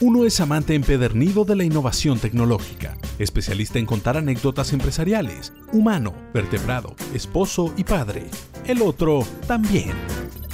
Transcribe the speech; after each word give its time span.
Uno 0.00 0.24
es 0.24 0.40
amante 0.40 0.74
empedernido 0.74 1.44
de 1.44 1.54
la 1.54 1.62
innovación 1.62 2.18
tecnológica, 2.18 2.96
especialista 3.20 3.78
en 3.78 3.86
contar 3.86 4.16
anécdotas 4.16 4.72
empresariales, 4.72 5.52
humano, 5.72 6.12
vertebrado, 6.32 6.96
esposo 7.14 7.72
y 7.76 7.84
padre. 7.84 8.26
El 8.66 8.82
otro 8.82 9.24
también. 9.46 9.92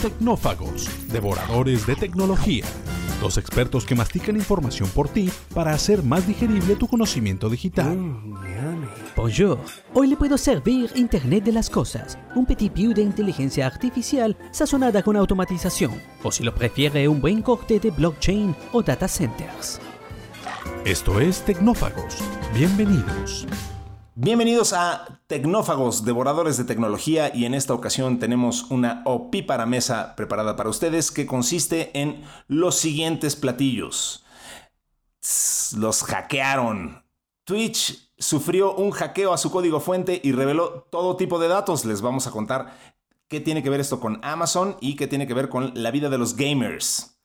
Tecnófagos, 0.01 0.91
devoradores 1.11 1.87
de 1.87 1.97
tecnología. 1.97 2.67
Dos 3.21 3.37
expertos 3.37 3.85
que 3.85 3.95
mastican 3.95 4.35
información 4.37 4.89
por 4.89 5.09
ti 5.11 5.31
para 5.55 5.73
hacer 5.73 6.03
más 6.03 6.27
digerible 6.27 6.75
tu 6.75 6.89
conocimiento 6.89 7.51
digital. 7.51 7.99
Bonjour. 9.15 9.59
Hoy 9.93 10.07
le 10.07 10.17
puedo 10.17 10.39
servir 10.39 10.91
Internet 10.95 11.45
de 11.45 11.53
las 11.53 11.69
Cosas, 11.69 12.19
un 12.35 12.47
petit 12.47 12.73
piu 12.73 12.95
de 12.95 13.03
inteligencia 13.03 13.67
artificial 13.67 14.39
sazonada 14.53 15.03
con 15.03 15.17
automatización, 15.17 16.01
o 16.23 16.33
si 16.33 16.43
lo 16.43 16.55
prefiere, 16.55 17.07
un 17.09 17.21
buen 17.21 17.43
corte 17.43 17.79
de 17.79 17.91
blockchain 17.91 18.57
o 18.73 18.83
data 18.83 19.07
centers. 19.07 19.81
Esto 20.87 21.21
es 21.21 21.45
Tecnófagos. 21.45 22.17
Bienvenidos. 22.55 23.47
Bienvenidos 24.23 24.75
a 24.75 25.23
Tecnófagos, 25.29 26.05
devoradores 26.05 26.59
de 26.59 26.65
tecnología, 26.65 27.35
y 27.35 27.47
en 27.47 27.55
esta 27.55 27.73
ocasión 27.73 28.19
tenemos 28.19 28.71
una 28.71 29.01
opípara 29.07 29.65
mesa 29.65 30.15
preparada 30.15 30.57
para 30.57 30.69
ustedes 30.69 31.11
que 31.11 31.25
consiste 31.25 31.91
en 31.99 32.23
los 32.47 32.75
siguientes 32.75 33.35
platillos. 33.35 34.27
Los 35.75 36.03
hackearon. 36.03 37.03
Twitch 37.45 38.13
sufrió 38.19 38.75
un 38.75 38.91
hackeo 38.91 39.33
a 39.33 39.39
su 39.39 39.51
código 39.51 39.81
fuente 39.81 40.21
y 40.23 40.33
reveló 40.33 40.87
todo 40.91 41.17
tipo 41.17 41.39
de 41.39 41.49
datos. 41.49 41.87
Les 41.87 42.03
vamos 42.03 42.27
a 42.27 42.31
contar 42.31 42.77
qué 43.27 43.41
tiene 43.41 43.63
que 43.63 43.71
ver 43.71 43.81
esto 43.81 44.01
con 44.01 44.21
Amazon 44.23 44.77
y 44.83 44.97
qué 44.97 45.07
tiene 45.07 45.27
que 45.27 45.33
ver 45.33 45.49
con 45.49 45.73
la 45.75 45.91
vida 45.91 46.11
de 46.11 46.19
los 46.19 46.37
gamers 46.37 47.20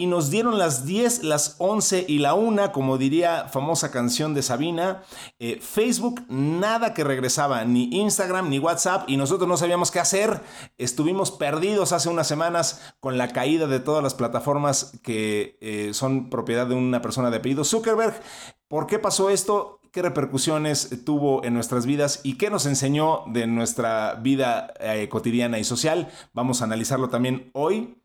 y 0.00 0.06
nos 0.06 0.30
dieron 0.30 0.58
las 0.58 0.86
10, 0.86 1.24
las 1.24 1.56
11 1.58 2.06
y 2.08 2.20
la 2.20 2.32
1, 2.32 2.72
como 2.72 2.96
diría 2.96 3.48
famosa 3.52 3.90
canción 3.90 4.32
de 4.32 4.42
Sabina. 4.42 5.02
Eh, 5.38 5.60
Facebook, 5.60 6.22
nada 6.30 6.94
que 6.94 7.04
regresaba, 7.04 7.66
ni 7.66 7.84
Instagram, 7.92 8.48
ni 8.48 8.58
WhatsApp, 8.58 9.10
y 9.10 9.18
nosotros 9.18 9.46
no 9.46 9.58
sabíamos 9.58 9.90
qué 9.90 10.00
hacer. 10.00 10.40
Estuvimos 10.78 11.30
perdidos 11.30 11.92
hace 11.92 12.08
unas 12.08 12.26
semanas 12.26 12.94
con 13.00 13.18
la 13.18 13.28
caída 13.28 13.66
de 13.66 13.78
todas 13.78 14.02
las 14.02 14.14
plataformas 14.14 14.98
que 15.02 15.58
eh, 15.60 15.90
son 15.92 16.30
propiedad 16.30 16.66
de 16.66 16.76
una 16.76 17.02
persona 17.02 17.30
de 17.30 17.36
apellido 17.36 17.64
Zuckerberg. 17.64 18.22
¿Por 18.68 18.86
qué 18.86 18.98
pasó 18.98 19.28
esto? 19.28 19.80
¿Qué 19.92 20.00
repercusiones 20.00 21.04
tuvo 21.04 21.44
en 21.44 21.52
nuestras 21.52 21.84
vidas 21.84 22.20
y 22.22 22.38
qué 22.38 22.48
nos 22.48 22.64
enseñó 22.64 23.24
de 23.26 23.46
nuestra 23.46 24.14
vida 24.14 24.72
eh, 24.80 25.10
cotidiana 25.10 25.58
y 25.58 25.64
social? 25.64 26.08
Vamos 26.32 26.62
a 26.62 26.64
analizarlo 26.64 27.10
también 27.10 27.50
hoy. 27.52 27.99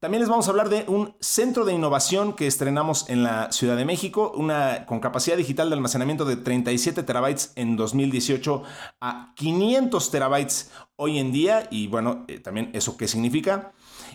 También 0.00 0.20
les 0.20 0.30
vamos 0.30 0.46
a 0.46 0.50
hablar 0.52 0.68
de 0.68 0.84
un 0.86 1.16
centro 1.18 1.64
de 1.64 1.72
innovación 1.72 2.34
que 2.34 2.46
estrenamos 2.46 3.08
en 3.08 3.24
la 3.24 3.50
Ciudad 3.50 3.76
de 3.76 3.84
México, 3.84 4.32
una 4.36 4.86
con 4.86 5.00
capacidad 5.00 5.36
digital 5.36 5.70
de 5.70 5.74
almacenamiento 5.74 6.24
de 6.24 6.36
37 6.36 7.02
terabytes 7.02 7.50
en 7.56 7.74
2018 7.74 8.62
a 9.00 9.32
500 9.34 10.10
terabytes 10.12 10.70
hoy 10.94 11.18
en 11.18 11.32
día 11.32 11.66
y 11.72 11.88
bueno, 11.88 12.24
eh, 12.28 12.38
también 12.38 12.70
eso 12.74 12.96
qué 12.96 13.08
significa. 13.08 13.72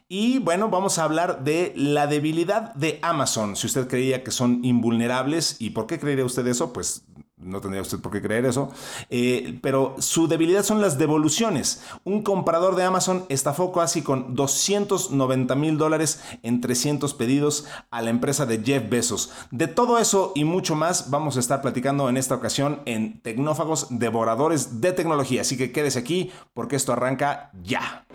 Y 0.07 0.39
bueno, 0.39 0.69
vamos 0.69 0.99
a 0.99 1.03
hablar 1.03 1.43
de 1.43 1.73
la 1.75 2.07
debilidad 2.07 2.73
de 2.75 2.99
Amazon. 3.01 3.57
Si 3.57 3.67
usted 3.67 3.89
creía 3.89 4.23
que 4.23 4.31
son 4.31 4.63
invulnerables, 4.63 5.57
¿y 5.59 5.71
por 5.71 5.85
qué 5.85 5.99
creería 5.99 6.23
usted 6.23 6.47
eso? 6.47 6.71
Pues 6.71 7.05
no 7.43 7.61
tendría 7.61 7.81
usted 7.81 7.99
por 7.99 8.11
qué 8.11 8.21
creer 8.21 8.45
eso, 8.45 8.71
eh, 9.09 9.59
pero 9.61 9.95
su 9.99 10.27
debilidad 10.27 10.63
son 10.63 10.81
las 10.81 10.97
devoluciones. 10.97 11.81
Un 12.03 12.23
comprador 12.23 12.75
de 12.75 12.83
Amazon 12.83 13.25
estafó 13.29 13.71
casi 13.71 14.01
con 14.01 14.35
290 14.35 15.55
mil 15.55 15.77
dólares 15.77 16.21
en 16.43 16.61
300 16.61 17.13
pedidos 17.13 17.65
a 17.91 18.01
la 18.01 18.09
empresa 18.09 18.45
de 18.45 18.61
Jeff 18.63 18.89
Bezos. 18.89 19.31
De 19.51 19.67
todo 19.67 19.99
eso 19.99 20.31
y 20.35 20.43
mucho 20.43 20.75
más 20.75 21.09
vamos 21.09 21.37
a 21.37 21.39
estar 21.39 21.61
platicando 21.61 22.09
en 22.09 22.17
esta 22.17 22.35
ocasión 22.35 22.81
en 22.85 23.21
Tecnófagos 23.21 23.87
Devoradores 23.89 24.81
de 24.81 24.91
Tecnología. 24.91 25.41
Así 25.41 25.57
que 25.57 25.71
quédese 25.71 25.99
aquí 25.99 26.31
porque 26.53 26.75
esto 26.75 26.93
arranca 26.93 27.51
ya. 27.63 28.05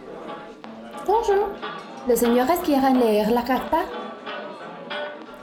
¿Los 2.06 2.20
señores 2.20 2.58
quieren 2.64 3.00
leer 3.00 3.30
la 3.30 3.44
carta? 3.44 3.86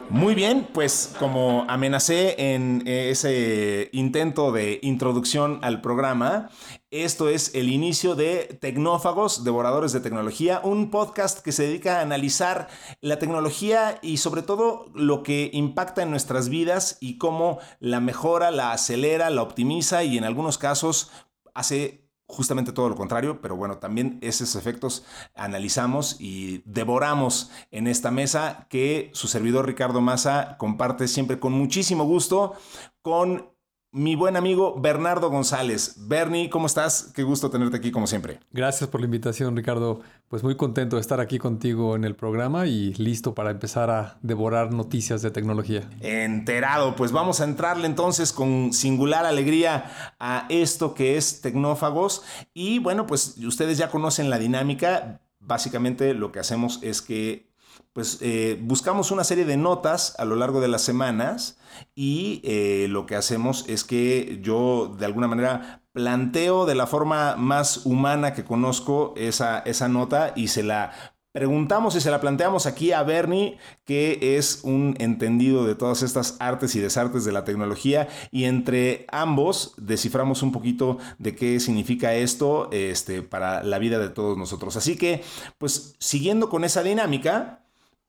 Muy 0.10 0.36
bien, 0.36 0.68
pues 0.72 1.16
como 1.20 1.66
amenacé 1.68 2.54
en 2.54 2.84
ese 2.86 3.90
intento 3.92 4.52
de 4.52 4.80
introducción 4.84 5.60
al 5.64 5.82
programa, 5.82 6.50
esto 6.92 7.28
es 7.28 7.56
el 7.56 7.70
inicio 7.70 8.16
de 8.16 8.58
Tecnófagos, 8.62 9.44
Devoradores 9.44 9.94
de 9.94 10.02
Tecnología, 10.02 10.62
un 10.64 10.92
podcast 10.92 11.40
que 11.40 11.52
se 11.52 11.64
dedica 11.64 11.98
a 11.98 12.02
analizar 12.02 12.68
la 13.02 13.18
tecnología 13.18 14.00
y 14.04 14.18
sobre 14.18 14.44
todo 14.44 14.92
lo 14.94 15.24
que 15.24 15.50
impacta 15.52 16.04
en 16.04 16.12
nuestras 16.12 16.50
vidas 16.50 16.98
y 17.02 17.18
cómo 17.18 17.60
la 17.80 18.00
mejora, 18.00 18.52
la 18.52 18.74
acelera, 18.74 19.32
la 19.32 19.42
optimiza 19.42 20.04
y 20.04 20.18
en 20.18 20.24
algunos 20.24 20.60
casos 20.60 21.12
hace 21.56 22.05
justamente 22.28 22.72
todo 22.72 22.90
lo 22.90 22.96
contrario, 22.96 23.42
pero 23.42 23.56
bueno, 23.56 23.78
también 23.78 24.18
esos 24.22 24.56
efectos 24.56 25.06
analizamos 25.36 26.18
y 26.20 26.64
devoramos 26.66 27.52
en 27.72 27.88
esta 27.88 28.12
mesa 28.12 28.68
que 28.70 29.12
su 29.14 29.28
servidor 29.28 29.68
Ricardo 29.68 30.02
Massa 30.02 30.58
comparte 30.58 31.08
siempre 31.08 31.40
con 31.40 31.54
muchísimo 31.54 32.04
gusto 32.06 32.54
con 33.02 33.55
mi 33.96 34.16
buen 34.16 34.36
amigo 34.36 34.78
Bernardo 34.78 35.30
González. 35.30 35.96
Bernie, 35.98 36.50
¿cómo 36.50 36.68
estás? 36.68 37.14
Qué 37.16 37.24
gusto 37.24 37.50
tenerte 37.50 37.78
aquí 37.78 37.92
como 37.92 38.08
siempre. 38.08 38.42
Gracias 38.52 38.90
por 38.90 39.00
la 39.00 39.06
invitación, 39.06 39.56
Ricardo. 39.56 40.02
Pues 40.28 40.44
muy 40.44 40.58
contento 40.58 40.98
de 40.98 41.02
estar 41.02 41.22
aquí 41.22 41.40
contigo 41.40 41.96
en 41.96 42.04
el 42.04 42.14
programa 42.14 42.68
y 42.68 42.94
listo 42.96 43.34
para 43.34 43.52
empezar 43.52 43.90
a 43.90 44.18
devorar 44.22 44.74
noticias 44.74 45.22
de 45.22 45.32
tecnología. 45.32 45.90
Enterado, 46.02 46.98
pues 46.98 47.14
vamos 47.14 47.40
a 47.40 47.46
entrarle 47.46 47.88
entonces 47.88 48.34
con 48.34 48.74
singular 48.74 49.26
alegría 49.26 49.90
a 50.20 50.46
esto 50.50 50.94
que 50.94 51.16
es 51.16 51.40
Tecnófagos. 51.40 52.24
Y 52.54 52.80
bueno, 52.80 53.08
pues 53.08 53.38
ustedes 53.38 53.78
ya 53.78 53.90
conocen 53.90 54.30
la 54.30 54.40
dinámica. 54.40 55.22
Básicamente 55.40 56.14
lo 56.14 56.34
que 56.34 56.40
hacemos 56.40 56.80
es 56.84 57.02
que 57.02 57.55
pues 57.96 58.18
eh, 58.20 58.60
buscamos 58.62 59.12
una 59.12 59.24
serie 59.24 59.46
de 59.46 59.56
notas 59.56 60.16
a 60.20 60.26
lo 60.26 60.36
largo 60.36 60.60
de 60.60 60.68
las 60.68 60.82
semanas 60.82 61.58
y 61.96 62.42
eh, 62.44 62.88
lo 62.90 63.06
que 63.06 63.16
hacemos 63.16 63.64
es 63.70 63.86
que 63.86 64.40
yo 64.42 64.94
de 65.00 65.06
alguna 65.06 65.30
manera 65.30 65.82
planteo 65.94 66.66
de 66.66 66.76
la 66.76 66.88
forma 66.88 67.38
más 67.38 67.86
humana 67.86 68.34
que 68.34 68.44
conozco 68.44 69.14
esa, 69.16 69.60
esa 69.60 69.88
nota 69.88 70.34
y 70.36 70.50
se 70.50 70.62
la 70.62 70.92
preguntamos 71.32 71.96
y 71.96 72.02
se 72.02 72.12
la 72.12 72.20
planteamos 72.20 72.66
aquí 72.66 72.92
a 72.92 73.02
Bernie, 73.04 73.58
que 73.86 74.38
es 74.38 74.60
un 74.64 74.96
entendido 75.00 75.66
de 75.66 75.76
todas 75.76 76.04
estas 76.04 76.36
artes 76.40 76.76
y 76.76 76.82
desartes 76.82 77.24
de 77.24 77.32
la 77.32 77.46
tecnología, 77.46 78.10
y 78.30 78.44
entre 78.44 79.06
ambos 79.10 79.74
desciframos 79.78 80.44
un 80.44 80.52
poquito 80.52 80.98
de 81.18 81.34
qué 81.36 81.62
significa 81.62 82.14
esto 82.14 82.70
este, 82.72 83.22
para 83.22 83.64
la 83.64 83.80
vida 83.80 84.00
de 84.00 84.10
todos 84.10 84.38
nosotros. 84.38 84.76
Así 84.78 84.98
que, 84.98 85.24
pues 85.58 85.96
siguiendo 86.00 86.50
con 86.50 86.64
esa 86.64 86.84
dinámica, 86.84 87.65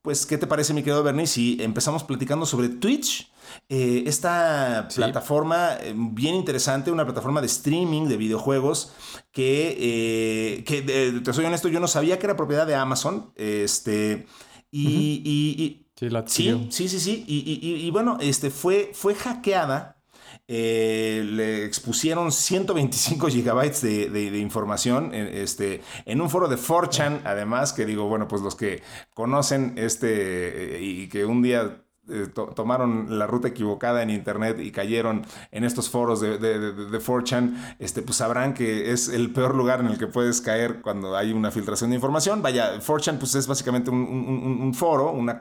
pues, 0.07 0.25
¿qué 0.25 0.39
te 0.39 0.47
parece, 0.47 0.73
mi 0.73 0.83
querido 0.85 1.03
Bernie, 1.03 1.27
si 1.27 1.59
empezamos 1.61 2.05
platicando 2.05 2.47
sobre 2.47 2.69
Twitch? 2.69 3.29
Eh, 3.69 4.05
esta 4.07 4.89
Sí. 4.89 4.99
plataforma 5.01 5.71
eh, 5.81 5.95
bien 5.97 6.37
interesante, 6.37 6.93
una 6.93 7.05
plataforma 7.05 7.41
de 7.41 7.49
streaming 7.49 8.07
de 8.07 8.17
videojuegos 8.17 8.93
que, 9.33 9.77
eh, 9.81 10.65
que 10.65 10.83
te 11.25 11.33
soy 11.33 11.45
honesto, 11.45 11.67
yo 11.67 11.81
no 11.81 11.89
sabía 11.89 12.21
que 12.21 12.27
era 12.27 12.37
propiedad 12.37 12.69
de 12.69 12.77
Amazon. 12.77 13.33
Este, 13.35 14.27
y, 14.71 15.21
y- 15.25 15.63
y- 15.65 15.87
Sí, 15.99 16.09
la 16.09 16.23
sí, 16.29 16.69
sí, 16.71 16.89
sí, 16.89 17.01
sí. 17.01 17.25
Y, 17.27 17.39
y- 17.39 17.59
y- 17.69 17.87
y 17.87 17.91
bueno, 17.91 18.17
este, 18.21 18.51
fue, 18.51 18.93
fue 18.95 19.17
hackeada. 19.17 19.96
Eh, 20.49 21.23
le 21.27 21.65
expusieron 21.65 22.31
125 22.33 23.29
gigabytes 23.29 23.83
de, 23.83 24.39
información 24.39 25.13
eh, 25.15 25.43
este, 25.43 25.83
en 26.05 26.21
un 26.21 26.31
foro 26.31 26.49
de 26.49 26.57
4chan, 26.57 27.23
además, 27.25 27.73
que 27.73 27.85
digo, 27.87 28.09
bueno, 28.09 28.29
pues 28.29 28.43
los 28.43 28.55
que 28.55 28.83
conocen 29.15 29.75
este 29.77 30.77
eh, 30.77 30.83
y 30.83 31.09
que 31.09 31.25
un 31.25 31.43
día 31.43 31.83
to- 32.35 32.47
tomaron 32.55 33.19
la 33.19 33.27
ruta 33.27 33.49
equivocada 33.49 34.01
en 34.03 34.11
internet 34.11 34.61
y 34.61 34.71
cayeron 34.71 35.27
en 35.51 35.65
estos 35.65 35.91
foros 35.91 36.21
de, 36.21 36.39
de, 36.39 36.59
de- 36.61 36.73
de 36.91 36.99
4chan, 37.01 37.77
este, 37.81 38.03
pues 38.03 38.19
sabrán 38.19 38.55
que 38.55 38.93
es 38.93 39.09
el 39.09 39.33
peor 39.33 39.57
lugar 39.57 39.81
en 39.81 39.87
el 39.89 39.99
que 39.99 40.07
puedes 40.07 40.41
caer 40.41 40.81
cuando 40.83 41.17
hay 41.17 41.33
una 41.33 41.51
filtración 41.51 41.91
de 41.91 41.97
información. 41.97 42.43
Vaya, 42.43 42.79
4chan 42.81 43.19
pues 43.19 43.35
es 43.35 43.49
básicamente 43.49 43.91
un- 43.91 44.61
un 44.63 44.75
foro, 44.75 45.11
una 45.11 45.39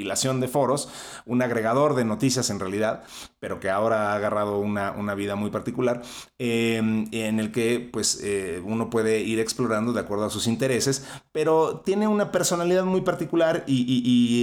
compilación 0.00 0.40
de 0.40 0.48
foros, 0.48 0.88
un 1.26 1.42
agregador 1.42 1.94
de 1.94 2.06
noticias 2.06 2.48
en 2.48 2.58
realidad, 2.58 3.02
pero 3.38 3.60
que 3.60 3.68
ahora 3.68 4.12
ha 4.12 4.14
agarrado 4.14 4.58
una, 4.58 4.92
una 4.92 5.14
vida 5.14 5.36
muy 5.36 5.50
particular, 5.50 6.00
eh, 6.38 6.76
en 6.78 7.38
el 7.38 7.52
que 7.52 7.86
pues 7.92 8.18
eh, 8.24 8.62
uno 8.64 8.88
puede 8.88 9.20
ir 9.20 9.38
explorando 9.40 9.92
de 9.92 10.00
acuerdo 10.00 10.24
a 10.24 10.30
sus 10.30 10.46
intereses, 10.46 11.04
pero 11.32 11.82
tiene 11.84 12.08
una 12.08 12.32
personalidad 12.32 12.84
muy 12.84 13.02
particular 13.02 13.64
y, 13.66 13.90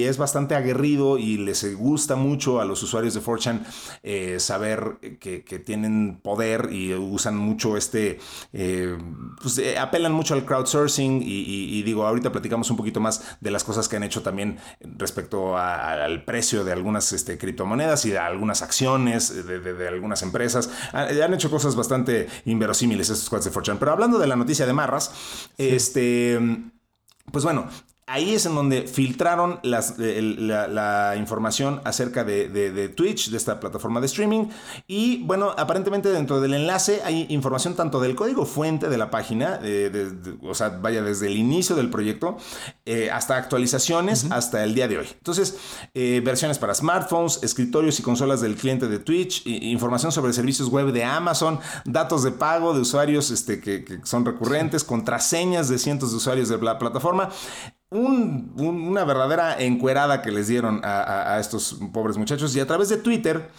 es 0.08 0.18
bastante 0.18 0.54
aguerrido 0.56 1.18
y 1.18 1.38
les 1.38 1.76
gusta 1.76 2.16
mucho 2.16 2.62
a 2.62 2.66
los 2.66 2.82
usuarios 2.84 3.14
de 3.16 3.22
4chan 3.22 3.66
eh, 4.04 4.40
saber 4.40 5.00
que, 5.20 5.42
tienen 5.66 6.20
poder 6.22 6.70
y 6.72 6.94
usan 6.94 7.36
mucho 7.36 7.78
este, 7.78 8.20
eh, 8.54 8.96
pues 9.42 9.58
eh, 9.58 9.78
apelan 9.78 10.12
mucho 10.14 10.36
al 10.36 10.46
crowdsourcing 10.46 11.22
y- 11.24 11.80
y 11.80 11.84
digo, 11.84 12.06
ahorita 12.06 12.32
platicamos 12.32 12.70
un 12.70 12.78
poquito 12.78 13.00
más 13.00 13.38
de 13.42 13.52
las 13.52 13.64
cosas 13.64 13.90
que 13.90 13.96
han 13.98 14.04
hecho 14.04 14.22
también 14.22 14.60
respecto 14.98 15.47
respecto 15.48 15.58
al 15.58 16.24
precio 16.24 16.64
de 16.64 16.72
algunas 16.72 17.14
este, 17.14 17.38
criptomonedas 17.38 18.06
y 18.06 18.12
de 18.12 18.18
algunas 18.18 18.62
acciones 18.62 19.46
de, 19.46 19.88
algunas 19.88 20.22
empresas. 20.24 20.70
Ah, 20.94 21.08
han, 21.24 21.34
hecho 21.34 21.50
cosas 21.50 21.76
bastante 21.76 22.28
inverosímiles 22.46 23.10
estos 23.10 23.30
cuates 23.30 23.46
de 23.46 23.52
Fortune. 23.52 23.78
Pero 23.80 23.92
hablando 23.92 24.18
de 24.18 24.28
la 24.28 24.36
noticia 24.36 24.66
de 24.66 24.74
Marras, 24.74 25.12
este, 25.58 26.40
pues 27.32 27.44
bueno, 27.44 27.68
ahí 28.08 28.34
es 28.34 28.46
en 28.46 28.56
donde 28.56 28.88
filtraron 28.88 29.60
la, 29.64 31.14
información 31.18 31.82
acerca 31.84 32.24
de, 32.24 32.94
Twitch, 32.96 33.30
de 33.30 33.38
esta 33.38 33.60
plataforma 33.60 34.00
de 34.00 34.06
streaming. 34.08 34.46
Y 34.88 35.24
bueno, 35.24 35.54
aparentemente 35.58 36.10
dentro 36.10 36.40
del 36.40 36.54
enlace 36.54 37.02
hay 37.04 37.28
información 37.30 37.76
tanto 37.76 38.00
del 38.00 38.16
código 38.16 38.46
fuente 38.46 38.88
de 38.88 38.98
la 38.98 39.12
página, 39.12 39.60
o 40.42 40.56
sea, 40.56 40.70
vaya 40.70 41.04
desde 41.04 41.28
el 41.28 41.36
inicio 41.36 41.76
del 41.76 41.90
proyecto, 41.90 42.38
eh, 42.86 43.12
hasta 43.12 43.36
actualizaciones 43.36 44.32
hasta 44.32 44.64
el 44.64 44.74
día 44.74 44.88
de 44.88 45.00
hoy. 45.00 45.08
Entonces, 45.12 45.58
eh, 45.94 46.22
versiones 46.24 46.58
para 46.58 46.74
smartphones, 46.74 47.44
escritorios 47.44 48.00
y 48.00 48.04
consolas 48.04 48.40
del 48.40 48.56
cliente 48.56 48.88
de 48.88 49.00
Twitch, 49.00 49.46
información 49.46 50.14
sobre 50.14 50.32
servicios 50.32 50.70
web 50.70 50.94
de 50.94 51.04
Amazon, 51.04 51.60
datos 51.84 52.24
de 52.24 52.32
pago 52.32 52.74
de 52.74 52.80
usuarios 52.80 53.32
este, 53.32 53.60
que, 53.60 53.84
que 53.84 54.00
son 54.04 54.24
recurrentes, 54.24 54.86
contraseñas 54.86 55.68
de 55.68 55.78
cientos 55.78 56.12
de 56.12 56.18
usuarios 56.18 56.48
de 56.48 56.58
la 56.60 56.80
plataforma 56.80 57.30
una 57.90 59.06
verdadera 59.06 59.60
encuerada 59.60 60.22
que 60.22 60.32
les 60.32 60.48
dieron 60.48 60.82
a, 60.84 61.38
estos 61.40 61.80
pobres 61.94 62.18
muchachos. 62.18 62.56
Y 62.56 62.60
a 62.60 62.68
través 62.68 62.90
de 62.90 62.98
Twitter 62.98 63.50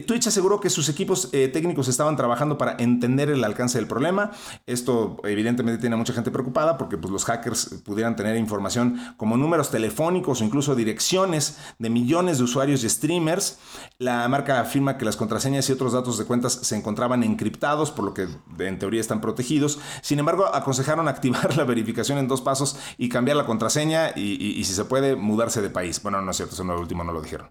Twitch 0.00 0.26
aseguró 0.26 0.60
que 0.60 0.70
sus 0.70 0.88
equipos 0.88 1.28
eh, 1.32 1.48
técnicos 1.48 1.88
estaban 1.88 2.16
trabajando 2.16 2.58
para 2.58 2.76
entender 2.78 3.30
el 3.30 3.44
alcance 3.44 3.78
del 3.78 3.86
problema. 3.86 4.30
Esto 4.66 5.18
evidentemente 5.24 5.80
tiene 5.80 5.94
a 5.94 5.98
mucha 5.98 6.12
gente 6.12 6.30
preocupada 6.30 6.78
porque 6.78 6.98
pues, 6.98 7.12
los 7.12 7.24
hackers 7.24 7.82
pudieran 7.84 8.16
tener 8.16 8.36
información 8.36 9.14
como 9.16 9.36
números 9.36 9.70
telefónicos 9.70 10.40
o 10.40 10.44
incluso 10.44 10.74
direcciones 10.74 11.58
de 11.78 11.90
millones 11.90 12.38
de 12.38 12.44
usuarios 12.44 12.84
y 12.84 12.88
streamers. 12.88 13.58
La 13.98 14.26
marca 14.28 14.60
afirma 14.60 14.98
que 14.98 15.04
las 15.04 15.16
contraseñas 15.16 15.68
y 15.68 15.72
otros 15.72 15.92
datos 15.92 16.18
de 16.18 16.24
cuentas 16.24 16.52
se 16.62 16.76
encontraban 16.76 17.22
encriptados, 17.22 17.90
por 17.90 18.04
lo 18.04 18.14
que 18.14 18.28
en 18.58 18.78
teoría 18.78 19.00
están 19.00 19.20
protegidos. 19.20 19.78
Sin 20.02 20.18
embargo, 20.18 20.46
aconsejaron 20.52 21.08
activar 21.08 21.56
la 21.56 21.64
verificación 21.64 22.18
en 22.18 22.28
dos 22.28 22.40
pasos 22.40 22.76
y 22.98 23.08
cambiar 23.08 23.36
la 23.36 23.46
contraseña 23.46 24.12
y, 24.16 24.62
si 24.64 24.74
se 24.74 24.84
puede, 24.84 25.16
mudarse 25.16 25.62
de 25.62 25.70
país. 25.70 26.02
Bueno, 26.02 26.20
no 26.20 26.30
es 26.30 26.36
cierto, 26.36 26.54
eso 26.54 26.64
no, 26.64 26.74
lo 26.74 26.80
último 26.80 27.04
no 27.04 27.12
lo 27.12 27.22
dijeron. 27.22 27.48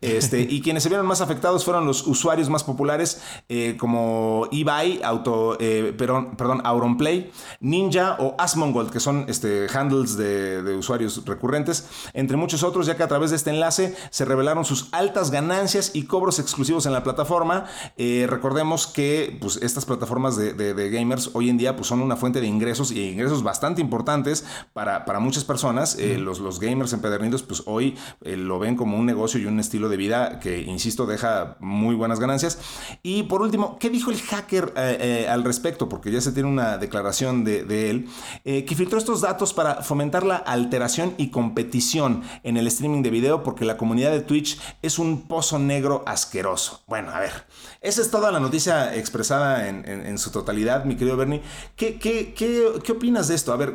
Este, 0.00 0.40
y 0.40 0.60
quienes 0.60 0.82
se 0.82 0.88
vieron 0.88 1.06
más 1.06 1.20
afectados 1.20 1.64
fueron 1.64 1.81
los 1.86 2.06
usuarios 2.06 2.48
más 2.48 2.64
populares 2.64 3.22
eh, 3.48 3.76
como 3.78 4.48
eBay, 4.50 5.00
Auto, 5.02 5.56
eh, 5.60 5.94
perdón, 5.96 6.36
perdón, 6.36 6.60
Auronplay, 6.64 7.30
Ninja 7.60 8.16
o 8.18 8.34
Asmongold, 8.38 8.90
que 8.90 9.00
son 9.00 9.26
este, 9.28 9.66
handles 9.72 10.16
de, 10.16 10.76
usuarios 10.76 11.24
recurrentes, 11.24 11.88
entre 12.14 12.36
muchos 12.36 12.62
otros, 12.62 12.86
ya 12.86 12.96
que 12.96 13.02
a 13.02 13.08
través 13.08 13.30
de 13.30 13.36
este 13.36 13.50
enlace 13.50 13.94
se 14.10 14.24
revelaron 14.24 14.64
sus 14.64 14.88
altas 14.92 15.30
ganancias 15.30 15.90
y 15.94 16.04
cobros 16.04 16.38
exclusivos 16.38 16.86
en 16.86 16.92
la 16.92 17.02
plataforma. 17.02 17.66
Eh, 17.96 18.26
recordemos 18.28 18.86
que 18.86 19.36
pues, 19.40 19.56
estas 19.62 19.84
plataformas 19.84 20.36
de, 20.36 20.90
gamers 20.90 21.30
hoy 21.34 21.48
en 21.48 21.58
día 21.58 21.76
pues, 21.76 21.88
son 21.88 22.00
una 22.00 22.16
fuente 22.16 22.40
de 22.40 22.46
ingresos 22.46 22.90
y 22.90 23.10
ingresos 23.10 23.42
bastante 23.42 23.80
importantes 23.80 24.44
para, 24.72 25.04
para 25.04 25.20
muchas 25.20 25.44
personas. 25.44 25.96
los, 25.98 26.40
los 26.40 26.60
gamers 26.60 26.92
empedernidos 26.92 27.42
pues 27.42 27.62
hoy 27.66 27.96
lo 28.20 28.58
ven 28.58 28.76
como 28.76 28.96
un 28.96 29.06
negocio 29.06 29.40
y 29.40 29.46
un 29.46 29.60
estilo 29.60 29.88
de 29.88 29.96
vida 29.96 30.38
que, 30.40 30.60
insisto, 30.60 31.06
deja 31.06 31.56
muy 31.72 31.94
buenas 31.94 32.20
ganancias. 32.20 32.58
Y 33.02 33.24
por 33.24 33.42
último, 33.42 33.78
¿qué 33.78 33.90
dijo 33.90 34.10
el 34.10 34.20
hacker 34.20 34.72
eh, 34.76 34.98
eh, 35.00 35.28
al 35.28 35.42
respecto? 35.42 35.88
Porque 35.88 36.12
ya 36.12 36.20
se 36.20 36.32
tiene 36.32 36.48
una 36.48 36.78
declaración 36.78 37.42
de, 37.44 37.90
él, 37.90 38.08
eh, 38.44 38.64
que 38.64 38.76
filtró 38.76 38.98
estos 38.98 39.22
datos 39.22 39.52
para 39.52 39.82
fomentar 39.82 40.24
la 40.24 40.36
alteración 40.36 41.14
y 41.16 41.30
competición 41.30 42.22
en 42.44 42.56
el 42.56 42.66
streaming 42.66 43.02
de 43.02 43.10
video, 43.10 43.42
porque 43.42 43.64
la 43.64 43.76
comunidad 43.76 44.12
de 44.12 44.20
Twitch 44.20 44.60
es 44.82 44.98
un 44.98 45.22
pozo 45.22 45.58
negro 45.58 46.04
asqueroso. 46.06 46.82
Bueno, 46.86 47.10
a 47.10 47.20
ver, 47.20 47.46
esa 47.80 48.02
es 48.02 48.10
toda 48.10 48.30
la 48.30 48.40
noticia 48.40 48.94
expresada 48.94 49.68
en, 49.68 50.18
su 50.18 50.30
totalidad, 50.30 50.84
mi 50.84 50.96
querido 50.96 51.16
Bernie. 51.16 51.42
¿Qué, 51.74 51.98
qué, 51.98 52.34
qué, 52.34 52.92
opinas 52.92 53.28
de 53.28 53.34
esto? 53.34 53.52
A 53.52 53.56
ver, 53.56 53.74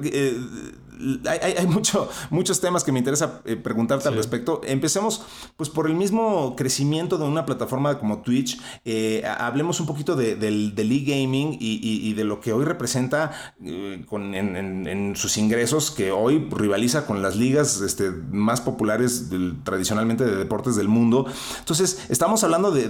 hay, 1.27 1.67
mucho, 1.67 2.09
muchos 2.29 2.59
temas 2.59 2.83
que 2.83 2.91
me 2.91 2.99
interesa 2.99 3.41
preguntarte 3.63 4.07
al 4.07 4.15
respecto. 4.15 4.61
Empecemos 4.63 5.23
pues 5.55 5.69
por 5.69 5.88
el 5.88 5.95
mismo 5.95 6.55
crecimiento 6.55 7.17
de 7.17 7.25
una 7.25 7.45
plataforma 7.45 7.99
como 7.99 8.21
Twitch, 8.21 8.59
eh, 8.85 9.23
hablemos 9.25 9.79
un 9.79 9.85
poquito 9.85 10.15
del, 10.15 10.73
e-gaming 10.77 11.57
y, 11.59 12.13
de 12.13 12.23
lo 12.23 12.39
que 12.39 12.53
hoy 12.53 12.65
representa 12.65 13.31
eh, 13.63 14.05
en, 14.11 15.13
sus 15.15 15.38
ingresos, 15.38 15.91
que 15.91 16.11
hoy 16.11 16.47
rivaliza 16.51 17.05
con 17.05 17.21
las 17.21 17.35
ligas 17.35 17.81
este, 17.81 18.11
más 18.11 18.61
populares 18.61 19.29
tradicionalmente 19.63 20.25
de 20.25 20.35
deportes 20.35 20.75
del 20.75 20.88
mundo. 20.88 21.25
Entonces, 21.59 22.05
estamos 22.09 22.44
hablando 22.44 22.71
de, 22.71 22.88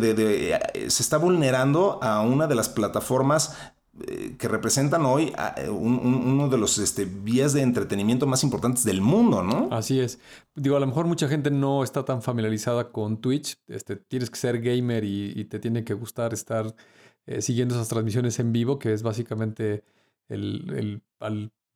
eh, 0.74 0.90
se 0.90 1.04
está 1.04 1.18
vulnerando 1.18 2.00
a 2.02 2.22
una 2.22 2.48
de 2.48 2.56
las 2.56 2.70
plataformas 2.70 3.56
que 4.38 4.48
representan 4.48 5.06
hoy 5.06 5.34
uno 5.70 6.50
de 6.50 6.58
los 6.58 6.78
este, 6.78 7.06
vías 7.06 7.54
de 7.54 7.62
entretenimiento 7.62 8.28
más 8.28 8.44
importantes 8.44 8.84
del 8.84 9.02
mundo, 9.02 9.44
¿no? 9.44 9.70
Así 9.72 10.00
es. 10.00 10.20
Digo, 10.56 10.76
a 10.76 10.80
lo 10.80 10.88
mejor 10.88 11.08
mucha 11.08 11.28
gente 11.28 11.50
no 11.50 11.84
está 11.84 12.06
tan 12.06 12.22
familiarizada 12.22 12.92
con 12.92 13.20
Twitch. 13.20 13.58
Este, 13.68 13.96
tienes 13.96 14.30
que 14.30 14.38
ser 14.38 14.62
gamer 14.62 15.04
y, 15.04 15.46
te 15.46 15.60
tiene 15.60 15.84
que 15.84 15.94
gustar 15.94 16.34
estar 16.34 16.76
eh, 17.26 17.42
siguiendo 17.42 17.76
esas 17.76 17.90
transmisiones 17.90 18.40
en 18.40 18.52
vivo, 18.52 18.78
que 18.78 18.94
es 18.94 19.02
básicamente 19.02 19.84
el, 20.30 21.02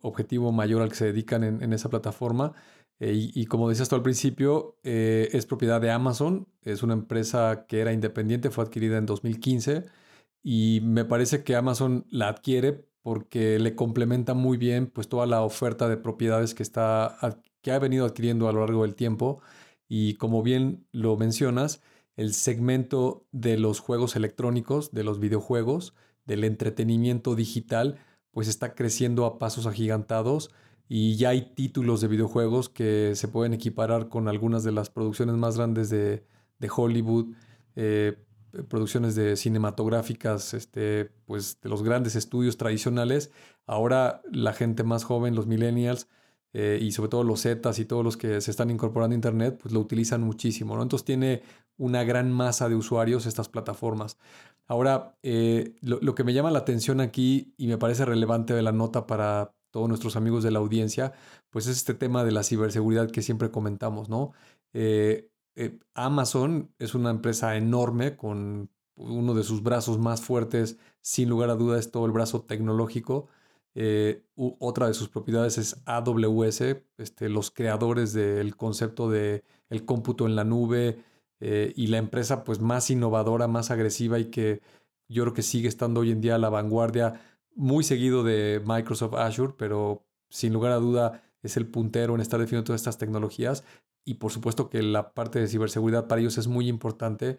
objetivo 0.03 0.51
mayor 0.51 0.81
al 0.81 0.89
que 0.89 0.95
se 0.95 1.06
dedican 1.06 1.44
en, 1.44 1.73
esa 1.73 1.89
plataforma. 1.89 2.53
Eh, 3.00 3.13
y, 3.33 3.45
como 3.47 3.68
decías 3.68 3.89
tú 3.89 3.95
al 3.95 4.03
principio, 4.03 4.77
eh, 4.83 5.29
es 5.31 5.47
propiedad 5.47 5.81
de 5.81 5.89
Amazon. 5.89 6.47
Es 6.62 6.83
una 6.83 6.94
empresa 6.94 7.65
que 7.68 7.79
era 7.79 7.94
independiente, 7.94 8.51
fue 8.51 8.63
adquirida 8.63 8.97
en 8.97 9.07
2015 9.07 10.00
y 10.44 10.80
me 10.84 11.06
parece 11.06 11.44
que 11.44 11.56
Amazon 11.56 12.06
la 12.10 12.30
adquiere 12.30 12.86
porque 13.02 13.60
le 13.60 13.76
complementa 13.76 14.34
muy 14.34 14.58
bien 14.58 14.88
pues 14.88 15.10
toda 15.10 15.26
la 15.26 15.42
oferta 15.42 15.90
de 15.90 15.98
propiedades 15.98 16.54
que 16.54 16.64
está 16.64 17.18
que 17.62 17.72
ha 17.72 17.80
venido 17.80 18.06
adquiriendo 18.06 18.48
a 18.50 18.54
lo 18.54 18.62
largo 18.62 18.84
del 18.84 18.96
tiempo 18.96 19.42
y 19.88 20.14
como 20.16 20.42
bien 20.42 20.88
lo 20.94 21.18
mencionas, 21.18 21.82
el 22.16 22.34
segmento 22.34 23.28
de 23.34 23.58
los 23.58 23.80
juegos 23.82 24.16
electrónicos, 24.16 24.92
de 24.94 25.04
los 25.04 25.20
videojuegos, 25.20 25.94
del 26.26 26.44
entretenimiento 26.44 27.36
digital, 27.36 28.00
pues 28.32 28.48
está 28.48 28.74
creciendo 28.74 29.26
a 29.26 29.38
pasos 29.38 29.66
agigantados 29.66 30.50
y 30.88 31.18
ya 31.18 31.30
hay 31.30 31.54
títulos 31.56 32.00
de 32.02 32.08
videojuegos 32.08 32.70
que 32.70 33.16
se 33.16 33.28
pueden 33.28 33.54
equiparar 33.54 34.08
con 34.08 34.28
algunas 34.28 34.64
de 34.64 34.72
las 34.72 34.90
producciones 34.90 35.36
más 35.36 35.58
grandes 35.58 35.90
de, 35.90 36.24
Hollywood. 36.74 37.33
Eh, 37.76 38.18
producciones 38.70 39.16
de 39.16 39.36
cinematográficas, 39.36 40.54
este, 40.54 41.12
pues 41.26 41.60
de 41.62 41.70
los 41.70 41.84
grandes 41.84 42.16
estudios 42.16 42.58
tradicionales. 42.58 43.31
Ahora 43.66 44.22
la 44.31 44.54
gente 44.54 44.84
más 44.84 45.04
joven, 45.04 45.36
los 45.36 45.48
millennials, 45.48 46.08
eh, 46.54 46.80
y 46.81 46.92
sobre 46.92 47.10
todo 47.10 47.24
los 47.24 47.44
Zetas 47.44 47.80
y 47.80 47.86
todos 47.86 48.04
los 48.04 48.18
que 48.18 48.42
se 48.42 48.52
están 48.52 48.70
incorporando 48.70 49.14
a 49.14 49.16
Internet, 49.16 49.58
pues 49.62 49.74
lo 49.74 49.80
utilizan 49.80 50.22
muchísimo, 50.22 50.76
¿no? 50.76 50.84
Entonces 50.84 51.06
tiene 51.06 51.44
una 51.78 52.04
gran 52.04 52.31
masa 52.31 52.68
de 52.68 52.76
usuarios 52.76 53.26
estas 53.26 53.48
plataformas. 53.48 54.18
Ahora, 54.68 55.18
eh, 55.24 55.76
lo, 55.81 56.16
que 56.16 56.24
me 56.24 56.34
llama 56.34 56.52
la 56.52 56.60
atención 56.60 57.02
aquí 57.02 57.54
y 57.58 57.68
me 57.68 57.78
parece 57.78 58.06
relevante 58.06 58.54
de 58.54 58.62
la 58.62 58.72
nota 58.72 59.08
para 59.08 59.54
todos 59.72 59.88
nuestros 59.88 60.16
amigos 60.18 60.44
de 60.44 60.52
la 60.52 60.60
audiencia, 60.60 61.14
pues 61.50 61.68
es 61.68 61.78
este 61.78 61.94
tema 61.94 62.26
de 62.26 62.31
la 62.31 62.44
ciberseguridad 62.44 63.10
que 63.10 63.22
siempre 63.22 63.52
comentamos, 63.52 64.10
¿no? 64.10 64.34
Eh, 64.74 65.31
eh, 65.56 65.80
Amazon 65.94 66.74
es 66.80 66.96
una 66.96 67.10
empresa 67.10 67.56
enorme 67.58 68.16
con 68.16 68.70
uno 68.96 69.34
de 69.34 69.44
sus 69.44 69.64
brazos 69.64 69.98
más 70.00 70.22
fuertes, 70.22 70.78
sin 71.02 71.30
lugar 71.30 71.50
a 71.50 71.56
dudas, 71.56 71.81
es 71.81 71.92
todo 71.92 72.06
el 72.06 72.12
brazo 72.12 72.44
tecnológico. 72.44 73.28
Eh, 73.74 74.26
otra 74.36 74.88
de 74.88 74.94
sus 74.94 75.10
propiedades 75.10 75.58
es 75.58 75.81
AWS, 75.86 76.62
este, 76.98 77.30
los 77.30 77.52
creadores 77.52 78.14
del 78.14 78.56
concepto 78.58 79.10
de 79.10 79.44
el 79.70 79.86
cómputo 79.86 80.26
en 80.26 80.36
la 80.36 80.44
nube 80.44 81.04
eh, 81.40 81.74
y 81.76 81.88
la 81.88 81.98
empresa 81.98 82.44
pues 82.44 82.60
más 82.60 82.90
innovadora, 82.90 83.48
más 83.48 83.72
agresiva 83.72 84.20
y 84.20 84.26
que 84.26 84.62
yo 85.08 85.24
creo 85.24 85.34
que 85.34 85.42
sigue 85.42 85.68
estando 85.70 86.02
hoy 86.02 86.12
en 86.12 86.22
día 86.22 86.36
a 86.36 86.38
la 86.38 86.50
vanguardia, 86.50 87.22
muy 87.56 87.84
seguido 87.84 88.24
de 88.24 88.62
Microsoft 88.66 89.16
Azure, 89.16 89.54
pero 89.58 90.06
sin 90.30 90.54
lugar 90.54 90.74
a 90.74 90.78
duda 90.78 91.24
es 91.42 91.58
el 91.58 91.68
puntero 91.68 92.16
en 92.16 92.22
estar 92.22 92.40
definiendo 92.40 92.66
todas 92.66 92.81
estas 92.81 92.98
tecnologías 92.98 93.64
y 94.06 94.16
por 94.16 94.31
supuesto 94.31 94.70
que 94.70 94.81
la 94.81 95.14
parte 95.14 95.40
de 95.40 95.48
ciberseguridad 95.48 96.08
para 96.08 96.22
ellos 96.22 96.38
es 96.38 96.48
muy 96.48 96.68
importante 96.68 97.38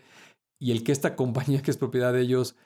y 0.59 0.71
el 0.71 0.85
que 0.85 0.92
esta 0.92 1.16
compañía 1.16 1.62
que 1.62 1.71
es 1.71 1.76
propiedad 1.76 2.12
de 2.12 2.21
ellos 2.21 2.57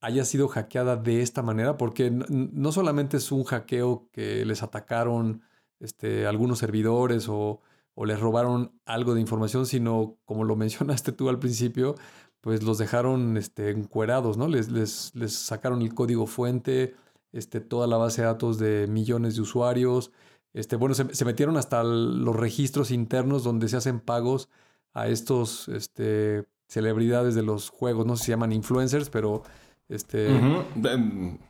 haya 0.00 0.24
sido 0.24 0.48
hackeada 0.48 0.96
de 0.96 1.22
esta 1.22 1.42
manera, 1.42 1.78
porque 1.78 2.10
no 2.10 2.72
solamente 2.72 3.16
es 3.16 3.32
un 3.32 3.44
hackeo 3.44 4.08
que 4.12 4.44
les 4.44 4.62
atacaron 4.62 5.42
este, 5.80 6.26
algunos 6.26 6.58
servidores 6.58 7.26
o, 7.28 7.62
les 8.04 8.20
robaron 8.20 8.72
algo 8.86 9.14
de 9.14 9.20
información, 9.20 9.66
sino 9.66 10.18
como 10.26 10.44
lo 10.44 10.56
mencionaste 10.64 11.12
tú 11.12 11.28
al 11.30 11.38
principio, 11.38 11.94
pues 12.40 12.62
los 12.62 12.76
dejaron 12.76 13.36
este, 13.38 13.70
encuerados, 13.70 14.36
¿no? 14.36 14.48
Les, 14.48 14.70
les, 14.70 15.14
les 15.14 15.32
sacaron 15.32 15.80
el 15.80 15.94
código 15.94 16.26
fuente, 16.26 16.94
este, 17.32 17.60
toda 17.60 17.86
la 17.86 17.96
base 17.96 18.20
de 18.22 18.26
datos 18.26 18.58
de 18.58 18.86
millones 18.88 19.36
de 19.36 19.42
usuarios, 19.42 20.12
Este, 20.54 20.76
bueno, 20.76 20.94
se, 20.94 21.24
metieron 21.24 21.56
hasta 21.56 21.82
los 21.82 22.34
registros 22.34 22.92
internos 22.92 23.42
donde 23.42 23.68
se 23.68 23.76
hacen 23.76 24.00
pagos 24.00 24.48
a 24.92 25.08
estos 25.08 25.68
este, 25.68 26.44
celebridades 26.68 27.34
de 27.34 27.42
los 27.42 27.70
juegos. 27.70 28.06
No 28.06 28.16
sé 28.16 28.20
si 28.20 28.26
se 28.26 28.32
llaman 28.32 28.52
influencers, 28.52 29.10
pero 29.10 29.42
este, 29.88 30.28
el 30.28 31.40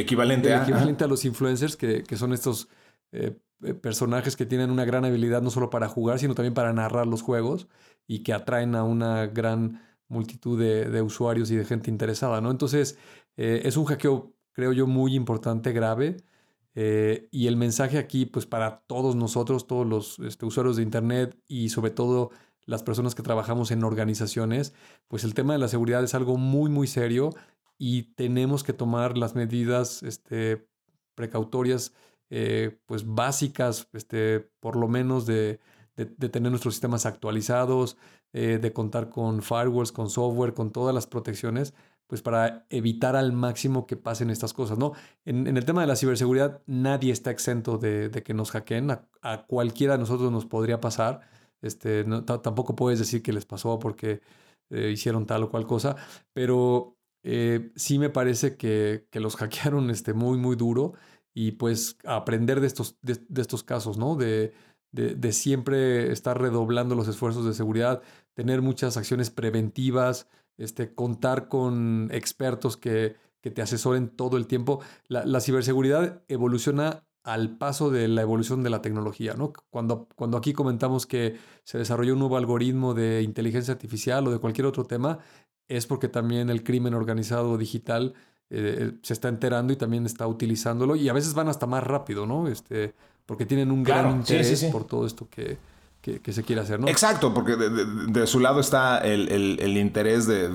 equivalente, 0.00 0.52
el 0.52 0.62
equivalente 0.62 1.04
a, 1.04 1.08
los 1.08 1.24
influencers, 1.24 1.76
que, 1.76 2.04
son 2.16 2.32
estos 2.32 2.68
eh, 3.10 3.36
eh, 3.64 3.74
personajes 3.74 4.36
que 4.36 4.46
tienen 4.46 4.70
una 4.70 4.84
gran 4.84 5.04
habilidad 5.04 5.42
no 5.42 5.50
solo 5.50 5.68
para 5.68 5.88
jugar, 5.88 6.20
sino 6.20 6.34
también 6.34 6.54
para 6.54 6.72
narrar 6.72 7.08
los 7.08 7.22
juegos 7.22 7.66
y 8.06 8.22
que 8.22 8.32
atraen 8.32 8.76
a 8.76 8.84
una 8.84 9.26
gran 9.26 9.82
multitud 10.06 10.60
de, 10.60 11.02
usuarios 11.02 11.50
y 11.50 11.56
de 11.56 11.64
gente 11.64 11.90
interesada, 11.90 12.40
¿no? 12.40 12.50
Entonces, 12.50 12.98
eh, 13.36 13.62
es 13.64 13.76
un 13.76 13.86
hackeo, 13.86 14.32
creo 14.52 14.72
yo, 14.72 14.86
muy 14.86 15.16
importante, 15.16 15.72
grave. 15.72 16.18
Y 16.74 17.46
el 17.46 17.56
mensaje 17.56 17.98
aquí, 17.98 18.26
pues 18.26 18.46
para 18.46 18.80
todos 18.88 19.14
nosotros, 19.14 19.66
todos 19.66 19.86
los 19.86 20.18
este, 20.18 20.44
usuarios 20.44 20.76
de 20.76 20.82
Internet 20.82 21.38
y 21.46 21.68
sobre 21.68 21.90
todo 21.90 22.30
las 22.66 22.82
personas 22.82 23.14
que 23.14 23.22
trabajamos 23.22 23.70
en 23.70 23.84
organizaciones, 23.84 24.74
pues 25.08 25.24
el 25.24 25.34
tema 25.34 25.52
de 25.52 25.58
la 25.58 25.68
seguridad 25.68 26.02
es 26.02 26.14
algo 26.14 26.36
muy, 26.36 26.70
muy 26.70 26.86
serio 26.86 27.30
y 27.78 28.14
tenemos 28.14 28.64
que 28.64 28.72
tomar 28.72 29.18
las 29.18 29.34
medidas 29.34 30.02
este, 30.02 30.66
precautorias, 31.14 31.92
eh, 32.30 32.78
pues 32.86 33.04
básicas, 33.06 33.88
este, 33.92 34.40
por 34.60 34.76
lo 34.76 34.88
menos 34.88 35.26
de, 35.26 35.60
tener 35.94 36.50
nuestros 36.50 36.74
sistemas 36.74 37.06
actualizados, 37.06 37.96
eh, 38.32 38.58
de 38.60 38.72
contar 38.72 39.10
con 39.10 39.42
firewalls, 39.42 39.92
con 39.92 40.10
software, 40.10 40.54
con 40.54 40.72
todas 40.72 40.94
las 40.94 41.06
protecciones, 41.06 41.74
pues 42.06 42.22
para 42.22 42.66
evitar 42.70 43.16
al 43.16 43.32
máximo 43.32 43.86
que 43.86 43.96
pasen 43.96 44.30
estas 44.30 44.52
cosas, 44.52 44.78
¿no? 44.78 44.92
En, 45.24 45.46
el 45.46 45.64
tema 45.64 45.80
de 45.80 45.86
la 45.86 45.96
ciberseguridad, 45.96 46.62
nadie 46.66 47.12
está 47.12 47.30
exento 47.30 47.78
de, 47.78 48.10
que 48.24 48.34
nos 48.34 48.50
hackeen, 48.50 48.90
a, 48.90 49.46
cualquiera 49.46 49.94
de 49.94 50.00
nosotros 50.00 50.30
nos 50.30 50.46
podría 50.46 50.80
pasar, 50.80 51.20
este, 51.62 52.04
tampoco 52.04 52.76
puedes 52.76 52.98
decir 52.98 53.22
que 53.22 53.32
les 53.32 53.46
pasó 53.46 53.78
porque 53.78 54.20
eh, 54.70 54.90
hicieron 54.92 55.26
tal 55.26 55.44
o 55.44 55.50
cual 55.50 55.66
cosa, 55.66 55.96
pero 56.32 56.98
eh, 57.22 57.72
sí 57.74 57.98
me 57.98 58.10
parece 58.10 58.56
que, 58.56 59.06
los 59.12 59.36
hackearon 59.36 59.90
este, 59.90 60.12
muy, 60.12 60.38
muy 60.38 60.56
duro 60.56 60.92
y 61.32 61.52
pues 61.52 61.98
aprender 62.04 62.60
de 62.60 62.66
estos, 62.66 62.98
de, 63.02 63.18
estos 63.40 63.64
casos, 63.64 63.98
¿no? 63.98 64.14
De, 64.14 64.52
de, 64.92 65.32
siempre 65.32 66.12
estar 66.12 66.40
redoblando 66.40 66.94
los 66.94 67.08
esfuerzos 67.08 67.44
de 67.44 67.54
seguridad, 67.54 68.02
tener 68.34 68.62
muchas 68.62 68.96
acciones 68.96 69.30
preventivas, 69.30 70.28
este, 70.58 70.94
contar 70.94 71.48
con 71.48 72.08
expertos 72.12 72.76
que, 72.76 73.16
que 73.40 73.50
te 73.50 73.62
asesoren 73.62 74.08
todo 74.08 74.36
el 74.36 74.46
tiempo. 74.46 74.80
La, 75.08 75.24
la, 75.24 75.40
ciberseguridad 75.40 76.22
evoluciona 76.28 77.04
al 77.22 77.56
paso 77.56 77.90
de 77.90 78.06
la 78.06 78.22
evolución 78.22 78.62
de 78.62 78.70
la 78.70 78.82
tecnología, 78.82 79.34
¿no? 79.34 79.52
Cuando, 79.70 80.08
cuando 80.14 80.36
aquí 80.36 80.52
comentamos 80.52 81.06
que 81.06 81.36
se 81.64 81.78
desarrolló 81.78 82.12
un 82.12 82.18
nuevo 82.18 82.36
algoritmo 82.36 82.92
de 82.92 83.22
inteligencia 83.22 83.72
artificial 83.72 84.26
o 84.28 84.30
de 84.30 84.38
cualquier 84.38 84.66
otro 84.66 84.84
tema, 84.84 85.20
es 85.66 85.86
porque 85.86 86.08
también 86.08 86.50
el 86.50 86.62
crimen 86.62 86.92
organizado 86.92 87.56
digital 87.56 88.14
eh, 88.50 88.92
se 89.02 89.14
está 89.14 89.28
enterando 89.28 89.72
y 89.72 89.76
también 89.76 90.04
está 90.04 90.26
utilizándolo 90.26 90.96
y 90.96 91.08
a 91.08 91.14
veces 91.14 91.32
van 91.32 91.48
hasta 91.48 91.66
más 91.66 91.82
rápido, 91.82 92.26
¿no? 92.26 92.46
Este, 92.46 92.94
porque 93.24 93.46
tienen 93.46 93.70
un 93.70 93.82
gran 93.82 94.10
interés 94.10 94.64
por 94.64 94.84
todo 94.84 95.06
esto 95.06 95.26
que, 95.30 95.56
que, 96.04 96.32
se 96.34 96.42
quiere 96.42 96.60
hacer, 96.60 96.80
¿no? 96.80 96.88
Exacto, 96.88 97.32
porque 97.32 97.56
de, 97.56 98.26
su 98.26 98.38
lado 98.38 98.60
está 98.60 98.98
el, 98.98 99.76
interés 99.78 100.26
de 100.26 100.50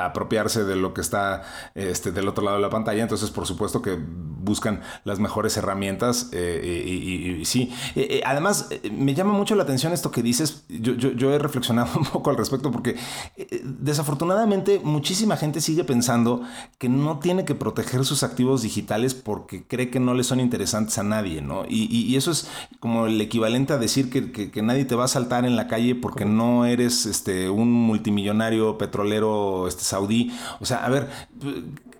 apropiarse 0.00 0.64
de 0.64 0.74
lo 0.74 0.94
que 0.94 1.02
está 1.02 1.42
este, 1.74 2.12
del 2.12 2.26
otro 2.28 2.42
lado 2.42 2.56
de 2.56 2.62
la 2.62 2.70
pantalla, 2.70 3.02
entonces 3.02 3.30
por 3.30 3.46
supuesto 3.46 3.82
que 3.82 3.98
buscan 4.46 4.80
las 5.04 5.18
mejores 5.18 5.58
herramientas 5.58 6.30
eh, 6.32 6.84
y, 6.86 7.44
sí. 7.44 7.70
Eh, 7.94 8.06
eh, 8.10 8.22
además, 8.24 8.70
me 8.90 9.14
llama 9.14 9.34
mucho 9.34 9.54
la 9.54 9.64
atención 9.64 9.92
esto 9.92 10.10
que 10.10 10.22
dices, 10.22 10.64
yo, 10.70 10.94
yo, 10.94 11.34
he 11.34 11.38
reflexionado 11.38 11.90
un 11.98 12.06
poco 12.06 12.30
al 12.30 12.38
respecto 12.38 12.70
porque 12.70 12.96
desafortunadamente 13.62 14.80
muchísima 14.82 15.36
gente 15.36 15.60
sigue 15.60 15.84
pensando 15.84 16.42
que 16.78 16.88
no 16.88 17.18
tiene 17.18 17.44
que 17.44 17.54
proteger 17.54 18.06
sus 18.06 18.22
activos 18.22 18.62
digitales 18.62 19.14
porque 19.14 19.66
cree 19.66 19.90
que 19.90 20.00
no 20.00 20.14
le 20.14 20.24
son 20.24 20.40
interesantes 20.40 20.96
a 20.96 21.02
nadie, 21.02 21.42
¿no? 21.42 21.64
Y, 21.68 22.16
eso 22.16 22.30
es 22.30 22.48
como 22.80 23.06
el 23.06 23.20
equivalente 23.20 23.74
a 23.74 23.78
decir 23.78 24.08
que, 24.08 24.50
que 24.50 24.62
nadie 24.62 24.86
te 24.86 24.94
va 24.94 25.04
a 25.04 25.08
saltar 25.08 25.44
en 25.44 25.54
la 25.54 25.66
calle 25.66 25.94
porque 25.94 26.24
no 26.24 26.64
eres 26.64 27.04
este, 27.04 27.50
un 27.50 27.70
multimillonario 27.70 28.78
petrolero 28.78 29.66
este, 29.66 29.82
saudí. 29.84 30.32
O 30.60 30.64
sea, 30.64 30.84
a 30.84 30.88
ver, 30.88 31.10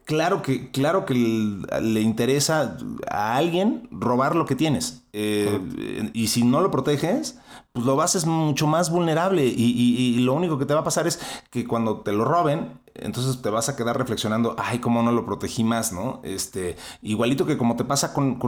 claro 0.07 0.41
que, 0.41 0.71
claro 0.71 1.05
que 1.05 1.15
le 1.15 2.01
interesa 2.01 2.79
a 3.11 3.37
alguien 3.37 3.89
robar 3.91 4.35
lo 4.35 4.47
que 4.47 4.55
tienes. 4.55 5.03
Eh, 5.13 6.11
y 6.15 6.29
si 6.29 6.43
no 6.43 6.63
lo 6.63 6.71
proteges, 6.71 7.39
pues 7.73 7.85
lo 7.85 7.97
vas 7.97 8.15
es 8.15 8.25
mucho 8.25 8.67
más 8.67 8.91
vulnerable. 8.91 9.45
y, 9.45 10.17
lo 10.21 10.33
único 10.33 10.59
que 10.59 10.65
te 10.65 10.73
va 10.73 10.81
a 10.81 10.85
pasar 10.85 11.07
es 11.07 11.21
que 11.51 11.67
cuando 11.67 12.01
te 12.01 12.13
lo 12.13 12.25
roben, 12.25 12.81
entonces 13.01 13.43
te 13.43 13.51
vas 13.51 13.69
a 13.69 13.77
quedar 13.77 13.97
reflexionando, 13.97 14.55
ay, 14.59 14.79
cómo 14.79 15.03
no 15.03 15.13
lo 15.13 15.25
protegí 15.27 15.65
más, 15.65 15.93
¿no? 15.93 16.21
Este, 16.23 16.77
igualito 17.03 17.47
que 17.47 17.57
como 17.57 17.77
te 17.77 17.85
pasa 17.85 18.13
con, 18.13 18.39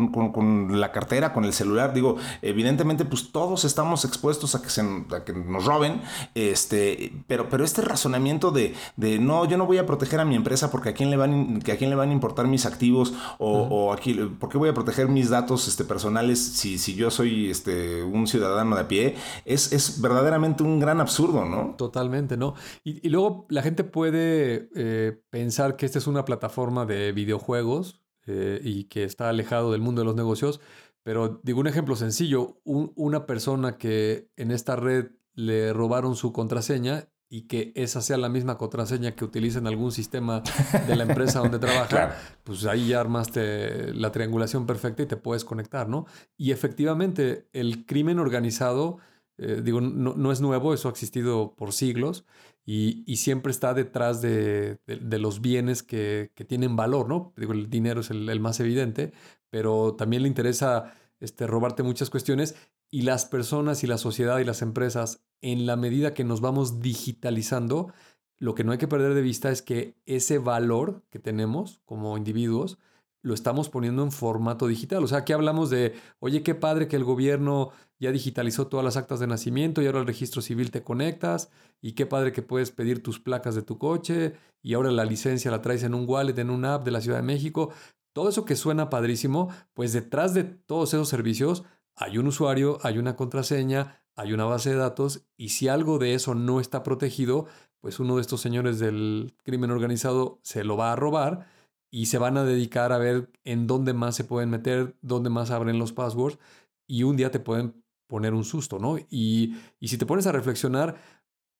la 0.80 0.92
cartera, 0.92 1.32
con 1.32 1.44
el 1.44 1.52
celular, 1.52 1.92
digo, 1.92 2.16
evidentemente, 2.42 3.04
pues 3.04 3.32
todos 3.32 3.64
estamos 3.64 4.04
expuestos 4.04 4.54
a 4.54 4.62
que, 4.62 4.70
se, 4.70 4.82
que 5.24 5.32
nos 5.32 5.64
roben, 5.64 6.00
este, 6.34 7.12
pero, 7.26 7.48
pero 7.48 7.64
este 7.64 7.82
razonamiento 7.82 8.50
de, 8.50 8.74
de, 8.96 9.18
no, 9.18 9.44
yo 9.44 9.56
no 9.56 9.66
voy 9.66 9.78
a 9.78 9.86
proteger 9.86 10.20
a 10.20 10.24
mi 10.24 10.36
empresa 10.36 10.70
porque 10.70 10.90
a 10.90 10.94
quién 10.94 11.10
le 11.10 11.16
van, 11.16 11.60
que 11.60 11.72
a 11.72 11.76
quién 11.76 11.90
le 11.90 11.96
van 11.96 12.10
a 12.10 12.12
importar 12.12 12.46
mis 12.46 12.66
activos 12.66 13.14
o, 13.38 13.62
o 13.62 13.92
aquí, 13.92 14.14
¿por 14.14 14.48
qué 14.48 14.58
voy 14.58 14.68
a 14.68 14.74
proteger 14.74 15.08
mis 15.08 15.30
datos 15.30 15.68
este, 15.68 15.84
personales 15.84 16.38
si, 16.38 16.78
si 16.78 16.94
yo 16.94 17.10
soy 17.10 17.50
este, 17.50 18.02
un 18.02 18.26
ciudadano 18.26 18.76
de 18.76 18.82
a 18.82 18.88
pie? 18.88 19.16
Es, 19.44 19.72
es 19.72 20.00
verdaderamente 20.00 20.62
un 20.62 20.78
gran 20.80 21.00
absurdo, 21.00 21.44
¿no? 21.44 21.74
Totalmente, 21.76 22.36
¿no? 22.36 22.54
Y, 22.84 23.06
y 23.06 23.10
luego 23.10 23.46
la 23.48 23.62
gente 23.62 23.84
puede 23.84 24.37
eh, 24.74 25.22
pensar 25.30 25.76
que 25.76 25.86
esta 25.86 25.98
es 25.98 26.06
una 26.06 26.24
plataforma 26.24 26.86
de 26.86 27.12
videojuegos 27.12 28.02
eh, 28.26 28.60
y 28.62 28.84
que 28.84 29.04
está 29.04 29.28
alejado 29.28 29.72
del 29.72 29.80
mundo 29.80 30.02
de 30.02 30.06
los 30.06 30.16
negocios, 30.16 30.60
pero 31.02 31.40
digo 31.42 31.60
un 31.60 31.66
ejemplo 31.66 31.96
sencillo, 31.96 32.60
una 32.64 33.24
persona 33.24 33.78
que 33.78 34.30
en 34.36 34.50
esta 34.50 34.76
red 34.76 35.12
le 35.34 35.72
robaron 35.72 36.16
su 36.16 36.32
contraseña 36.32 37.08
y 37.30 37.42
que 37.42 37.72
esa 37.74 38.00
sea 38.00 38.16
la 38.16 38.28
misma 38.28 38.56
contraseña 38.56 39.14
que 39.14 39.24
utiliza 39.24 39.58
en 39.58 39.66
algún 39.66 39.92
sistema 39.92 40.42
de 40.86 40.96
la 40.96 41.04
empresa 41.04 41.40
donde 41.40 41.58
trabaja, 41.66 42.16
pues 42.42 42.64
ahí 42.64 42.88
ya 42.88 43.00
armaste 43.00 43.92
la 43.94 44.12
triangulación 44.12 44.66
perfecta 44.66 45.02
y 45.02 45.06
te 45.06 45.16
puedes 45.16 45.44
conectar, 45.44 45.88
¿no? 45.88 46.06
Y 46.36 46.52
efectivamente, 46.52 47.48
el 47.52 47.84
crimen 47.84 48.18
organizado, 48.18 48.98
eh, 49.36 49.60
digo, 49.62 49.80
no, 49.80 50.14
no, 50.14 50.32
es 50.32 50.40
nuevo, 50.40 50.72
eso 50.72 50.88
ha 50.88 50.90
existido 50.90 51.54
por 51.54 51.72
siglos 51.72 52.24
y, 52.70 53.16
siempre 53.16 53.50
está 53.50 53.72
detrás 53.72 54.20
de, 54.20 54.78
los 54.86 55.40
bienes 55.40 55.82
que, 55.82 56.30
tienen 56.46 56.76
valor, 56.76 57.08
¿no? 57.08 57.32
Digo, 57.34 57.54
el 57.54 57.70
dinero 57.70 58.02
es 58.02 58.10
el, 58.10 58.40
más 58.40 58.60
evidente, 58.60 59.14
pero 59.48 59.94
también 59.94 60.20
le 60.20 60.28
interesa 60.28 60.92
este, 61.18 61.46
robarte 61.46 61.82
muchas 61.82 62.10
cuestiones 62.10 62.56
y 62.90 63.02
las 63.02 63.24
personas 63.24 63.84
y 63.84 63.86
la 63.86 63.96
sociedad 63.96 64.38
y 64.38 64.44
las 64.44 64.60
empresas, 64.60 65.24
en 65.40 65.64
la 65.64 65.76
medida 65.76 66.12
que 66.12 66.24
nos 66.24 66.42
vamos 66.42 66.80
digitalizando, 66.80 67.90
lo 68.36 68.54
que 68.54 68.64
no 68.64 68.72
hay 68.72 68.78
que 68.78 68.86
perder 68.86 69.14
de 69.14 69.22
vista 69.22 69.50
es 69.50 69.62
que 69.62 69.96
ese 70.04 70.36
valor 70.36 71.02
que 71.08 71.18
tenemos 71.18 71.80
como 71.86 72.18
individuos, 72.18 72.78
lo 73.22 73.34
estamos 73.34 73.68
poniendo 73.68 74.02
en 74.02 74.12
formato 74.12 74.66
digital. 74.66 75.02
O 75.02 75.06
sea, 75.06 75.18
aquí 75.18 75.32
hablamos 75.32 75.70
de, 75.70 75.94
oye, 76.20 76.42
qué 76.42 76.54
padre 76.54 76.88
que 76.88 76.96
el 76.96 77.04
gobierno 77.04 77.70
ya 77.98 78.12
digitalizó 78.12 78.68
todas 78.68 78.84
las 78.84 78.96
actas 78.96 79.20
de 79.20 79.26
nacimiento 79.26 79.82
y 79.82 79.86
ahora 79.86 80.00
el 80.00 80.06
registro 80.06 80.40
civil 80.40 80.70
te 80.70 80.82
conectas 80.82 81.50
y 81.80 81.92
qué 81.92 82.06
padre 82.06 82.32
que 82.32 82.42
puedes 82.42 82.70
pedir 82.70 83.02
tus 83.02 83.18
placas 83.18 83.54
de 83.54 83.62
tu 83.62 83.78
coche 83.78 84.34
y 84.62 84.74
ahora 84.74 84.90
la 84.92 85.04
licencia 85.04 85.50
la 85.50 85.62
traes 85.62 85.82
en 85.82 85.94
un 85.94 86.08
wallet, 86.08 86.38
en 86.38 86.50
una 86.50 86.74
app 86.74 86.84
de 86.84 86.92
la 86.92 87.00
Ciudad 87.00 87.18
de 87.18 87.24
México. 87.24 87.72
Todo 88.12 88.28
eso 88.28 88.44
que 88.44 88.56
suena 88.56 88.90
padrísimo, 88.90 89.48
pues 89.74 89.92
detrás 89.92 90.34
de 90.34 90.44
todos 90.44 90.94
esos 90.94 91.08
servicios 91.08 91.64
hay 91.96 92.18
un 92.18 92.28
usuario, 92.28 92.78
hay 92.82 92.98
una 92.98 93.16
contraseña, 93.16 94.02
hay 94.14 94.32
una 94.32 94.44
base 94.44 94.70
de 94.70 94.76
datos 94.76 95.26
y 95.36 95.50
si 95.50 95.68
algo 95.68 95.98
de 95.98 96.14
eso 96.14 96.34
no 96.34 96.60
está 96.60 96.82
protegido, 96.82 97.46
pues 97.80 98.00
uno 98.00 98.16
de 98.16 98.22
estos 98.22 98.40
señores 98.40 98.78
del 98.78 99.34
crimen 99.42 99.70
organizado 99.70 100.38
se 100.42 100.64
lo 100.64 100.76
va 100.76 100.92
a 100.92 100.96
robar 100.96 101.57
y 101.90 102.06
se 102.06 102.18
van 102.18 102.36
a 102.36 102.44
dedicar 102.44 102.92
a 102.92 102.98
ver 102.98 103.30
en 103.44 103.66
dónde 103.66 103.92
más 103.92 104.16
se 104.16 104.24
pueden 104.24 104.50
meter, 104.50 104.96
dónde 105.00 105.30
más 105.30 105.50
abren 105.50 105.78
los 105.78 105.92
passwords 105.92 106.38
y 106.86 107.02
un 107.02 107.16
día 107.16 107.30
te 107.30 107.40
pueden 107.40 107.82
poner 108.06 108.34
un 108.34 108.44
susto, 108.44 108.78
¿no? 108.78 108.98
Y, 109.10 109.56
y 109.78 109.88
si 109.88 109.98
te 109.98 110.06
pones 110.06 110.26
a 110.26 110.32
reflexionar, 110.32 110.96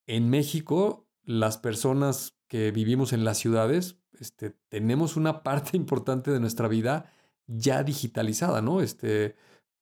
en 0.07 0.31
México 0.31 1.07
las 1.23 1.59
personas 1.59 2.39
que 2.49 2.71
vivimos 2.71 3.13
en 3.13 3.25
las 3.25 3.39
ciudades, 3.39 4.01
este, 4.19 4.57
tenemos 4.69 5.17
una 5.17 5.43
parte 5.43 5.77
importante 5.77 6.31
de 6.31 6.41
nuestra 6.41 6.69
vida 6.69 7.13
ya 7.47 7.83
digitalizada, 7.83 8.63
¿no? 8.63 8.81
Este, 8.81 9.37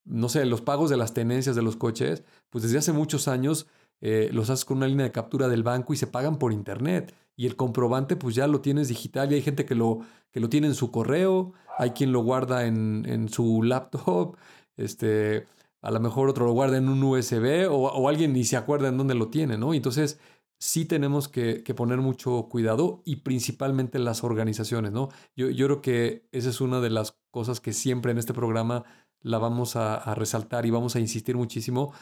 no 0.05 0.29
sé, 0.29 0.45
los 0.45 0.61
pagos 0.61 0.91
de 0.91 0.97
las 0.97 1.15
tenencias 1.15 1.57
de 1.57 1.63
los 1.63 1.77
coches, 1.77 2.25
pues 2.51 2.63
desde 2.63 2.79
hace 2.79 2.93
muchos 2.93 3.29
años 3.29 3.67
eh, 4.01 4.31
los 4.33 4.51
haces 4.51 4.65
con 4.65 4.79
una 4.79 4.89
línea 4.89 5.05
de 5.05 5.13
captura 5.13 5.49
del 5.49 5.63
banco 5.63 5.95
y 5.95 5.97
se 5.97 6.07
pagan 6.07 6.39
por 6.39 6.53
internet. 6.53 7.15
Y 7.37 7.47
el 7.47 7.57
comprobante, 7.57 8.17
pues 8.17 8.35
ya 8.35 8.47
lo 8.47 8.61
tienes 8.61 8.89
digital 8.89 9.31
y 9.31 9.37
hay 9.37 9.43
gente 9.43 9.67
que 9.67 9.75
lo, 9.75 10.01
que 10.31 10.41
lo 10.41 10.49
tiene 10.49 10.69
en 10.69 10.75
su 10.75 10.91
correo, 10.91 11.53
hay 11.79 11.91
quien 11.91 12.13
lo 12.13 12.21
guarda 12.21 12.67
en, 12.67 13.05
en 13.07 13.29
su 13.29 13.63
laptop. 13.63 14.37
este, 14.77 15.47
a 15.87 15.91
lo 15.93 16.01
mejor 16.01 16.29
otro 16.29 16.47
lo 16.47 16.53
guarda 16.53 16.79
en 16.79 16.89
un 16.89 17.03
USB 17.03 17.69
o, 17.71 18.09
alguien 18.09 18.33
ni 18.33 18.45
se 18.45 18.57
acuerda 18.57 18.89
en 18.89 18.97
dónde 18.99 19.15
lo 19.15 19.29
tiene, 19.29 19.57
¿no? 19.57 19.73
Entonces, 19.73 20.19
sí 20.59 20.85
tenemos 20.85 21.29
que, 21.29 21.63
poner 21.77 21.99
mucho 21.99 22.49
cuidado 22.51 23.03
y 23.05 23.17
principalmente 23.17 24.01
las 24.01 24.25
organizaciones, 24.25 24.91
¿no? 24.93 25.11
Yo, 25.37 25.49
yo, 25.51 25.67
creo 25.67 25.83
que 25.83 26.27
esa 26.33 26.51
es 26.51 26.61
una 26.61 26.81
de 26.81 26.91
las 26.91 27.17
cosas 27.31 27.61
que 27.61 27.73
siempre 27.73 28.11
en 28.13 28.19
este 28.19 28.35
programa 28.35 28.85
la 29.21 29.39
vamos 29.39 29.77
a, 29.77 30.15
resaltar 30.15 30.67
y 30.67 30.71
vamos 30.71 30.97
a 30.97 31.01
insistir 31.01 31.37
muchísimo 31.37 31.93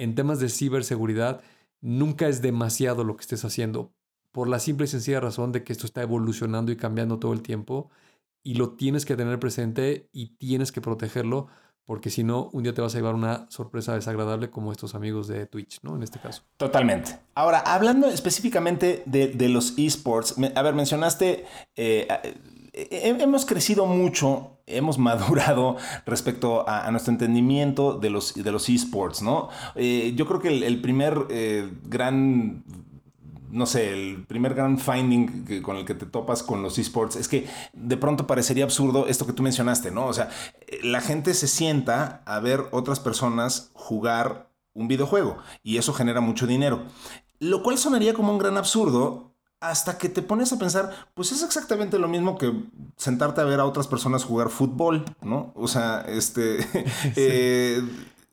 en 0.00 0.14
temas 0.14 0.40
de 0.40 0.48
ciberseguridad. 0.48 1.42
Nunca 1.80 2.28
es 2.28 2.42
demasiado 2.42 3.04
lo 3.04 3.16
que 3.16 3.22
estés 3.22 3.44
haciendo, 3.44 3.92
por 4.32 4.48
la 4.48 4.58
simple 4.58 4.84
y 4.84 4.88
sencilla 4.88 5.20
razón 5.20 5.52
de 5.52 5.62
que 5.62 5.72
esto 5.72 5.86
está 5.86 6.02
evolucionando 6.02 6.72
y 6.72 6.76
cambiando 6.76 7.18
todo 7.18 7.32
el 7.32 7.42
tiempo 7.42 7.90
y 8.42 8.54
lo 8.54 8.70
tienes 8.70 9.04
que 9.04 9.16
tener 9.16 9.38
presente 9.38 10.08
y 10.12 10.36
tienes 10.36 10.72
que 10.72 10.80
protegerlo 10.80 11.48
porque 11.84 12.08
si 12.08 12.22
no, 12.22 12.48
un 12.52 12.62
día 12.62 12.72
te 12.72 12.80
vas 12.80 12.94
a 12.94 12.98
llevar 12.98 13.16
una 13.16 13.50
sorpresa 13.50 13.94
desagradable 13.94 14.48
como 14.48 14.70
estos 14.70 14.94
amigos 14.94 15.26
de 15.26 15.46
Twitch, 15.46 15.80
¿no? 15.82 15.96
En 15.96 16.04
este 16.04 16.20
caso. 16.20 16.44
Totalmente. 16.56 17.18
Ahora, 17.34 17.58
hablando 17.58 18.06
específicamente 18.06 19.02
de, 19.06 19.48
los 19.48 19.76
esports, 19.76 20.36
a 20.54 20.62
ver, 20.62 20.74
mencionaste, 20.74 21.46
eh, 21.74 22.06
hemos 22.72 23.46
crecido 23.46 23.86
mucho, 23.86 24.58
hemos 24.66 24.98
madurado 25.10 25.76
respecto 26.06 26.68
a, 26.68 26.90
nuestro 26.90 27.12
entendimiento 27.12 27.94
de 27.94 28.10
los, 28.10 28.34
de 28.34 28.52
los 28.52 28.68
esports, 28.68 29.22
¿no? 29.22 29.48
Eh, 29.74 30.12
yo 30.16 30.26
creo 30.26 30.40
que 30.40 30.66
el, 30.66 30.80
primer 30.80 31.26
gran 31.84 32.64
no 33.50 33.66
sé, 33.66 33.92
el 33.92 34.24
primer 34.26 34.54
gran 34.54 34.78
finding 34.78 35.62
con 35.62 35.76
el 35.76 35.84
que 35.84 35.94
te 35.94 36.06
topas 36.06 36.42
con 36.42 36.62
los 36.62 36.78
esports 36.78 37.16
es 37.16 37.28
que 37.28 37.46
de 37.72 37.96
pronto 37.96 38.26
parecería 38.26 38.64
absurdo 38.64 39.06
esto 39.08 39.26
que 39.26 39.32
tú 39.32 39.42
mencionaste, 39.42 39.90
¿no? 39.90 40.06
O 40.06 40.12
sea, 40.12 40.30
la 40.82 41.00
gente 41.00 41.34
se 41.34 41.48
sienta 41.48 42.22
a 42.26 42.40
ver 42.40 42.66
otras 42.70 43.00
personas 43.00 43.70
jugar 43.74 44.50
un 44.72 44.88
videojuego 44.88 45.38
y 45.62 45.78
eso 45.78 45.92
genera 45.92 46.20
mucho 46.20 46.46
dinero. 46.46 46.84
Lo 47.38 47.62
cual 47.62 47.78
sonaría 47.78 48.14
como 48.14 48.32
un 48.32 48.38
gran 48.38 48.56
absurdo 48.56 49.29
hasta 49.60 49.98
que 49.98 50.08
te 50.08 50.22
pones 50.22 50.52
a 50.52 50.58
pensar, 50.58 50.90
pues 51.14 51.32
es 51.32 51.42
exactamente 51.42 51.98
lo 51.98 52.08
mismo 52.08 52.38
que 52.38 52.64
sentarte 52.96 53.42
a 53.42 53.44
ver 53.44 53.60
a 53.60 53.66
otras 53.66 53.86
personas 53.86 54.24
jugar 54.24 54.48
fútbol, 54.48 55.04
¿no? 55.22 55.52
O 55.54 55.68
sea, 55.68 56.04
este... 56.08 56.58
Eh, 57.16 57.82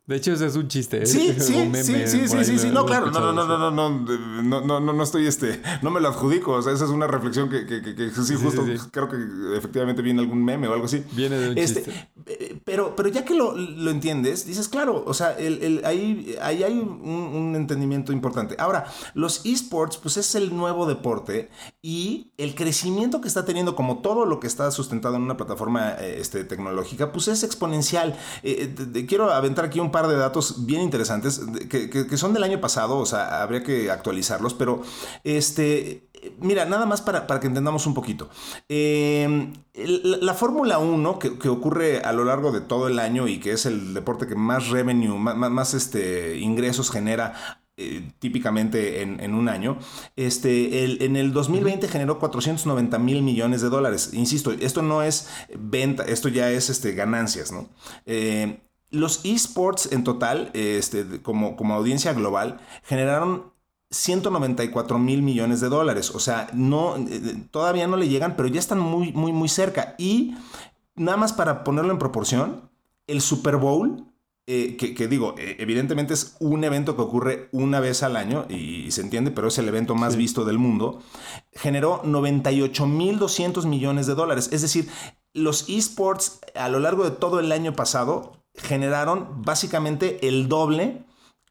de 0.08 0.16
hecho, 0.16 0.32
ese 0.32 0.46
es 0.46 0.56
un 0.56 0.70
chiste. 0.70 1.04
¿eh? 1.04 1.06
Sí, 1.06 1.34
sí, 1.40 1.70
sí, 1.84 2.08
sí, 2.08 2.46
sí, 2.46 2.60
sí, 2.60 2.70
No, 2.72 2.86
claro, 2.86 3.12
no, 3.12 3.20
no, 3.20 3.34
no, 3.34 3.46
no, 3.46 3.70
no, 3.70 3.90
no, 3.90 4.62
no, 4.62 4.80
no, 4.80 4.94
no 4.94 5.04
estoy, 5.04 5.28
este, 5.28 5.62
no 5.82 5.92
me 5.92 6.00
lo 6.00 6.08
adjudico. 6.08 6.54
O 6.54 6.62
sea, 6.62 6.72
esa 6.72 6.86
es 6.86 6.92
una 6.92 7.08
reflexión 7.08 7.50
que, 7.50 7.66
que, 7.66 7.82
que, 7.82 8.12
sí, 8.12 8.36
justo 8.36 8.64
creo 8.92 9.10
que 9.10 9.18
efectivamente 9.58 10.02
viene 10.02 10.22
algún 10.22 10.46
meme 10.46 10.70
o 10.70 10.74
algo 10.74 10.86
así. 10.86 11.04
Viene 11.12 11.38
de 11.38 11.50
un 11.50 11.58
este, 11.58 11.84
chiste. 11.84 12.10
Eh, 12.26 12.58
pero, 12.64 12.96
pero 12.96 13.10
ya 13.10 13.26
que 13.26 13.34
lo, 13.34 13.54
lo 13.58 13.92
entiendes, 13.92 14.46
dices, 14.46 14.70
claro, 14.70 15.04
o 15.06 15.14
sea, 15.14 15.34
el, 15.34 15.62
el, 15.62 15.86
ahí, 15.86 16.38
ahí 16.42 16.64
hay 16.64 16.80
un, 16.80 17.02
un, 17.04 17.56
entendimiento 17.58 18.14
importante. 18.14 18.56
Ahora, 18.60 18.86
los 19.14 19.46
esports, 19.46 19.98
pues 19.98 20.16
es 20.16 20.36
el 20.36 20.56
nuevo 20.56 20.86
deporte 20.86 21.50
y 21.82 22.32
el 22.38 22.56
crecimiento 22.56 23.20
que 23.20 23.28
está 23.28 23.44
teniendo, 23.44 23.76
como 23.76 24.00
todo 24.00 24.26
lo 24.26 24.40
que 24.40 24.48
está 24.48 24.72
sustentado 24.72 25.18
en 25.18 25.24
una 25.24 25.36
plataforma 25.36 25.92
este, 25.92 26.46
tecnológica, 26.46 27.12
pues 27.12 27.28
es 27.28 27.44
exponencial. 27.44 28.18
quiero 29.08 29.32
aventar 29.32 29.66
aquí 29.66 29.82
un 29.82 29.92
de 30.06 30.18
datos 30.18 30.68
bien 30.68 30.82
interesantes 30.82 31.42
que, 31.70 32.18
son 32.18 32.34
del 32.34 32.44
año 32.44 32.62
pasado, 32.62 33.00
o 33.00 33.06
sea, 33.06 33.42
habría 33.42 33.64
que 33.64 33.90
actualizarlos, 33.90 34.54
pero 34.54 34.84
este, 35.24 36.08
mira, 36.40 36.66
nada 36.66 36.86
más 36.86 37.02
para, 37.02 37.26
que 37.40 37.48
entendamos 37.48 37.88
un 37.88 37.94
poquito. 37.94 38.30
Em, 38.68 39.54
la, 39.74 40.34
Fórmula 40.34 40.78
1, 40.78 41.20
que, 41.20 41.50
ocurre 41.50 42.02
a 42.02 42.12
lo 42.12 42.26
largo 42.26 42.52
de 42.52 42.62
todo 42.62 42.88
el 42.88 43.00
año 43.00 43.28
y 43.28 43.40
que 43.40 43.54
es 43.54 43.66
el 43.66 43.94
deporte 43.94 44.28
que 44.28 44.36
más 44.36 44.70
revenue, 44.70 45.18
más, 45.18 45.74
este, 45.74 46.38
ingresos 46.38 46.92
genera 46.92 47.64
eh, 47.78 48.12
típicamente 48.20 49.04
en, 49.04 49.34
un 49.34 49.50
año, 49.50 49.78
este, 50.16 51.06
en 51.06 51.16
el 51.16 51.32
2020 51.32 51.88
generó 51.88 52.18
490 52.20 52.98
mil 53.00 53.22
millones 53.22 53.62
de 53.62 53.70
dólares. 53.70 54.12
Insisto, 54.14 54.52
esto 54.52 54.82
no 54.82 55.04
es 55.04 55.30
venta, 55.56 56.04
esto 56.04 56.28
ya 56.28 56.50
es 56.50 56.70
este, 56.70 56.94
ganancias, 56.94 57.52
¿no? 57.52 57.70
Eh, 58.06 58.67
los 58.90 59.26
esports 59.26 59.92
en 59.92 60.04
total, 60.04 60.52
este, 60.54 61.22
como, 61.22 61.56
como 61.56 61.74
audiencia 61.74 62.14
global, 62.14 62.60
generaron 62.84 63.52
194 63.90 65.00
mil 65.00 65.22
millones 65.22 65.62
de 65.62 65.70
dólares. 65.70 66.12
O 66.14 66.20
sea, 66.20 66.50
no, 66.54 66.98
eh, 66.98 67.46
todavía 67.52 67.88
no 67.88 67.98
le 67.98 68.10
llegan, 68.10 68.36
pero 68.36 68.48
ya 68.48 68.60
están 68.60 68.80
muy, 68.80 69.14
muy, 69.14 69.32
muy 69.32 69.50
cerca. 69.50 69.96
Y 69.98 70.36
nada 70.96 71.18
más 71.18 71.34
para 71.34 71.64
ponerlo 71.64 71.92
en 71.92 72.00
proporción, 72.00 72.70
el 73.08 73.22
Super 73.22 73.56
Bowl, 73.56 74.06
eh, 74.50 74.78
que, 74.78 75.08
digo, 75.10 75.36
eh, 75.38 75.58
evidentemente 75.60 76.14
es 76.14 76.38
un 76.40 76.64
evento 76.64 76.96
que 76.96 77.02
ocurre 77.02 77.50
una 77.52 77.82
vez 77.82 78.02
al 78.02 78.16
año 78.16 78.46
y, 78.50 78.92
se 78.92 79.02
entiende, 79.02 79.32
pero 79.32 79.50
es 79.50 79.58
el 79.58 79.68
evento 79.68 79.94
más 79.94 80.16
visto 80.16 80.46
del 80.46 80.58
mundo, 80.58 81.02
generó 81.52 82.02
98 82.06 82.88
mil 82.88 83.20
200 83.20 83.66
millones 83.66 84.08
de 84.08 84.16
dólares. 84.16 84.50
Es 84.54 84.62
decir, 84.62 84.88
los 85.34 85.68
esports 85.70 86.40
a 86.56 86.70
lo 86.70 86.80
largo 86.80 87.04
de 87.04 87.12
todo 87.12 87.42
el 87.42 87.52
año 87.52 87.74
pasado 87.74 88.38
generaron 88.58 89.44
básicamente 89.44 90.28
el 90.28 90.48
doble 90.48 91.07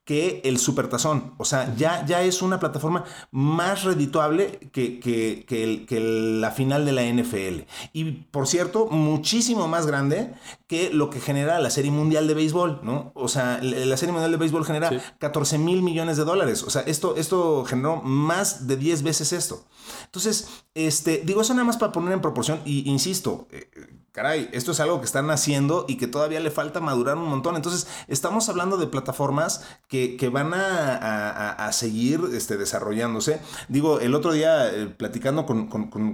que 0.07 0.41
el 0.45 0.59
Supertazón. 0.59 1.35
O 1.37 1.45
sea, 1.45 1.75
ya, 1.77 2.07
ya 2.07 2.23
es 2.23 2.41
una 2.41 2.61
plataforma 2.61 3.05
más 3.33 3.83
redituable 3.83 4.71
que, 4.73 5.01
que, 5.01 6.01
la 6.41 6.53
final 6.53 6.87
de 6.87 6.93
la 6.93 7.03
NFL. 7.03 7.65
Y 7.93 8.13
por 8.13 8.47
cierto, 8.47 8.87
muchísimo 8.87 9.67
más 9.67 9.87
grande 9.89 10.33
que 10.69 10.91
lo 10.91 11.11
que 11.11 11.21
genera 11.21 11.59
la 11.59 11.71
Serie 11.71 11.91
Mundial 11.91 12.29
de 12.29 12.35
Béisbol, 12.35 12.81
¿no? 12.85 13.11
O 13.15 13.27
sea, 13.27 13.59
la 13.61 13.97
Serie 13.97 14.13
Mundial 14.13 14.31
de 14.31 14.37
Béisbol 14.39 14.65
genera 14.65 14.91
14 15.19 15.59
mil 15.59 15.83
millones 15.83 16.17
de 16.17 16.25
dólares. 16.25 16.63
O 16.63 16.71
sea, 16.71 16.83
esto, 16.83 17.17
esto 17.17 17.65
generó 17.65 17.97
más 17.97 18.69
de 18.69 18.77
10 18.77 19.03
veces 19.03 19.33
esto. 19.33 19.67
Entonces, 20.05 20.49
este, 20.75 21.23
digo 21.25 21.41
eso 21.41 21.53
nada 21.53 21.65
más 21.65 21.79
para 21.79 21.91
poner 21.91 22.13
en 22.13 22.21
proporción. 22.21 22.61
Y 22.65 22.89
insisto, 22.89 23.49
eh, 23.51 23.69
caray, 24.17 24.49
esto 24.53 24.73
es 24.73 24.81
algo 24.81 24.99
que 24.99 25.05
están 25.05 25.29
haciendo 25.31 25.85
y 25.87 25.99
que 25.99 26.07
todavía 26.07 26.41
le 26.41 26.51
falta 26.51 26.81
madurar 26.81 27.19
un 27.19 27.29
montón. 27.29 27.55
Entonces, 27.55 27.87
estamos 28.09 28.49
hablando 28.49 28.79
de 28.79 28.87
plataformas 28.87 29.65
que, 29.89 29.96
van 30.33 30.53
a, 30.55 31.71
seguir 31.73 32.21
este, 32.33 32.57
desarrollándose. 32.57 33.41
Digo, 33.69 34.01
el 34.01 34.15
otro 34.15 34.33
día, 34.33 34.73
eh, 34.73 34.87
platicando 34.87 35.47
con, 35.47 35.69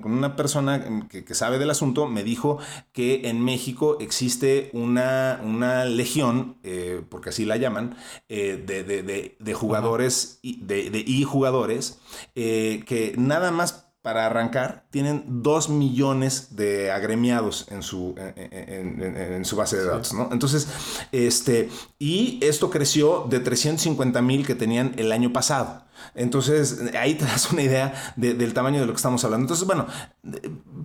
una 0.05 0.37
persona 0.37 1.09
que, 1.09 1.35
sabe 1.35 1.59
del 1.59 1.71
asunto, 1.71 2.07
me 2.07 2.25
dijo 2.25 2.59
que 2.93 3.29
en 3.29 3.45
México 3.45 3.97
existe 4.01 4.71
una, 4.73 5.41
una 5.43 5.85
legión, 5.85 6.57
eh, 6.63 7.03
porque 7.09 7.31
así 7.31 7.45
la 7.45 7.57
llaman, 7.57 7.97
eh, 8.29 9.37
de, 9.39 9.55
jugadores, 9.55 10.39
y, 10.43 10.63
de, 10.65 11.05
y 11.07 11.25
jugadores, 11.25 11.99
que 12.35 13.15
nada 13.17 13.51
más 13.51 13.82
para 14.03 14.27
arrancar, 14.27 14.85
tienen 14.91 15.43
2 15.43 15.69
millones 15.69 16.57
de 16.57 16.91
agremiados 16.91 17.67
en 17.71 17.83
su, 17.85 18.15
en, 18.17 19.45
su 19.45 19.55
base 19.55 19.77
de 19.77 19.85
datos, 19.85 20.13
¿no? 20.13 20.29
Entonces, 20.33 20.67
este, 21.13 21.71
y 22.01 22.41
esto 22.43 22.69
creció 22.69 23.27
de 23.31 23.39
350 23.39 24.21
mil 24.21 24.45
que 24.45 24.57
tenían 24.57 24.93
el 24.97 25.13
año 25.13 25.33
pasado. 25.33 25.85
Entonces, 26.15 26.81
ahí 26.99 27.15
te 27.15 27.25
das 27.33 27.51
una 27.53 27.63
idea 27.63 28.15
del 28.17 28.55
tamaño 28.55 28.81
de 28.81 28.87
lo 28.87 28.93
que 28.93 28.97
estamos 28.97 29.25
hablando. 29.25 29.45
Entonces, 29.45 29.67
bueno, 29.67 29.87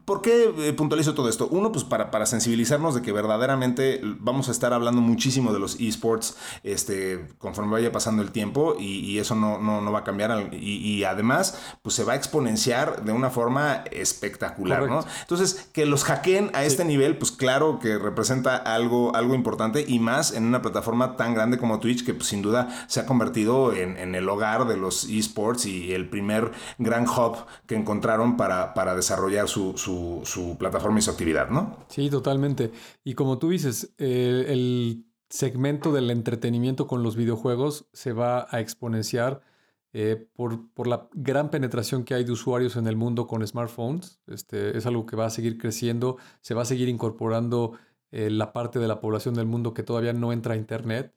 ¿por 0.05 0.21
qué 0.21 0.53
eh, 0.59 0.73
puntualizo 0.73 1.13
todo 1.13 1.29
esto? 1.29 1.47
Uno, 1.49 1.71
pues 1.71 1.83
para, 1.83 2.11
para 2.11 2.25
sensibilizarnos 2.25 2.95
de 2.95 3.01
que 3.01 3.11
verdaderamente 3.11 4.01
vamos 4.19 4.49
a 4.49 4.51
estar 4.51 4.73
hablando 4.73 5.01
muchísimo 5.01 5.53
de 5.53 5.59
los 5.59 5.79
esports 5.79 6.37
este, 6.63 7.27
conforme 7.37 7.73
vaya 7.73 7.91
pasando 7.91 8.21
el 8.21 8.31
tiempo 8.31 8.75
y, 8.79 9.17
eso 9.17 9.35
no, 9.35 9.59
no, 9.59 9.91
va 9.91 9.99
a 9.99 10.03
cambiar. 10.03 10.53
Y, 10.53 11.03
además, 11.03 11.59
pues 11.81 11.95
se 11.95 12.03
va 12.03 12.13
a 12.13 12.15
exponenciar 12.15 13.03
de 13.03 13.11
una 13.11 13.29
forma 13.29 13.83
espectacular, 13.91 14.87
¿no? 14.87 15.03
Entonces, 15.21 15.69
que 15.73 15.85
los 15.85 16.03
hackeen 16.03 16.51
a 16.53 16.63
este 16.65 16.85
nivel, 16.85 17.17
pues 17.17 17.31
claro 17.31 17.79
que 17.79 17.97
representa 17.97 18.55
algo, 18.55 19.15
algo 19.15 19.33
importante 19.33 19.85
y 19.87 19.99
más 19.99 20.33
en 20.33 20.45
una 20.45 20.61
plataforma 20.61 21.15
tan 21.15 21.33
grande 21.33 21.57
como 21.57 21.79
Twitch 21.79 22.05
que 22.05 22.13
pues, 22.13 22.27
sin 22.27 22.41
duda 22.41 22.85
se 22.87 22.99
ha 22.99 23.05
convertido 23.05 23.73
en, 23.73 23.97
en 23.97 24.15
el 24.15 24.27
hogar 24.29 24.67
de 24.67 24.77
los 24.77 25.06
esports 25.09 25.65
y 25.65 25.93
el 25.93 26.09
primer 26.09 26.51
gran 26.77 27.07
hub 27.07 27.37
que 27.65 27.75
encontraron 27.75 28.37
para, 28.37 28.73
para 28.73 28.95
desarrollar 28.95 29.47
su, 29.47 29.77
su, 29.77 30.55
plataforma 30.57 30.99
y 30.99 31.01
su 31.01 31.11
actividad, 31.11 31.49
¿no? 31.49 31.77
Sí, 31.89 32.09
totalmente. 32.09 32.71
Y 33.03 33.13
como 33.13 33.37
tú 33.37 33.49
dices, 33.49 33.93
el 33.97 35.05
segmento 35.29 35.91
del 35.91 36.09
entretenimiento 36.09 36.87
con 36.87 37.03
los 37.03 37.15
videojuegos 37.15 37.87
se 37.93 38.13
va 38.13 38.47
a 38.49 38.59
exponenciar 38.61 39.41
eh, 39.93 40.27
por, 40.35 40.69
por, 40.73 40.87
la 40.87 41.09
gran 41.13 41.49
penetración 41.49 42.03
que 42.03 42.13
hay 42.13 42.23
de 42.23 42.31
usuarios 42.31 42.75
en 42.75 42.87
el 42.87 42.95
mundo 42.95 43.25
con 43.25 43.45
smartphones. 43.45 44.21
Este, 44.27 44.77
es 44.77 44.85
algo 44.85 45.05
que 45.05 45.15
va 45.15 45.25
a 45.25 45.29
seguir 45.29 45.57
creciendo, 45.57 46.17
se 46.41 46.53
va 46.53 46.61
a 46.61 46.65
seguir 46.65 46.89
incorporando 46.89 47.73
eh, 48.11 48.29
la 48.29 48.53
parte 48.53 48.79
de 48.79 48.87
la 48.87 48.99
población 48.99 49.33
del 49.33 49.47
mundo 49.47 49.73
que 49.73 49.83
todavía 49.83 50.13
no 50.13 50.31
entra 50.31 50.53
a 50.53 50.57
Internet. 50.57 51.13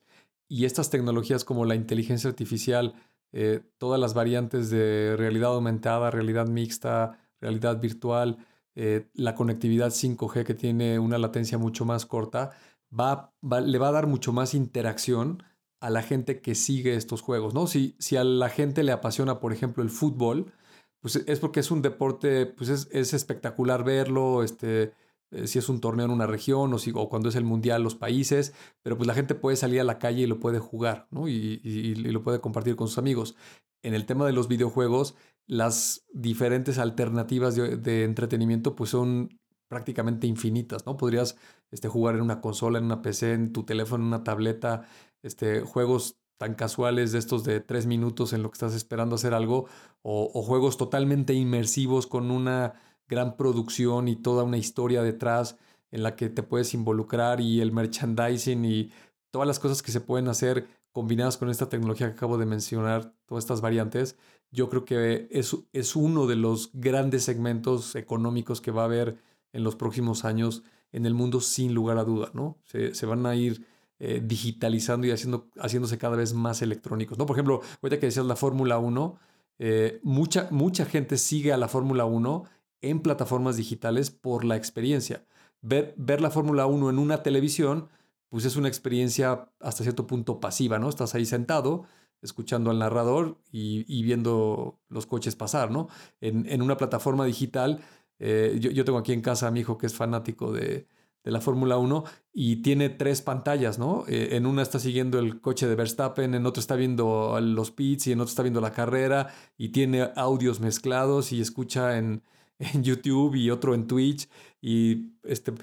Y 0.47 0.65
estas 0.65 0.89
tecnologías 0.89 1.45
como 1.45 1.65
la 1.65 1.75
inteligencia 1.75 2.29
artificial, 2.29 2.95
eh, 3.33 3.61
todas 3.77 3.99
las 3.99 4.13
variantes 4.13 4.69
de 4.69 5.15
realidad 5.17 5.53
aumentada, 5.53 6.11
realidad 6.11 6.47
mixta, 6.47 7.19
realidad 7.39 7.79
virtual, 7.79 8.45
eh, 8.75 9.09
la 9.13 9.35
conectividad 9.35 9.91
5G 9.91 10.43
que 10.43 10.53
tiene 10.53 10.99
una 10.99 11.17
latencia 11.17 11.57
mucho 11.57 11.85
más 11.85 12.05
corta, 12.05 12.51
va, 12.97 13.33
le 13.41 13.77
va 13.77 13.89
a 13.89 13.91
dar 13.91 14.07
mucho 14.07 14.33
más 14.33 14.53
interacción 14.53 15.43
a 15.79 15.89
la 15.89 16.03
gente 16.03 16.41
que 16.41 16.55
sigue 16.55 16.95
estos 16.95 17.21
juegos, 17.21 17.53
¿no? 17.53 17.67
Si, 17.67 17.95
si 17.99 18.15
a 18.15 18.23
la 18.23 18.49
gente 18.49 18.83
le 18.83 18.91
apasiona, 18.91 19.39
por 19.39 19.51
ejemplo, 19.51 19.83
el 19.83 19.89
fútbol, 19.89 20.53
pues 21.01 21.15
es 21.15 21.39
porque 21.39 21.59
es 21.59 21.71
un 21.71 21.81
deporte, 21.81 22.45
pues 22.45 22.69
es, 22.69 23.13
espectacular 23.13 23.83
verlo, 23.83 24.43
este, 24.43 24.93
eh, 25.31 25.47
si 25.47 25.59
es 25.59 25.69
un 25.69 25.79
torneo 25.79 26.05
en 26.05 26.11
una 26.11 26.27
región 26.27 26.73
o, 26.73 26.77
si, 26.77 26.91
o 26.93 27.09
cuando 27.09 27.29
es 27.29 27.35
el 27.35 27.43
mundial 27.43 27.83
los 27.83 27.95
países, 27.95 28.53
pero 28.83 28.97
pues 28.97 29.07
la 29.07 29.13
gente 29.13 29.35
puede 29.35 29.57
salir 29.57 29.79
a 29.79 29.85
la 29.85 29.97
calle 29.97 30.23
y 30.23 30.27
lo 30.27 30.39
puede 30.39 30.59
jugar, 30.59 31.07
¿no? 31.11 31.27
Y, 31.27 31.95
lo 31.95 32.23
puede 32.23 32.41
compartir 32.41 32.75
con 32.75 32.87
sus 32.87 32.97
amigos. 32.97 33.35
En 33.83 33.93
el 33.93 34.05
tema 34.05 34.25
de 34.25 34.33
los 34.33 34.47
videojuegos, 34.47 35.15
las 35.47 36.05
diferentes 36.13 36.77
alternativas 36.77 37.55
de, 37.55 38.03
entretenimiento 38.03 38.75
pues 38.75 38.89
son 38.89 39.39
prácticamente 39.67 40.27
infinitas, 40.27 40.85
¿no? 40.85 40.97
Podrías 40.97 41.37
este, 41.71 41.87
jugar 41.87 42.15
en 42.15 42.21
una 42.21 42.41
consola, 42.41 42.77
en 42.77 42.85
una 42.85 43.01
PC, 43.01 43.33
en 43.33 43.53
tu 43.53 43.63
teléfono, 43.63 44.03
en 44.03 44.07
una 44.09 44.23
tableta, 44.23 44.83
este, 45.23 45.61
juegos 45.61 46.21
tan 46.41 46.55
casuales 46.55 47.11
de 47.11 47.19
estos 47.19 47.43
de 47.43 47.59
tres 47.59 47.85
minutos 47.85 48.33
en 48.33 48.41
lo 48.41 48.49
que 48.49 48.55
estás 48.55 48.73
esperando 48.73 49.13
hacer 49.13 49.35
algo, 49.35 49.67
o, 50.01 50.27
juegos 50.41 50.75
totalmente 50.75 51.35
inmersivos 51.35 52.07
con 52.07 52.31
una 52.31 52.81
gran 53.11 53.35
producción 53.35 54.07
y 54.07 54.15
toda 54.15 54.43
una 54.43 54.57
historia 54.57 55.03
detrás 55.03 55.57
en 55.91 56.01
la 56.01 56.15
que 56.15 56.29
te 56.29 56.41
puedes 56.41 56.73
involucrar 56.73 57.41
y 57.41 57.59
el 57.59 57.73
merchandising 57.73 58.63
y 58.63 58.91
todas 59.29 59.47
las 59.47 59.59
cosas 59.59 59.83
que 59.83 59.91
se 59.91 59.99
pueden 59.99 60.29
hacer 60.29 60.67
combinadas 60.93 61.37
con 61.37 61.49
esta 61.49 61.67
tecnología 61.67 62.07
que 62.07 62.13
acabo 62.13 62.37
de 62.37 62.45
mencionar, 62.45 63.13
todas 63.25 63.43
estas 63.43 63.61
variantes, 63.61 64.15
yo 64.49 64.69
creo 64.69 64.85
que 64.85 65.27
es, 65.29 65.55
es 65.73 65.95
uno 65.95 66.25
de 66.25 66.37
los 66.37 66.71
grandes 66.73 67.23
segmentos 67.23 67.95
económicos 67.95 68.61
que 68.61 68.71
va 68.71 68.83
a 68.83 68.85
haber 68.85 69.17
en 69.53 69.63
los 69.63 69.75
próximos 69.75 70.25
años 70.25 70.63
en 70.93 71.05
el 71.05 71.13
mundo 71.13 71.41
sin 71.41 71.73
lugar 71.73 71.97
a 71.97 72.03
duda, 72.03 72.31
¿no? 72.33 72.57
Se, 72.63 72.93
se 72.93 73.05
van 73.05 73.25
a 73.25 73.35
ir 73.35 73.65
eh, 74.03 74.19
digitalizando 74.23 75.05
y 75.05 75.11
haciendo, 75.11 75.47
haciéndose 75.59 75.97
cada 75.97 76.15
vez 76.15 76.33
más 76.33 76.63
electrónicos. 76.63 77.19
¿no? 77.19 77.27
Por 77.27 77.35
ejemplo, 77.35 77.61
ahorita 77.83 77.99
que 77.99 78.07
decías 78.07 78.25
la 78.25 78.35
Fórmula 78.35 78.79
1, 78.79 79.19
eh, 79.59 79.99
mucha, 80.01 80.47
mucha 80.49 80.85
gente 80.85 81.19
sigue 81.19 81.53
a 81.53 81.57
la 81.57 81.67
Fórmula 81.67 82.05
1 82.05 82.45
en 82.81 83.01
plataformas 83.01 83.57
digitales 83.57 84.11
por 84.11 84.43
la 84.43 84.55
experiencia. 84.55 85.25
Ver, 85.61 85.93
ver 85.97 86.21
la 86.21 86.31
Fórmula 86.31 86.65
1 86.65 86.89
en 86.89 86.99
una 86.99 87.23
televisión, 87.23 87.89
pues 88.29 88.45
es 88.45 88.55
una 88.55 88.67
experiencia 88.67 89.49
hasta 89.59 89.83
cierto 89.83 90.07
punto 90.07 90.39
pasiva, 90.39 90.79
¿no? 90.79 90.89
Estás 90.89 91.13
ahí 91.15 91.25
sentado, 91.25 91.85
escuchando 92.21 92.71
al 92.71 92.79
narrador 92.79 93.39
y, 93.51 94.03
viendo 94.03 94.79
los 94.89 95.05
coches 95.05 95.35
pasar, 95.35 95.71
¿no? 95.71 95.87
En, 96.21 96.61
una 96.61 96.77
plataforma 96.77 97.25
digital, 97.25 97.81
eh, 98.19 98.57
yo, 98.59 98.71
yo, 98.71 98.85
tengo 98.85 98.99
aquí 98.99 99.13
en 99.13 99.21
casa 99.21 99.47
a 99.47 99.51
mi 99.51 99.61
hijo 99.61 99.77
que 99.77 99.87
es 99.87 99.95
fanático 99.95 100.51
de, 100.51 100.87
de 101.23 101.31
la 101.31 101.41
Fórmula 101.41 101.77
1 101.77 102.03
y 102.33 102.57
tiene 102.57 102.89
tres 102.89 103.21
pantallas, 103.21 103.77
¿no? 103.77 104.05
Eh, 104.07 104.29
en 104.31 104.45
una 104.45 104.61
está 104.61 104.79
siguiendo 104.79 105.19
el 105.19 105.41
coche 105.41 105.67
de 105.67 105.75
Verstappen, 105.75 106.33
en 106.33 106.45
otra 106.45 106.61
está 106.61 106.75
viendo 106.75 107.39
los 107.41 107.71
pits 107.71 108.07
y 108.07 108.11
en 108.13 108.21
otra 108.21 108.31
está 108.31 108.43
viendo 108.43 108.61
la 108.61 108.71
carrera 108.71 109.27
y 109.57 109.69
tiene 109.69 110.09
audios 110.15 110.59
mezclados 110.59 111.31
y 111.31 111.41
escucha 111.41 111.97
en, 111.97 112.23
en 112.61 112.83
YouTube 112.83 113.35
y 113.35 113.49
otro 113.49 113.73
en 113.73 113.87
Twitch 113.87 114.29
y 114.61 115.13
este, 115.23 115.53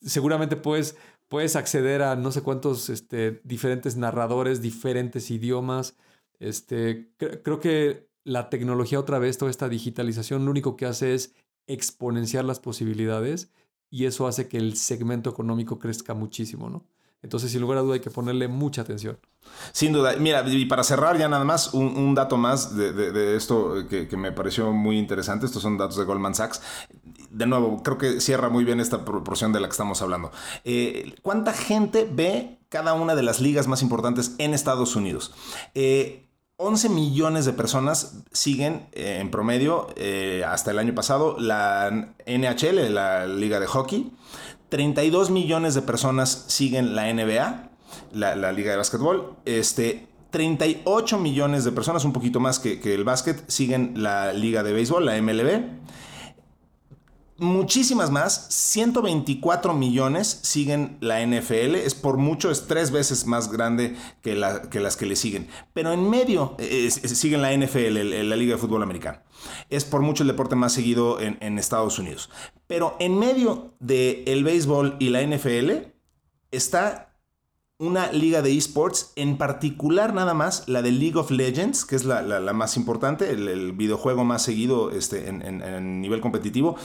seguramente 0.00 0.56
puedes, 0.56 0.96
puedes 1.28 1.56
acceder 1.56 2.02
a 2.02 2.16
no 2.16 2.32
sé 2.32 2.42
cuántos 2.42 2.90
este, 2.90 3.40
diferentes 3.44 3.96
narradores, 3.96 4.60
diferentes 4.60 5.30
idiomas. 5.30 5.96
Este, 6.40 7.12
creo 7.16 7.60
que 7.60 8.08
la 8.24 8.50
tecnología 8.50 8.98
otra 8.98 9.18
vez, 9.18 9.38
toda 9.38 9.50
esta 9.50 9.68
digitalización, 9.68 10.44
lo 10.44 10.50
único 10.50 10.76
que 10.76 10.86
hace 10.86 11.14
es 11.14 11.34
exponenciar 11.66 12.44
las 12.44 12.60
posibilidades 12.60 13.52
y 13.90 14.06
eso 14.06 14.26
hace 14.26 14.48
que 14.48 14.58
el 14.58 14.76
segmento 14.76 15.30
económico 15.30 15.78
crezca 15.78 16.14
muchísimo, 16.14 16.68
¿no? 16.68 16.84
Entonces, 17.22 17.52
sin 17.52 17.60
lugar 17.60 17.78
a 17.78 17.82
duda, 17.82 17.94
hay 17.94 18.00
que 18.00 18.10
ponerle 18.10 18.48
mucha 18.48 18.82
atención. 18.82 19.18
Sin 19.72 19.92
duda. 19.92 20.14
Mira, 20.18 20.44
y 20.46 20.64
para 20.66 20.82
cerrar 20.82 21.18
ya 21.18 21.28
nada 21.28 21.44
más, 21.44 21.72
un, 21.72 22.14
dato 22.14 22.36
más 22.36 22.76
de, 22.76 23.36
esto 23.36 23.86
que, 23.88 24.16
me 24.16 24.32
pareció 24.32 24.72
muy 24.72 24.98
interesante. 24.98 25.46
Estos 25.46 25.62
son 25.62 25.78
datos 25.78 25.96
de 25.96 26.04
Goldman 26.04 26.34
Sachs. 26.34 26.60
De 27.30 27.46
nuevo, 27.46 27.82
creo 27.82 27.98
que 27.98 28.20
cierra 28.20 28.48
muy 28.48 28.64
bien 28.64 28.80
esta 28.80 29.04
proporción 29.04 29.52
de 29.52 29.60
la 29.60 29.68
que 29.68 29.72
estamos 29.72 30.02
hablando. 30.02 30.32
Eh, 30.64 31.14
¿Cuánta 31.22 31.52
gente 31.52 32.08
ve 32.10 32.58
cada 32.68 32.94
una 32.94 33.14
de 33.14 33.22
las 33.22 33.40
ligas 33.40 33.68
más 33.68 33.82
importantes 33.82 34.34
en 34.38 34.52
Estados 34.52 34.96
Unidos? 34.96 35.32
Eh, 35.74 36.28
11 36.62 36.90
millones 36.90 37.44
de 37.44 37.52
personas 37.52 38.22
siguen 38.30 38.86
eh, 38.92 39.18
en 39.20 39.32
promedio 39.32 39.88
eh, 39.96 40.44
hasta 40.46 40.70
el 40.70 40.78
año 40.78 40.94
pasado 40.94 41.36
la 41.38 41.90
NHL, 42.24 42.94
la 42.94 43.26
liga 43.26 43.58
de 43.58 43.66
hockey. 43.66 44.12
32 44.72 45.28
millones 45.28 45.74
de 45.74 45.82
personas 45.82 46.46
siguen 46.46 46.94
la 46.94 47.12
NBA, 47.12 47.68
la, 48.14 48.52
liga 48.52 48.70
de 48.70 48.78
básquetbol. 48.78 49.36
Este, 49.44 50.08
38 50.30 51.18
millones 51.18 51.64
de 51.64 51.72
personas, 51.72 52.06
un 52.06 52.14
poquito 52.14 52.40
más 52.40 52.58
que, 52.58 52.80
el 52.94 53.04
básquet, 53.04 53.44
siguen 53.50 54.02
la 54.02 54.32
liga 54.32 54.62
de 54.62 54.72
béisbol, 54.72 55.04
la 55.04 55.20
MLB 55.20 55.82
muchísimas 57.36 58.10
más, 58.10 58.46
124 58.50 59.74
millones 59.74 60.40
siguen 60.42 60.96
la 61.00 61.20
NFL, 61.26 61.74
es 61.74 61.94
por 61.94 62.16
mucho, 62.16 62.50
es 62.50 62.68
tres 62.68 62.92
veces 62.92 63.26
más 63.26 63.50
grande 63.50 63.96
que, 64.22 64.40
que 64.70 64.80
las 64.80 64.96
que 64.96 65.06
le 65.06 65.16
siguen. 65.16 65.48
Pero 65.74 65.92
en 65.92 66.08
medio 66.08 66.56
siguen 66.58 67.42
la 67.42 67.52
NFL, 67.52 68.28
la 68.28 68.36
Liga 68.36 68.54
de 68.54 68.58
Fútbol 68.58 68.82
Americano. 68.82 69.18
Es 69.70 69.84
por 69.84 70.02
mucho 70.02 70.22
el 70.22 70.28
deporte 70.28 70.56
más 70.56 70.72
seguido 70.72 71.20
en, 71.20 71.58
Estados 71.58 71.98
Unidos. 71.98 72.30
Pero 72.66 72.96
en 72.98 73.18
medio 73.18 73.74
del 73.80 74.24
el 74.26 74.44
béisbol 74.44 74.96
y 74.98 75.10
la 75.10 75.22
NFL 75.22 75.70
está 76.50 77.12
una 77.78 78.12
liga 78.12 78.42
de 78.42 78.56
esports, 78.56 79.12
en 79.16 79.36
particular 79.36 80.14
nada 80.14 80.34
más 80.34 80.68
la 80.68 80.82
de 80.82 80.92
League 80.92 81.18
of 81.18 81.32
Legends, 81.32 81.84
que 81.84 81.96
es 81.96 82.04
la, 82.04 82.40
más 82.52 82.76
importante, 82.76 83.30
el, 83.30 83.72
videojuego 83.72 84.24
más 84.24 84.42
seguido 84.42 84.92
este, 84.92 85.28
en, 85.28 85.42
en, 85.42 86.00
nivel 86.00 86.20
competitivo. 86.20 86.76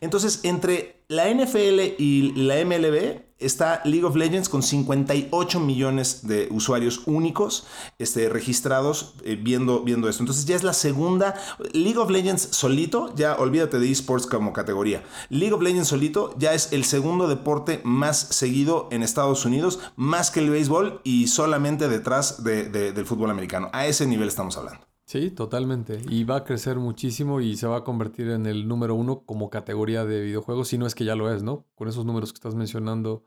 Entonces, 0.00 0.40
entre 0.44 1.02
la 1.08 1.28
NFL 1.28 1.94
y 1.98 2.32
la 2.36 2.64
MLB 2.64 3.33
está 3.44 3.80
League 3.84 4.04
of 4.04 4.16
Legends 4.16 4.48
con 4.48 4.62
58 4.62 5.60
millones 5.60 6.26
de 6.26 6.48
usuarios 6.50 7.02
únicos 7.06 7.66
este, 7.98 8.28
registrados 8.28 9.14
eh, 9.24 9.36
viendo, 9.40 9.82
viendo 9.82 10.08
esto. 10.08 10.22
Entonces 10.22 10.44
ya 10.46 10.56
es 10.56 10.62
la 10.62 10.72
segunda. 10.72 11.34
League 11.72 11.98
of 11.98 12.10
Legends 12.10 12.48
solito, 12.52 13.14
ya 13.14 13.36
olvídate 13.36 13.78
de 13.78 13.90
esports 13.90 14.26
como 14.26 14.52
categoría. 14.52 15.02
League 15.28 15.54
of 15.54 15.62
Legends 15.62 15.88
solito 15.88 16.34
ya 16.38 16.54
es 16.54 16.72
el 16.72 16.84
segundo 16.84 17.28
deporte 17.28 17.80
más 17.84 18.18
seguido 18.18 18.88
en 18.90 19.02
Estados 19.02 19.44
Unidos, 19.44 19.80
más 19.96 20.30
que 20.30 20.40
el 20.40 20.50
béisbol 20.50 21.00
y 21.04 21.28
solamente 21.28 21.88
detrás 21.88 22.42
del 22.44 23.06
fútbol 23.06 23.30
americano. 23.30 23.70
A 23.72 23.86
ese 23.86 24.06
nivel 24.06 24.28
estamos 24.28 24.56
hablando. 24.56 24.86
Sí, 25.06 25.30
totalmente. 25.30 26.00
Y 26.08 26.24
va 26.24 26.36
a 26.36 26.44
crecer 26.44 26.78
muchísimo 26.78 27.40
y 27.40 27.56
se 27.56 27.66
va 27.66 27.78
a 27.78 27.84
convertir 27.84 28.30
en 28.30 28.46
el 28.46 28.66
número 28.66 28.94
uno 28.94 29.24
como 29.24 29.50
categoría 29.50 30.04
de 30.06 30.22
videojuegos, 30.22 30.68
si 30.68 30.78
no 30.78 30.86
es 30.86 30.94
que 30.94 31.04
ya 31.04 31.14
lo 31.14 31.32
es, 31.32 31.42
¿no? 31.42 31.66
Con 31.74 31.88
esos 31.88 32.06
números 32.06 32.32
que 32.32 32.38
estás 32.38 32.54
mencionando, 32.54 33.24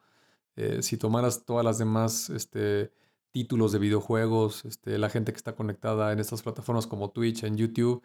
eh, 0.58 0.82
si 0.82 0.98
tomaras 0.98 1.46
todas 1.46 1.64
las 1.64 1.78
demás 1.78 2.30
este, 2.30 2.92
títulos 3.32 3.72
de 3.72 3.80
videojuegos, 3.80 4.66
este, 4.66 4.98
la 4.98 5.10
gente 5.10 5.32
que 5.32 5.38
está 5.38 5.56
conectada 5.56 6.12
en 6.12 6.20
estas 6.20 6.42
plataformas 6.42 6.88
como 6.88 7.12
Twitch, 7.12 7.44
en 7.44 7.58
YouTube, 7.58 8.04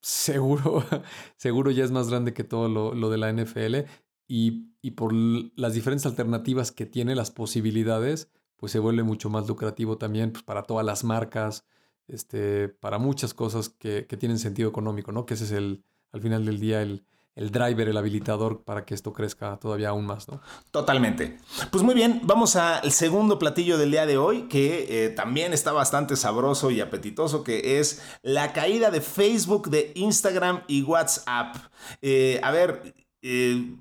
seguro, 0.00 0.84
seguro 1.36 1.70
ya 1.70 1.84
es 1.84 1.92
más 1.92 2.10
grande 2.10 2.34
que 2.34 2.44
todo 2.44 2.68
lo, 2.68 3.10
de 3.10 3.18
la 3.18 3.32
NFL. 3.32 3.88
Y, 4.26 4.72
por 4.96 5.12
las 5.14 5.74
diferentes 5.74 6.06
alternativas 6.06 6.72
que 6.72 6.86
tiene, 6.86 7.14
las 7.14 7.30
posibilidades, 7.30 8.30
pues 8.56 8.72
se 8.72 8.78
vuelve 8.78 9.02
mucho 9.02 9.30
más 9.30 9.48
lucrativo 9.48 9.96
también 9.96 10.32
pues, 10.32 10.42
para 10.44 10.64
todas 10.64 10.84
las 10.84 11.04
marcas 11.04 11.64
este, 12.08 12.68
para 12.68 12.98
muchas 12.98 13.34
cosas 13.34 13.68
que, 13.68 14.02
tienen 14.18 14.38
sentido 14.38 14.68
económico, 14.68 15.12
¿no? 15.12 15.26
Que 15.26 15.34
ese 15.34 15.44
es 15.44 15.52
el, 15.52 15.84
al 16.12 16.20
final 16.20 16.44
del 16.44 16.60
día, 16.60 16.82
el, 16.82 17.06
el 17.36 17.50
driver, 17.50 17.88
el 17.88 17.96
habilitador 17.96 18.62
para 18.62 18.84
que 18.84 18.94
esto 18.94 19.12
crezca 19.12 19.56
todavía 19.58 19.88
aún 19.88 20.06
más, 20.06 20.28
¿no? 20.28 20.40
Totalmente. 20.70 21.38
Pues 21.70 21.82
muy 21.82 21.94
bien, 21.94 22.20
vamos 22.24 22.56
al 22.56 22.92
segundo 22.92 23.38
platillo 23.38 23.76
del 23.76 23.90
día 23.90 24.06
de 24.06 24.16
hoy, 24.16 24.42
que 24.42 25.06
eh, 25.06 25.08
también 25.10 25.52
está 25.52 25.72
bastante 25.72 26.16
sabroso 26.16 26.70
y 26.70 26.80
apetitoso, 26.80 27.42
que 27.42 27.80
es 27.80 28.02
la 28.22 28.52
caída 28.52 28.90
de 28.90 29.00
Facebook, 29.00 29.68
de 29.68 29.92
Instagram 29.96 30.62
y 30.68 30.82
WhatsApp. 30.82 31.56
Eh, 32.02 32.40
a 32.42 32.50
ver, 32.52 32.94
eh, 33.22 33.74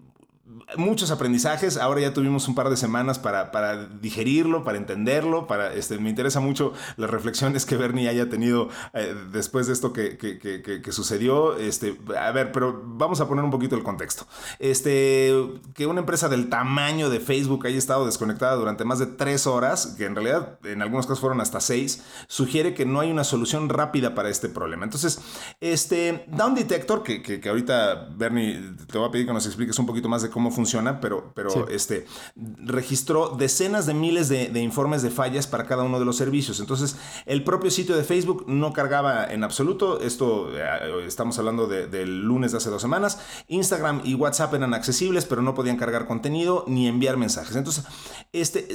muchos 0.77 1.11
aprendizajes. 1.11 1.77
Ahora 1.77 2.01
ya 2.01 2.13
tuvimos 2.13 2.47
un 2.47 2.55
par 2.55 2.69
de 2.69 2.77
semanas 2.77 3.19
para, 3.19 3.51
para 3.51 3.85
digerirlo, 3.85 4.63
para 4.63 4.77
entenderlo. 4.77 5.47
Para, 5.47 5.73
este, 5.73 5.97
me 5.97 6.09
interesa 6.09 6.39
mucho 6.39 6.73
las 6.97 7.09
reflexiones 7.09 7.65
que 7.65 7.77
Bernie 7.77 8.07
haya 8.09 8.29
tenido 8.29 8.69
eh, 8.93 9.15
después 9.31 9.67
de 9.67 9.73
esto 9.73 9.93
que, 9.93 10.17
que, 10.17 10.39
que, 10.39 10.61
que, 10.61 10.91
sucedió. 10.91 11.57
Este, 11.57 11.99
a 12.17 12.31
ver, 12.31 12.51
pero 12.51 12.81
vamos 12.85 13.21
a 13.21 13.27
poner 13.27 13.43
un 13.43 13.51
poquito 13.51 13.75
el 13.75 13.83
contexto. 13.83 14.27
Este, 14.59 15.33
que 15.73 15.87
una 15.87 15.99
empresa 15.99 16.29
del 16.29 16.49
tamaño 16.49 17.09
de 17.09 17.19
Facebook 17.19 17.65
haya 17.67 17.77
estado 17.77 18.05
desconectada 18.05 18.55
durante 18.55 18.85
más 18.85 18.99
de 18.99 19.07
tres 19.07 19.47
horas, 19.47 19.95
que 19.97 20.05
en 20.05 20.15
realidad 20.15 20.59
en 20.63 20.81
algunos 20.81 21.05
casos 21.05 21.19
fueron 21.19 21.41
hasta 21.41 21.59
seis, 21.59 22.03
sugiere 22.27 22.73
que 22.73 22.85
no 22.85 22.99
hay 22.99 23.11
una 23.11 23.23
solución 23.23 23.69
rápida 23.69 24.15
para 24.15 24.29
este 24.29 24.49
problema. 24.49 24.83
Entonces, 24.83 25.19
este 25.61 26.25
Down 26.27 26.55
Detector, 26.55 27.03
que, 27.03 27.21
que, 27.21 27.49
ahorita 27.49 28.09
Bernie 28.15 28.73
te 28.91 28.97
voy 28.97 29.07
a 29.07 29.11
pedir 29.11 29.25
que 29.25 29.33
nos 29.33 29.45
expliques 29.45 29.77
un 29.79 29.85
poquito 29.85 30.09
más 30.09 30.21
de 30.21 30.29
cómo 30.29 30.42
cómo 30.43 30.53
funciona, 30.53 30.99
pero, 30.99 31.31
pero 31.33 31.69
este, 31.69 32.05
registró 32.35 33.29
decenas 33.29 33.85
de 33.85 33.93
miles 33.93 34.27
de, 34.27 34.59
informes 34.59 35.01
de 35.01 35.09
fallas 35.09 35.47
para 35.47 35.65
cada 35.65 35.83
uno 35.83 35.99
de 35.99 36.05
los 36.05 36.17
servicios. 36.17 36.59
Entonces, 36.59 36.97
el 37.25 37.45
propio 37.45 37.71
sitio 37.71 37.95
de 37.95 38.03
Facebook 38.03 38.43
no 38.47 38.73
cargaba 38.73 39.25
en 39.31 39.45
absoluto. 39.45 40.01
Esto 40.01 40.49
eh, 40.53 41.05
estamos 41.07 41.39
hablando 41.39 41.67
del 41.67 42.23
lunes 42.23 42.51
de 42.51 42.57
hace 42.57 42.69
dos 42.69 42.81
semanas. 42.81 43.19
Instagram 43.47 44.01
y 44.03 44.15
WhatsApp 44.15 44.53
eran 44.55 44.73
accesibles, 44.73 45.23
pero 45.23 45.41
no 45.41 45.53
podían 45.53 45.77
cargar 45.77 46.07
contenido 46.07 46.65
ni 46.67 46.89
enviar 46.89 47.15
mensajes. 47.15 47.55
Entonces, 47.55 47.85
este, 48.33 48.67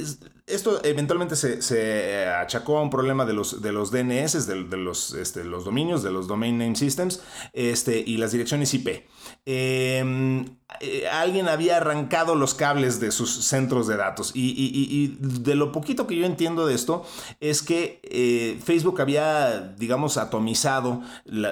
esto 0.47 0.83
eventualmente 0.83 1.35
se, 1.35 2.25
achacó 2.25 2.79
a 2.79 2.81
un 2.81 2.89
problema 2.89 3.25
de 3.25 3.33
los, 3.33 3.61
de 3.61 3.71
los 3.71 3.91
DNS, 3.91 4.47
de, 4.47 4.77
los, 4.77 5.13
este, 5.13 5.43
los 5.43 5.65
dominios, 5.65 6.01
de 6.01 6.09
los 6.09 6.27
Domain 6.27 6.57
Name 6.57 6.75
Systems 6.75 7.21
este, 7.53 8.03
y 8.03 8.17
las 8.17 8.31
direcciones 8.31 8.73
IP. 8.73 9.05
Em, 9.45 10.58
eh, 10.81 11.07
alguien 11.11 11.49
había 11.49 11.77
arrancado 11.77 12.35
los 12.35 12.53
cables 12.53 12.99
de 12.99 13.11
sus 13.11 13.43
centros 13.43 13.87
de 13.87 13.97
datos. 13.97 14.31
Y, 14.33 15.17
de 15.19 15.55
lo 15.55 15.71
poquito 15.71 16.07
que 16.07 16.15
yo 16.15 16.25
entiendo 16.25 16.67
de 16.67 16.75
esto 16.75 17.05
es 17.39 17.61
que 17.63 17.99
eh, 18.03 18.59
Facebook 18.63 19.01
había, 19.01 19.59
digamos, 19.77 20.17
atomizado 20.17 21.01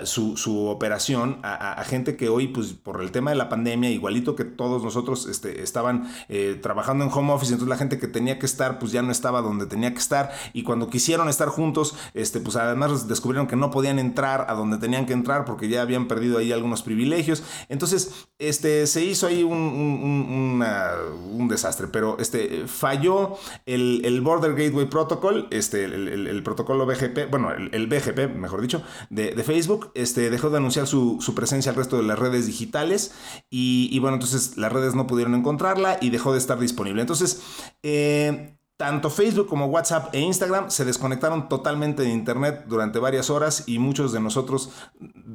su, 0.04 0.68
operación 0.68 1.40
a, 1.44 1.84
gente 1.84 2.16
que 2.16 2.30
hoy, 2.30 2.48
pues 2.48 2.74
por 2.74 3.02
el 3.02 3.12
tema 3.12 3.32
de 3.32 3.38
la 3.38 3.50
pandemia, 3.50 3.90
igualito 3.90 4.36
que 4.36 4.46
todos 4.46 4.84
nosotros 4.84 5.26
este, 5.26 5.62
estaban 5.62 6.14
eh, 6.30 6.58
trabajando 6.62 7.04
en 7.04 7.12
home 7.12 7.34
office, 7.34 7.52
entonces 7.52 7.70
la 7.70 7.78
gente 7.78 8.00
que 8.00 8.08
tenía 8.08 8.40
que 8.40 8.46
estar, 8.46 8.80
pues 8.80 8.92
ya 8.92 9.02
no 9.02 9.12
estaba 9.12 9.42
donde 9.42 9.66
tenía 9.66 9.92
que 9.92 10.00
estar. 10.00 10.32
Y 10.54 10.64
cuando 10.64 10.90
quisieron 10.90 11.28
estar 11.28 11.50
juntos, 11.50 11.96
este, 12.14 12.40
pues 12.40 12.56
además 12.56 13.08
descubrieron 13.08 13.48
que 13.48 13.56
no 13.56 13.72
podían 13.72 14.00
entrar 14.00 14.46
a 14.48 14.54
donde 14.54 14.78
tenían 14.78 15.06
que 15.06 15.14
entrar 15.14 15.44
porque 15.44 15.68
ya 15.68 15.82
habían 15.82 16.08
perdido 16.08 16.38
ahí 16.38 16.52
algunos 16.52 16.82
privilegios. 16.82 17.44
Entonces, 17.68 18.28
este, 18.40 18.86
se 18.88 19.07
hizo 19.08 19.28
ahí 19.28 19.44
un, 19.44 19.58
un, 19.58 21.48
desastre, 21.48 21.88
pero 21.88 22.18
este, 22.20 22.68
falló 22.68 23.38
el, 23.66 24.22
Border 24.22 24.54
Gateway 24.54 24.90
Protocol, 24.90 25.48
este, 25.52 25.86
el, 25.86 26.44
protocolo 26.44 26.86
BGP, 26.86 27.30
bueno, 27.30 27.52
el, 27.52 27.88
BGP, 27.88 28.36
mejor 28.36 28.62
dicho, 28.62 28.84
de, 29.10 29.32
Facebook, 29.44 29.92
este, 29.96 30.30
dejó 30.30 30.50
de 30.50 30.58
anunciar 30.58 30.88
su, 30.88 31.34
presencia 31.36 31.72
al 31.72 31.78
resto 31.78 31.98
de 31.98 32.04
las 32.04 32.20
redes 32.20 32.48
digitales 32.48 33.14
y, 33.50 33.98
bueno, 34.00 34.16
entonces 34.16 34.58
las 34.58 34.72
redes 34.72 34.96
no 34.96 35.08
pudieron 35.08 35.36
encontrarla 35.36 35.98
y 36.02 36.10
dejó 36.10 36.34
de 36.34 36.40
estar 36.40 36.60
disponible. 36.60 37.02
Entonces, 37.02 37.42
eh, 37.84 38.57
tanto 38.78 39.10
Facebook 39.10 39.48
como 39.48 39.66
WhatsApp 39.66 40.14
e 40.14 40.20
Instagram 40.20 40.70
se 40.70 40.86
desconectaron 40.86 41.50
totalmente 41.50 42.04
de 42.04 42.10
Internet 42.10 42.66
durante 42.68 43.00
varias 43.00 43.32
horas 43.32 43.64
y 43.66 43.80
muchos 43.80 44.14
de 44.14 44.20
nosotros 44.20 44.72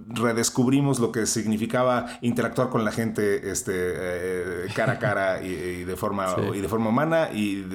redescubrimos 0.07 1.01
lo 1.01 1.11
que 1.11 1.27
significaba 1.27 2.07
interactuar 2.23 2.71
con 2.71 2.85
la 2.85 2.93
gente 2.93 3.51
este, 3.51 3.73
eh, 3.75 4.67
cara 4.75 4.93
a 4.93 4.99
cara 5.01 5.43
y, 5.43 5.85
de 5.85 5.97
forma, 5.97 6.37
y 6.55 6.61
de 6.61 6.69
forma 6.69 6.91
humana 6.91 7.31
y 7.33 7.67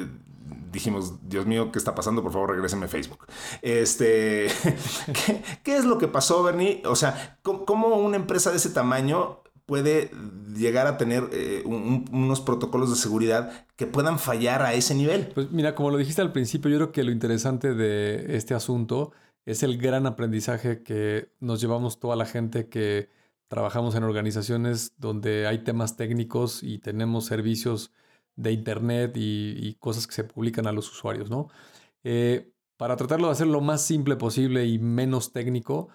dijimos, 0.72 1.16
Dios 1.28 1.46
mío, 1.46 1.72
¿qué 1.72 1.80
está 1.80 1.94
pasando? 1.96 2.24
Por 2.24 2.32
favor, 2.32 2.52
regréseme 2.52 2.86
a 2.86 2.90
Facebook. 2.90 3.26
Este, 3.62 4.48
¿qué, 5.64 5.76
es 5.76 5.84
lo 5.84 5.98
que 5.98 6.08
pasó, 6.08 6.44
Bernie? 6.44 6.82
O 6.86 6.96
sea, 6.96 7.40
¿cómo 7.42 7.88
una 7.98 8.16
empresa 8.16 8.52
de 8.52 8.58
ese 8.58 8.70
tamaño 8.70 9.42
puede 9.68 10.10
llegar 10.56 10.88
a 10.88 10.98
tener 10.98 11.30
eh, 11.34 11.62
unos 11.66 12.42
protocolos 12.42 12.90
de 12.90 12.96
seguridad 12.96 13.68
que 13.76 13.86
puedan 13.86 14.18
fallar 14.18 14.64
a 14.64 14.74
ese 14.74 14.96
nivel. 14.96 15.28
Pues 15.36 15.52
mira, 15.52 15.76
como 15.76 15.92
lo 15.92 15.98
dijiste 15.98 16.22
al 16.22 16.32
principio, 16.32 16.72
yo 16.72 16.78
creo 16.78 16.92
que 16.92 17.04
lo 17.04 17.12
interesante 17.12 17.76
de 17.76 18.36
este 18.36 18.56
asunto 18.56 19.12
es 19.46 19.64
el 19.64 19.78
gran 19.78 20.08
aprendizaje 20.08 20.84
que 20.84 21.32
nos 21.40 21.62
llevamos 21.62 22.00
toda 22.00 22.16
la 22.16 22.26
gente 22.26 22.70
que 22.70 23.10
trabajamos 23.50 23.94
en 23.96 24.04
organizaciones 24.04 24.94
donde 24.98 25.48
hay 25.48 25.60
temas 25.60 25.98
técnicos 25.98 26.64
y 26.64 26.80
tenemos 26.80 27.26
servicios 27.26 27.92
de 28.38 28.54
Internet 28.54 29.14
y, 29.16 29.76
cosas 29.80 30.08
que 30.08 30.14
se 30.14 30.24
publican 30.24 30.66
a 30.68 30.72
los 30.72 30.90
usuarios, 30.90 31.30
¿no? 31.30 31.50
Eh, 32.04 32.54
para 32.78 32.96
tratarlo 32.96 33.28
de 33.28 33.34
hacer 33.34 33.48
lo 33.48 33.60
más 33.60 33.82
simple 33.86 34.16
posible 34.16 34.66
y 34.66 34.80
menos 34.80 35.34
técnico, 35.34 35.90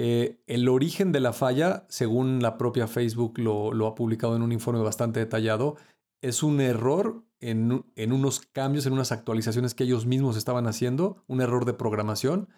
eh, 0.00 0.38
el 0.46 0.68
origen 0.68 1.10
de 1.10 1.18
la 1.18 1.32
falla, 1.32 1.84
según 1.88 2.40
la 2.40 2.56
propia 2.56 2.86
Facebook 2.86 3.36
lo, 3.40 3.84
ha 3.84 3.96
publicado 3.96 4.36
en 4.36 4.42
un 4.42 4.52
informe 4.52 4.80
bastante 4.80 5.18
detallado, 5.18 5.74
es 6.22 6.44
un 6.44 6.60
error 6.60 7.24
en, 7.40 7.84
unos 8.12 8.38
cambios, 8.38 8.86
en 8.86 8.92
unas 8.92 9.10
actualizaciones 9.10 9.74
que 9.74 9.82
ellos 9.82 10.06
mismos 10.06 10.36
estaban 10.36 10.68
haciendo, 10.68 11.24
un 11.26 11.40
error 11.40 11.64
de 11.64 11.74
programación. 11.74 12.48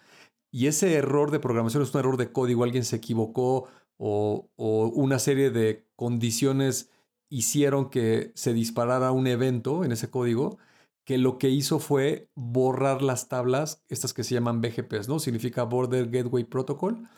Y 0.52 0.66
ese 0.66 0.92
error 0.92 1.30
de 1.30 1.40
programación 1.40 1.82
es 1.82 1.94
un 1.94 2.00
error 2.00 2.18
de 2.18 2.30
código, 2.30 2.62
alguien 2.62 2.84
se 2.84 2.96
equivocó 2.96 3.68
o, 3.96 4.50
una 4.58 5.18
serie 5.18 5.50
de 5.50 5.86
condiciones 5.96 6.90
hicieron 7.30 7.88
que 7.88 8.32
se 8.34 8.52
disparara 8.52 9.12
un 9.12 9.26
evento 9.26 9.82
en 9.82 9.92
ese 9.92 10.10
código 10.10 10.58
que 11.06 11.16
lo 11.16 11.38
que 11.38 11.48
hizo 11.48 11.78
fue 11.78 12.28
borrar 12.34 13.00
las 13.00 13.28
tablas, 13.28 13.82
estas 13.88 14.12
que 14.12 14.24
se 14.24 14.34
llaman 14.34 14.60
BGPs, 14.60 15.08
¿no? 15.08 15.18
Significa 15.20 15.64
Border 15.64 16.10
Gateway 16.10 16.44
Protocol, 16.44 17.08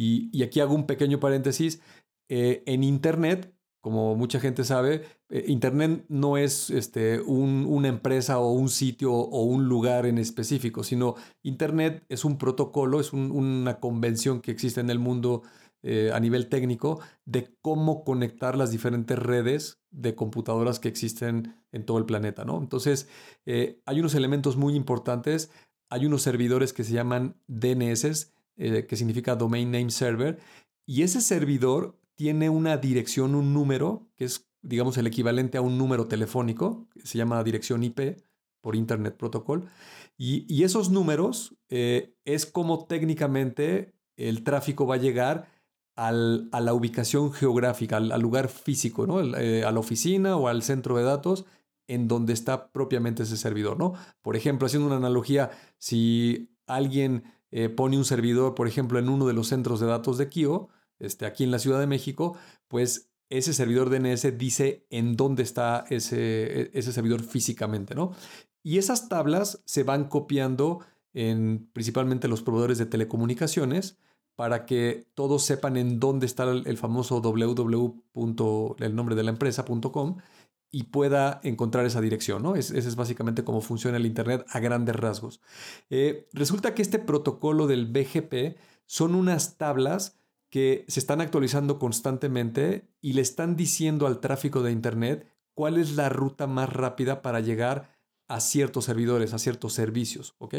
y, 0.00 0.44
aquí 0.44 0.60
hago 0.60 0.76
un 0.76 0.86
pequeño 0.86 1.18
paréntesis. 1.18 1.82
Eh, 2.28 2.62
en 2.66 2.84
Internet, 2.84 3.52
como 3.80 4.14
mucha 4.14 4.38
gente 4.38 4.62
sabe, 4.62 5.02
eh, 5.28 5.46
Internet 5.48 6.04
no 6.08 6.36
es 6.36 6.70
este, 6.70 7.20
una 7.20 7.88
empresa 7.88 8.38
o 8.38 8.52
un 8.52 8.68
sitio 8.68 9.12
o 9.12 9.42
un 9.42 9.68
lugar 9.68 10.06
en 10.06 10.18
específico, 10.18 10.84
sino 10.84 11.16
Internet 11.42 12.04
es 12.08 12.24
un 12.24 12.38
protocolo, 12.38 13.00
es 13.00 13.12
una 13.12 13.80
convención 13.80 14.40
que 14.40 14.52
existe 14.52 14.80
en 14.80 14.90
el 14.90 15.00
mundo 15.00 15.42
eh, 15.82 16.12
a 16.14 16.20
nivel 16.20 16.48
técnico 16.48 17.00
de 17.24 17.56
cómo 17.60 18.04
conectar 18.04 18.56
las 18.56 18.70
diferentes 18.70 19.18
redes 19.18 19.80
de 19.90 20.14
computadoras 20.14 20.78
que 20.78 20.88
existen 20.88 21.56
en 21.72 21.84
todo 21.84 21.98
el 21.98 22.04
planeta. 22.04 22.44
¿no? 22.44 22.58
Entonces, 22.58 23.08
hay 23.46 23.98
unos 23.98 24.14
elementos 24.14 24.56
muy 24.56 24.76
importantes. 24.76 25.50
Hay 25.90 26.06
unos 26.06 26.22
servidores 26.22 26.72
que 26.72 26.84
se 26.84 26.92
llaman 26.92 27.40
DNS, 27.48 28.32
eh, 28.58 28.86
que 28.86 28.96
significa 28.96 29.36
Domain 29.36 29.70
Name 29.70 29.90
Server, 29.90 30.38
y 30.86 31.02
ese 31.02 31.20
servidor 31.20 31.98
tiene 32.14 32.50
una 32.50 32.76
dirección, 32.76 33.34
un 33.34 33.54
número, 33.54 34.08
que 34.16 34.24
es, 34.24 34.48
digamos, 34.62 34.98
el 34.98 35.06
equivalente 35.06 35.56
a 35.58 35.60
un 35.62 35.78
número 35.78 36.06
telefónico, 36.06 36.88
que 36.92 37.06
se 37.06 37.18
llama 37.18 37.42
dirección 37.44 37.82
IP 37.84 38.20
por 38.60 38.74
Internet 38.74 39.16
Protocol, 39.16 39.68
y, 40.16 40.64
esos 40.64 40.90
números 40.90 41.56
eh, 41.68 42.16
es 42.24 42.44
como 42.44 42.86
técnicamente 42.86 43.94
el 44.16 44.42
tráfico 44.42 44.84
va 44.84 44.96
a 44.96 44.98
llegar 44.98 45.48
a 45.94 46.12
la 46.12 46.74
ubicación 46.74 47.32
geográfica, 47.32 47.96
al, 47.96 48.20
lugar 48.20 48.48
físico, 48.48 49.06
¿no? 49.06 49.20
Eh, 49.36 49.64
a 49.64 49.72
la 49.72 49.80
oficina 49.80 50.36
o 50.36 50.46
al 50.46 50.62
centro 50.62 50.96
de 50.96 51.02
datos 51.02 51.44
en 51.88 52.06
donde 52.06 52.34
está 52.34 52.70
propiamente 52.70 53.24
ese 53.24 53.36
servidor, 53.36 53.78
¿no? 53.78 53.94
Por 54.22 54.36
ejemplo, 54.36 54.66
haciendo 54.66 54.86
una 54.86 54.96
analogía, 54.96 55.50
si 55.78 56.50
alguien 56.66 57.24
eh, 57.50 57.68
pone 57.68 57.96
un 57.96 58.04
servidor, 58.04 58.54
por 58.54 58.68
ejemplo, 58.68 58.98
en 58.98 59.08
uno 59.08 59.26
de 59.26 59.32
los 59.32 59.48
centros 59.48 59.80
de 59.80 59.86
datos 59.86 60.18
de 60.18 60.28
Kio, 60.28 60.68
este, 60.98 61.26
aquí 61.26 61.44
en 61.44 61.50
la 61.50 61.58
Ciudad 61.58 61.80
de 61.80 61.86
México, 61.86 62.36
pues 62.68 63.10
ese 63.30 63.52
servidor 63.52 63.90
DNS 63.90 64.38
dice 64.38 64.86
en 64.90 65.16
dónde 65.16 65.42
está 65.42 65.84
ese, 65.90 66.62
e, 66.62 66.70
ese 66.74 66.92
servidor 66.92 67.22
físicamente, 67.22 67.94
¿no? 67.94 68.12
Y 68.62 68.78
esas 68.78 69.08
tablas 69.08 69.62
se 69.64 69.82
van 69.82 70.08
copiando 70.08 70.80
en 71.14 71.68
principalmente 71.72 72.28
los 72.28 72.42
proveedores 72.42 72.78
de 72.78 72.86
telecomunicaciones 72.86 73.98
para 74.38 74.66
que 74.66 75.08
todos 75.14 75.42
sepan 75.42 75.76
en 75.76 75.98
dónde 75.98 76.26
está 76.26 76.44
el, 76.44 76.76
famoso 76.76 77.20
www. 77.20 78.76
el 78.78 78.94
nombre 78.94 79.16
de 79.16 79.22
la 79.24 79.30
empresa.com 79.30 80.18
y 80.70 80.84
pueda 80.84 81.40
encontrar 81.42 81.86
esa 81.86 82.00
dirección, 82.00 82.42
¿no? 82.42 82.54
Es, 82.54 82.70
ese 82.70 82.88
es 82.88 82.96
básicamente 82.96 83.44
cómo 83.44 83.60
funciona 83.60 83.96
el 83.96 84.06
Internet 84.06 84.44
a 84.50 84.60
grandes 84.60 84.96
rasgos. 84.96 85.40
Eh, 85.90 86.28
resulta 86.32 86.74
que 86.74 86.82
este 86.82 86.98
protocolo 86.98 87.66
del 87.66 87.86
BGP 87.86 88.58
son 88.86 89.14
unas 89.14 89.56
tablas 89.56 90.18
que 90.50 90.84
se 90.88 91.00
están 91.00 91.20
actualizando 91.20 91.78
constantemente 91.78 92.88
y 93.00 93.14
le 93.14 93.22
están 93.22 93.56
diciendo 93.56 94.06
al 94.06 94.20
tráfico 94.20 94.62
de 94.62 94.72
Internet 94.72 95.26
cuál 95.54 95.78
es 95.78 95.96
la 95.96 96.08
ruta 96.08 96.46
más 96.46 96.72
rápida 96.72 97.22
para 97.22 97.40
llegar 97.40 97.98
a 98.28 98.40
ciertos 98.40 98.84
servidores, 98.84 99.32
a 99.32 99.38
ciertos 99.38 99.72
servicios, 99.72 100.34
¿ok? 100.38 100.54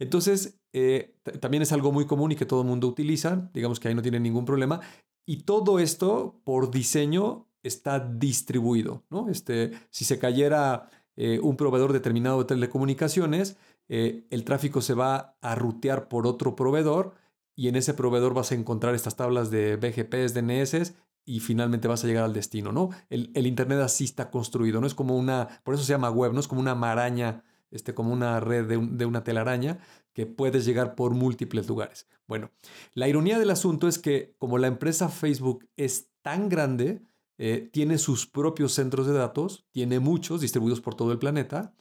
Entonces, 0.00 0.60
eh, 0.72 1.16
también 1.40 1.62
es 1.62 1.72
algo 1.72 1.92
muy 1.92 2.06
común 2.06 2.32
y 2.32 2.36
que 2.36 2.46
todo 2.46 2.62
el 2.62 2.66
mundo 2.66 2.88
utiliza, 2.88 3.50
digamos 3.54 3.80
que 3.80 3.88
ahí 3.88 3.94
no 3.94 4.02
tiene 4.02 4.20
ningún 4.20 4.44
problema, 4.44 4.80
y 5.26 5.42
todo 5.42 5.78
esto 5.78 6.40
por 6.44 6.70
diseño 6.70 7.47
está 7.68 8.00
distribuido. 8.00 9.04
¿no? 9.10 9.28
Este, 9.28 9.72
si 9.90 10.04
se 10.04 10.18
cayera 10.18 10.90
eh, 11.16 11.38
un 11.40 11.56
proveedor 11.56 11.92
determinado 11.92 12.38
de 12.38 12.46
telecomunicaciones, 12.46 13.56
eh, 13.88 14.26
el 14.30 14.44
tráfico 14.44 14.80
se 14.80 14.94
va 14.94 15.36
a 15.40 15.54
rutear 15.54 16.08
por 16.08 16.26
otro 16.26 16.56
proveedor 16.56 17.14
y 17.54 17.68
en 17.68 17.76
ese 17.76 17.94
proveedor 17.94 18.34
vas 18.34 18.52
a 18.52 18.54
encontrar 18.54 18.94
estas 18.94 19.16
tablas 19.16 19.50
de 19.50 19.76
BGPs, 19.76 20.34
DNS 20.34 20.94
y 21.24 21.40
finalmente 21.40 21.88
vas 21.88 22.04
a 22.04 22.06
llegar 22.06 22.24
al 22.24 22.32
destino. 22.32 22.72
¿no? 22.72 22.90
El, 23.10 23.46
Internet 23.46 23.80
así 23.80 24.04
está 24.04 24.30
construido, 24.30 24.80
no 24.80 24.86
es 24.86 24.94
como 24.94 25.16
una, 25.16 25.48
por 25.64 25.74
eso 25.74 25.84
se 25.84 25.92
llama 25.92 26.10
web, 26.10 26.32
no 26.32 26.40
es 26.40 26.48
como 26.48 26.60
una 26.60 26.74
maraña, 26.74 27.42
este, 27.70 27.94
como 27.94 28.12
una 28.12 28.40
red 28.40 28.66
de, 28.66 28.78
de 28.78 29.06
una 29.06 29.24
telaraña 29.24 29.78
que 30.12 30.26
puedes 30.26 30.64
llegar 30.64 30.94
por 30.94 31.14
múltiples 31.14 31.68
lugares. 31.68 32.06
Bueno, 32.26 32.50
la 32.92 33.08
ironía 33.08 33.38
del 33.38 33.50
asunto 33.50 33.88
es 33.88 33.98
que 33.98 34.34
como 34.38 34.58
la 34.58 34.66
empresa 34.66 35.08
Facebook 35.08 35.68
es 35.76 36.10
tan 36.22 36.48
grande, 36.48 37.02
eh, 37.38 37.70
tiene 37.72 37.98
sus 37.98 38.26
propios 38.26 38.72
centros 38.72 39.06
de 39.06 39.12
datos, 39.12 39.66
tiene 39.70 40.00
muchos 40.00 40.40
distribuidos 40.40 40.80
por 40.80 40.94
todo 40.94 41.12
el 41.12 41.18
planeta, 41.18 41.72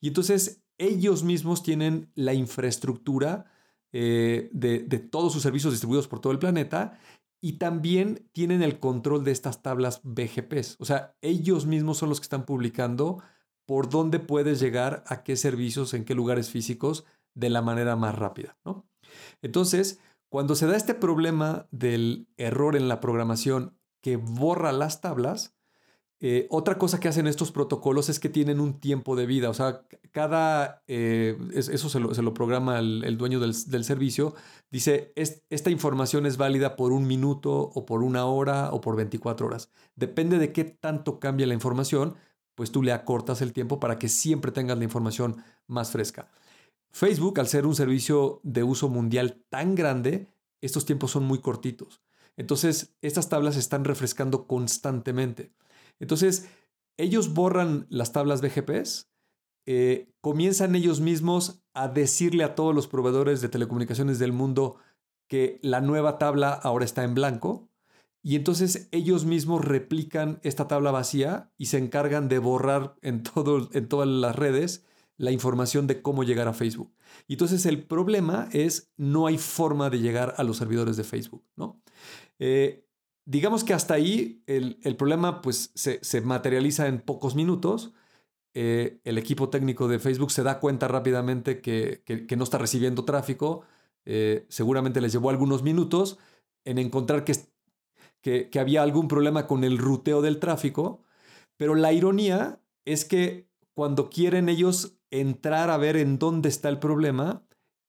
y 0.00 0.08
entonces 0.08 0.62
ellos 0.76 1.22
mismos 1.22 1.62
tienen 1.62 2.10
la 2.14 2.34
infraestructura 2.34 3.46
eh, 3.92 4.50
de, 4.52 4.80
de, 4.80 4.98
todos 4.98 5.32
sus 5.32 5.42
servicios 5.42 5.72
distribuidos 5.72 6.08
por 6.08 6.20
todo 6.20 6.32
el 6.32 6.40
planeta 6.40 6.98
y 7.40 7.58
también 7.58 8.28
tienen 8.32 8.62
el 8.62 8.80
control 8.80 9.22
de 9.22 9.30
estas 9.30 9.62
tablas 9.62 10.00
BGPs. 10.02 10.78
O 10.80 10.84
sea, 10.84 11.14
ellos 11.20 11.66
mismos 11.66 11.98
son 11.98 12.08
los 12.08 12.18
que 12.18 12.24
están 12.24 12.44
publicando 12.44 13.22
por 13.66 13.88
dónde 13.88 14.18
puedes 14.18 14.60
llegar 14.60 15.04
a 15.06 15.22
qué 15.22 15.36
servicios, 15.36 15.94
en 15.94 16.04
qué 16.04 16.14
lugares 16.14 16.50
físicos 16.50 17.04
de 17.34 17.50
la 17.50 17.62
manera 17.62 17.96
más 17.96 18.14
rápida. 18.14 18.56
¿no? 18.64 18.86
Entonces, 19.42 20.00
cuando 20.28 20.54
se 20.54 20.66
da 20.66 20.76
este 20.76 20.94
problema 20.94 21.68
del 21.70 22.28
error 22.36 22.76
en 22.76 22.88
la 22.88 23.00
programación 23.00 23.78
que 24.04 24.16
borra 24.16 24.70
las 24.70 25.00
tablas, 25.00 25.56
eh, 26.20 26.46
otra 26.50 26.76
cosa 26.76 27.00
que 27.00 27.08
hacen 27.08 27.26
estos 27.26 27.50
protocolos 27.52 28.10
es 28.10 28.20
que 28.20 28.28
tienen 28.28 28.60
un 28.60 28.78
tiempo 28.78 29.16
de 29.16 29.24
vida, 29.24 29.48
o 29.48 29.54
sea, 29.54 29.86
cada, 30.12 30.82
eh, 30.88 31.38
eso 31.54 31.88
se 31.88 32.00
lo, 32.00 32.34
programa 32.34 32.80
el, 32.80 33.16
dueño 33.16 33.40
del, 33.40 33.54
servicio, 33.54 34.34
dice, 34.70 35.14
esta 35.16 35.70
información 35.70 36.26
es 36.26 36.36
válida 36.36 36.76
por 36.76 36.92
un 36.92 37.06
minuto 37.06 37.54
o 37.54 37.86
por 37.86 38.02
una 38.02 38.26
hora 38.26 38.72
o 38.72 38.82
por 38.82 38.94
24 38.94 39.46
horas. 39.46 39.70
Depende 39.96 40.38
de 40.38 40.52
qué 40.52 40.64
tanto 40.64 41.18
cambia 41.18 41.46
la 41.46 41.54
información, 41.54 42.14
pues 42.54 42.70
tú 42.70 42.82
le 42.82 42.92
acortas 42.92 43.40
el 43.40 43.54
tiempo 43.54 43.80
para 43.80 43.98
que 43.98 44.10
siempre 44.10 44.52
tengas 44.52 44.76
la 44.76 44.84
información 44.84 45.42
más 45.66 45.92
fresca. 45.92 46.30
Facebook, 46.92 47.40
al 47.40 47.48
ser 47.48 47.66
un 47.66 47.74
servicio 47.74 48.42
de 48.42 48.64
uso 48.64 48.90
mundial 48.90 49.42
tan 49.48 49.74
grande, 49.74 50.28
estos 50.60 50.84
tiempos 50.84 51.10
son 51.10 51.24
muy 51.24 51.38
cortitos. 51.40 52.03
Entonces, 52.36 52.94
estas 53.00 53.28
tablas 53.28 53.54
se 53.54 53.60
están 53.60 53.84
refrescando 53.84 54.46
constantemente. 54.46 55.52
Entonces, 56.00 56.48
ellos 56.96 57.34
borran 57.34 57.86
las 57.90 58.12
tablas 58.12 58.40
BGPs, 58.40 59.10
eh, 59.66 60.12
comienzan 60.20 60.74
ellos 60.74 61.00
mismos 61.00 61.62
a 61.72 61.88
decirle 61.88 62.44
a 62.44 62.54
todos 62.54 62.74
los 62.74 62.86
proveedores 62.86 63.40
de 63.40 63.48
telecomunicaciones 63.48 64.18
del 64.18 64.32
mundo 64.32 64.76
que 65.28 65.58
la 65.62 65.80
nueva 65.80 66.18
tabla 66.18 66.52
ahora 66.52 66.84
está 66.84 67.02
en 67.04 67.14
blanco, 67.14 67.68
y 68.26 68.36
entonces 68.36 68.88
ellos 68.90 69.26
mismos 69.26 69.62
replican 69.62 70.40
esta 70.42 70.66
tabla 70.66 70.90
vacía 70.90 71.52
y 71.58 71.66
se 71.66 71.76
encargan 71.76 72.28
de 72.30 72.38
borrar 72.38 72.96
en, 73.02 73.22
todo, 73.22 73.68
en 73.72 73.86
todas 73.86 74.08
las 74.08 74.34
redes 74.34 74.86
la 75.18 75.30
información 75.30 75.86
de 75.86 76.00
cómo 76.00 76.24
llegar 76.24 76.48
a 76.48 76.54
Facebook. 76.54 76.90
Y 77.28 77.34
entonces 77.34 77.66
el 77.66 77.84
problema 77.86 78.48
es 78.52 78.90
no 78.96 79.26
hay 79.26 79.36
forma 79.36 79.90
de 79.90 80.00
llegar 80.00 80.34
a 80.38 80.42
los 80.42 80.56
servidores 80.56 80.96
de 80.96 81.04
Facebook, 81.04 81.44
¿no? 81.54 81.82
Eh, 82.38 82.86
digamos 83.24 83.64
que 83.64 83.74
hasta 83.74 83.94
ahí 83.94 84.42
el, 84.46 84.96
problema 84.96 85.42
pues 85.42 85.70
se, 85.74 86.20
materializa 86.20 86.86
en 86.86 87.00
pocos 87.00 87.34
minutos. 87.34 87.92
Eh, 88.54 89.00
el 89.04 89.18
equipo 89.18 89.50
técnico 89.50 89.88
de 89.88 89.98
Facebook 89.98 90.30
se 90.30 90.42
da 90.42 90.60
cuenta 90.60 90.88
rápidamente 90.88 91.60
que, 91.60 92.02
no 92.36 92.44
está 92.44 92.58
recibiendo 92.58 93.04
tráfico. 93.04 93.62
Eh, 94.04 94.46
seguramente 94.48 95.00
les 95.00 95.12
llevó 95.12 95.30
algunos 95.30 95.62
minutos 95.62 96.18
en 96.64 96.78
encontrar 96.78 97.24
que, 97.24 97.34
que 98.50 98.60
había 98.60 98.82
algún 98.82 99.08
problema 99.08 99.46
con 99.46 99.64
el 99.64 99.78
ruteo 99.78 100.22
del 100.22 100.38
tráfico. 100.38 101.02
Pero 101.56 101.74
la 101.74 101.92
ironía 101.92 102.60
es 102.84 103.04
que 103.04 103.48
cuando 103.74 104.10
quieren 104.10 104.48
ellos 104.48 104.98
entrar 105.10 105.70
a 105.70 105.76
ver 105.76 105.96
en 105.96 106.18
dónde 106.18 106.48
está 106.48 106.68
el 106.68 106.78
problema, 106.78 107.44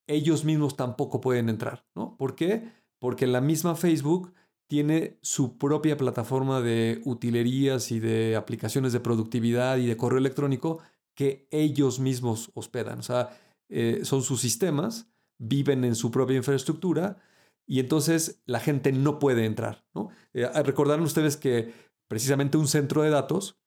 ellos 0.07 0.45
mismos 0.45 0.75
tampoco 0.75 1.21
pueden 1.21 1.49
entrar, 1.49 1.85
¿no? 1.95 2.15
¿Por 2.17 2.35
qué? 2.35 2.71
Porque 3.05 3.27
la 3.27 3.39
misma 3.39 3.75
Facebook 3.75 4.33
tiene 4.67 5.19
su 5.21 5.59
propia 5.59 5.95
plataforma 5.95 6.59
de 6.59 7.03
utilerías 7.05 7.91
y 7.91 7.99
de 7.99 8.35
aplicaciones 8.35 8.93
de 8.93 8.99
productividad 8.99 9.77
y 9.77 9.85
de 9.85 9.95
correo 9.95 10.17
electrónico 10.17 10.79
que 11.13 11.47
ellos 11.51 11.99
mismos 11.99 12.49
hospedan. 12.55 12.97
O 12.97 13.03
sea, 13.03 13.29
eh, 13.69 13.99
son 14.01 14.23
sus 14.23 14.41
sistemas, 14.41 15.07
viven 15.37 15.83
en 15.83 15.93
su 15.93 16.09
propia 16.09 16.37
infraestructura 16.37 17.21
y 17.67 17.79
entonces 17.79 18.41
la 18.47 18.59
gente 18.59 18.91
no 18.91 19.19
puede 19.19 19.45
entrar. 19.45 19.85
¿no? 19.93 20.09
Eh, 20.33 20.49
recordarán 20.63 21.03
ustedes 21.03 21.37
que 21.37 21.73
precisamente 22.07 22.57
un 22.57 22.67
centro 22.67 23.03
de 23.03 23.11
datos 23.11 23.59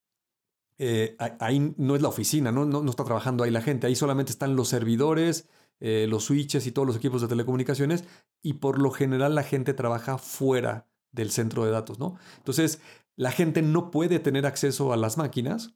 eh, 0.78 1.16
ahí 1.38 1.76
no 1.76 1.94
es 1.94 2.02
la 2.02 2.08
oficina, 2.08 2.50
¿no? 2.50 2.64
No, 2.64 2.90
está 2.90 3.04
trabajando 3.04 3.44
ahí 3.44 3.52
la 3.52 3.62
gente, 3.62 3.86
ahí 3.86 3.94
solamente 3.94 4.32
están 4.32 4.56
los 4.56 4.66
servidores, 4.66 5.48
eh, 5.80 6.06
los 6.08 6.24
switches 6.24 6.66
y 6.66 6.72
todos 6.72 6.86
los 6.86 6.96
equipos 6.96 7.22
de 7.22 7.28
telecomunicaciones 7.28 8.04
y 8.42 8.54
por 8.54 8.80
lo 8.80 8.90
general 8.90 9.34
la 9.34 9.42
gente 9.42 9.74
trabaja 9.74 10.18
fuera 10.18 10.88
del 11.12 11.30
centro 11.30 11.64
de 11.64 11.70
datos, 11.70 11.98
¿no? 11.98 12.16
Entonces, 12.38 12.80
la 13.16 13.32
gente 13.32 13.62
no 13.62 13.90
puede 13.90 14.18
tener 14.20 14.46
acceso 14.46 14.92
a 14.92 14.96
las 14.96 15.18
máquinas 15.18 15.74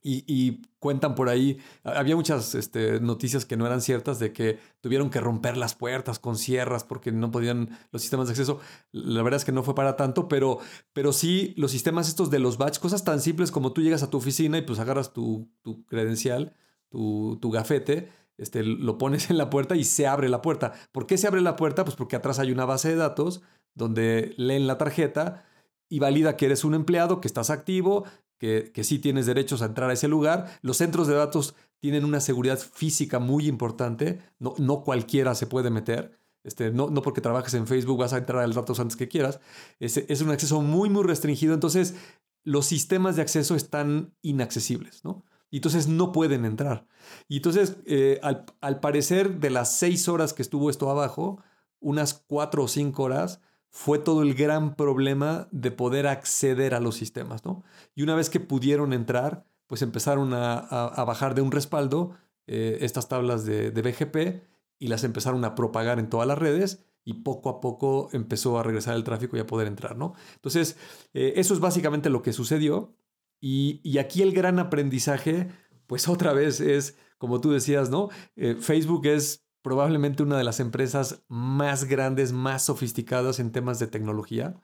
y, 0.00 0.62
cuentan 0.78 1.16
por 1.16 1.28
ahí, 1.28 1.58
había 1.82 2.14
muchas 2.14 2.54
este, 2.54 3.00
noticias 3.00 3.44
que 3.44 3.56
no 3.56 3.66
eran 3.66 3.80
ciertas 3.82 4.20
de 4.20 4.32
que 4.32 4.58
tuvieron 4.80 5.10
que 5.10 5.20
romper 5.20 5.56
las 5.56 5.74
puertas 5.74 6.20
con 6.20 6.36
sierras 6.36 6.84
porque 6.84 7.10
no 7.10 7.32
podían 7.32 7.76
los 7.90 8.00
sistemas 8.00 8.28
de 8.28 8.32
acceso. 8.32 8.60
La 8.92 9.22
verdad 9.22 9.38
es 9.38 9.44
que 9.44 9.52
no 9.52 9.64
fue 9.64 9.74
para 9.74 9.96
tanto, 9.96 10.28
pero, 10.28 10.60
pero 10.92 11.12
sí 11.12 11.52
los 11.56 11.72
sistemas 11.72 12.08
estos 12.08 12.30
de 12.30 12.38
los 12.38 12.58
batch, 12.58 12.78
cosas 12.78 13.02
tan 13.02 13.20
simples 13.20 13.50
como 13.50 13.72
tú 13.72 13.82
llegas 13.82 14.04
a 14.04 14.10
tu 14.10 14.18
oficina 14.18 14.56
y 14.58 14.62
pues 14.62 14.78
agarras 14.78 15.12
tu, 15.12 15.50
credencial, 15.88 16.54
tu, 16.88 17.36
tu 17.42 17.50
gafete, 17.50 18.08
este, 18.38 18.62
lo 18.62 18.96
pones 18.98 19.30
en 19.30 19.36
la 19.36 19.50
puerta 19.50 19.76
y 19.76 19.84
se 19.84 20.06
abre 20.06 20.28
la 20.28 20.40
puerta. 20.40 20.72
¿Por 20.92 21.06
qué 21.06 21.18
se 21.18 21.26
abre 21.26 21.40
la 21.40 21.56
puerta? 21.56 21.84
Pues 21.84 21.96
porque 21.96 22.16
atrás 22.16 22.38
hay 22.38 22.52
una 22.52 22.64
base 22.64 22.88
de 22.88 22.96
datos 22.96 23.42
donde 23.74 24.34
leen 24.36 24.66
la 24.66 24.78
tarjeta 24.78 25.44
y 25.88 25.98
valida 25.98 26.36
que 26.36 26.46
eres 26.46 26.64
un 26.64 26.74
empleado, 26.74 27.20
que 27.20 27.28
estás 27.28 27.50
activo, 27.50 28.04
que, 28.38 28.72
sí 28.82 28.98
tienes 28.98 29.26
derechos 29.26 29.62
a 29.62 29.66
entrar 29.66 29.90
a 29.90 29.94
ese 29.94 30.08
lugar. 30.08 30.58
Los 30.62 30.76
centros 30.78 31.06
de 31.06 31.14
datos 31.14 31.54
tienen 31.80 32.04
una 32.04 32.20
seguridad 32.20 32.58
física 32.58 33.18
muy 33.18 33.46
importante, 33.46 34.20
no, 34.38 34.54
no 34.58 34.82
cualquiera 34.82 35.34
se 35.34 35.46
puede 35.46 35.70
meter. 35.70 36.18
Este, 36.44 36.70
no, 36.70 36.88
no, 36.88 37.02
porque 37.02 37.20
trabajes 37.20 37.54
en 37.54 37.66
Facebook 37.66 37.98
vas 37.98 38.12
a 38.12 38.18
entrar 38.18 38.42
a 38.42 38.46
los 38.46 38.56
datos 38.56 38.80
antes 38.80 38.96
que 38.96 39.08
quieras. 39.08 39.40
Es, 39.80 39.96
es, 39.96 40.22
un 40.22 40.30
acceso 40.30 40.62
muy, 40.62 40.88
muy 40.88 41.02
restringido. 41.02 41.52
Entonces, 41.52 41.94
los 42.44 42.66
sistemas 42.66 43.16
de 43.16 43.22
acceso 43.22 43.54
están 43.54 44.14
inaccesibles, 44.22 45.04
¿no? 45.04 45.24
Y 45.50 45.56
entonces 45.56 45.88
no 45.88 46.12
pueden 46.12 46.44
entrar. 46.44 46.86
Y 47.28 47.36
entonces, 47.36 47.78
eh, 47.86 48.20
al, 48.22 48.44
al, 48.60 48.80
parecer, 48.80 49.40
de 49.40 49.50
las 49.50 49.76
seis 49.76 50.08
horas 50.08 50.34
que 50.34 50.42
estuvo 50.42 50.68
esto 50.68 50.90
abajo, 50.90 51.42
unas 51.80 52.14
cuatro 52.14 52.64
o 52.64 52.68
cinco 52.68 53.04
horas 53.04 53.40
fue 53.70 53.98
todo 53.98 54.22
el 54.22 54.34
gran 54.34 54.74
problema 54.74 55.48
de 55.50 55.70
poder 55.70 56.06
acceder 56.06 56.74
a 56.74 56.80
los 56.80 56.96
sistemas, 56.96 57.44
¿no? 57.44 57.64
Y 57.94 58.02
una 58.02 58.14
vez 58.14 58.30
que 58.30 58.40
pudieron 58.40 58.92
entrar, 58.92 59.46
pues 59.66 59.82
empezaron 59.82 60.32
a, 60.34 61.04
bajar 61.06 61.34
de 61.34 61.42
un 61.42 61.52
respaldo 61.52 62.12
eh, 62.46 62.78
estas 62.80 63.08
tablas 63.08 63.44
de, 63.44 63.70
BGP 63.70 64.42
y 64.78 64.88
las 64.88 65.04
empezaron 65.04 65.44
a 65.44 65.54
propagar 65.54 65.98
en 65.98 66.08
todas 66.08 66.26
las 66.26 66.38
redes 66.38 66.84
y 67.04 67.14
poco 67.22 67.50
a 67.50 67.60
poco 67.60 68.08
empezó 68.12 68.58
a 68.58 68.62
regresar 68.62 68.96
el 68.96 69.04
tráfico 69.04 69.36
y 69.36 69.40
a 69.40 69.46
poder 69.46 69.66
entrar, 69.66 69.96
¿no? 69.96 70.14
Entonces, 70.34 70.76
eh, 71.14 71.34
eso 71.36 71.54
es 71.54 71.60
básicamente 71.60 72.10
lo 72.10 72.22
que 72.22 72.32
sucedió 72.32 72.94
y, 73.40 73.80
y, 73.82 73.98
aquí 73.98 74.22
el 74.22 74.32
gran 74.32 74.58
aprendizaje, 74.58 75.48
pues 75.86 76.08
otra 76.08 76.32
vez 76.32 76.60
es, 76.60 76.96
como 77.18 77.40
tú 77.40 77.50
decías, 77.50 77.90
¿no? 77.90 78.08
Eh, 78.36 78.56
Facebook 78.58 79.06
es 79.06 79.44
probablemente 79.62 80.22
una 80.22 80.38
de 80.38 80.44
las 80.44 80.60
empresas 80.60 81.22
más 81.28 81.84
grandes, 81.84 82.32
más 82.32 82.64
sofisticadas 82.64 83.38
en 83.40 83.52
temas 83.52 83.78
de 83.78 83.86
tecnología. 83.86 84.60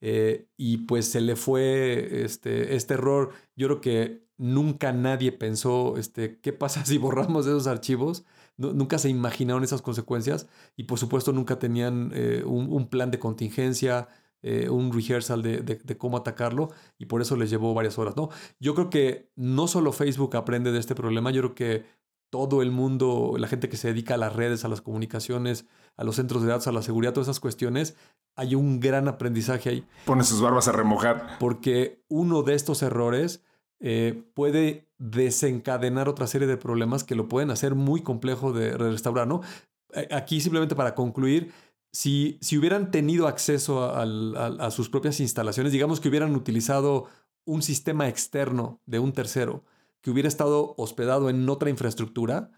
Eh, 0.00 0.46
y 0.56 0.78
pues 0.78 1.10
se 1.10 1.20
le 1.20 1.36
fue 1.36 2.24
este, 2.24 2.76
este 2.76 2.94
error. 2.94 3.32
Yo 3.56 3.68
creo 3.68 3.80
que 3.80 4.26
nunca 4.36 4.92
nadie 4.92 5.32
pensó, 5.32 5.96
este, 5.96 6.38
¿qué 6.40 6.52
pasa 6.52 6.84
si 6.86 6.98
borramos 6.98 7.46
esos 7.46 7.66
archivos? 7.66 8.24
nunca 8.58 8.98
se 8.98 9.10
imaginaron 9.10 9.64
esas 9.64 9.82
consecuencias 9.82 10.48
y 10.76 10.84
por 10.84 10.98
supuesto 10.98 11.32
nunca 11.32 11.58
tenían 11.58 12.10
eh, 12.14 12.42
un, 12.44 12.88
plan 12.88 13.10
de 13.10 13.18
contingencia, 13.18 14.08
eh, 14.42 14.68
un 14.68 14.92
rehearsal 14.92 15.42
de, 15.42 15.62
de, 15.62 15.98
cómo 15.98 16.18
atacarlo 16.18 16.70
y 16.98 17.06
por 17.06 17.20
eso 17.20 17.36
les 17.36 17.50
llevó 17.50 17.74
varias 17.74 17.98
horas. 17.98 18.16
¿no? 18.16 18.28
Yo 18.60 18.74
creo 18.74 18.90
que 18.90 19.30
no 19.34 19.66
solo 19.66 19.92
Facebook 19.92 20.36
aprende 20.36 20.72
de 20.72 20.78
este 20.78 20.94
problema, 20.94 21.30
yo 21.30 21.42
creo 21.42 21.54
que 21.54 21.84
todo 22.30 22.62
el 22.62 22.70
mundo, 22.70 23.34
la 23.38 23.48
gente 23.48 23.68
que 23.68 23.76
se 23.76 23.88
dedica 23.88 24.14
a 24.14 24.18
las 24.18 24.34
redes, 24.34 24.64
a 24.64 24.68
las 24.68 24.80
comunicaciones, 24.80 25.66
a 25.96 26.04
los 26.04 26.16
centros 26.16 26.42
de 26.42 26.48
datos, 26.48 26.66
a 26.66 26.72
la 26.72 26.82
seguridad, 26.82 27.12
todas 27.12 27.28
esas 27.28 27.40
cuestiones, 27.40 27.96
hay 28.34 28.54
un 28.54 28.80
gran 28.80 29.08
aprendizaje 29.08 29.70
ahí. 29.70 29.86
Pone 30.04 30.24
sus 30.24 30.40
barbas 30.40 30.68
a 30.68 30.72
remojar. 30.72 31.38
Porque 31.38 32.04
uno 32.08 32.42
de 32.42 32.54
estos 32.54 32.82
errores 32.82 33.42
eh, 33.80 34.22
puede 34.34 34.88
desencadenar 34.98 36.08
otra 36.08 36.26
serie 36.26 36.46
de 36.46 36.56
problemas 36.56 37.04
que 37.04 37.14
lo 37.14 37.28
pueden 37.28 37.50
hacer 37.50 37.74
muy 37.74 38.02
complejo 38.02 38.52
de 38.52 38.76
restaurar, 38.76 39.26
¿no? 39.26 39.40
Aquí 40.10 40.40
simplemente 40.40 40.74
para 40.74 40.94
concluir, 40.94 41.52
si, 41.96 42.36
si 42.42 42.58
hubieran 42.58 42.90
tenido 42.90 43.26
acceso 43.26 43.90
a 43.90 44.70
sus 44.70 44.90
propias 44.90 45.18
instalaciones, 45.18 45.72
digamos 45.72 45.98
que 45.98 46.10
hubieran 46.10 46.36
utilizado 46.36 47.06
un 47.46 47.62
sistema 47.62 48.06
externo 48.06 48.82
de 48.84 48.98
un 48.98 49.14
tercero, 49.14 49.64
que 50.02 50.10
hubiera 50.10 50.28
estado 50.28 50.74
hospedado 50.76 51.30
en 51.30 51.48
otra 51.48 51.70
infraestructura, 51.70 52.50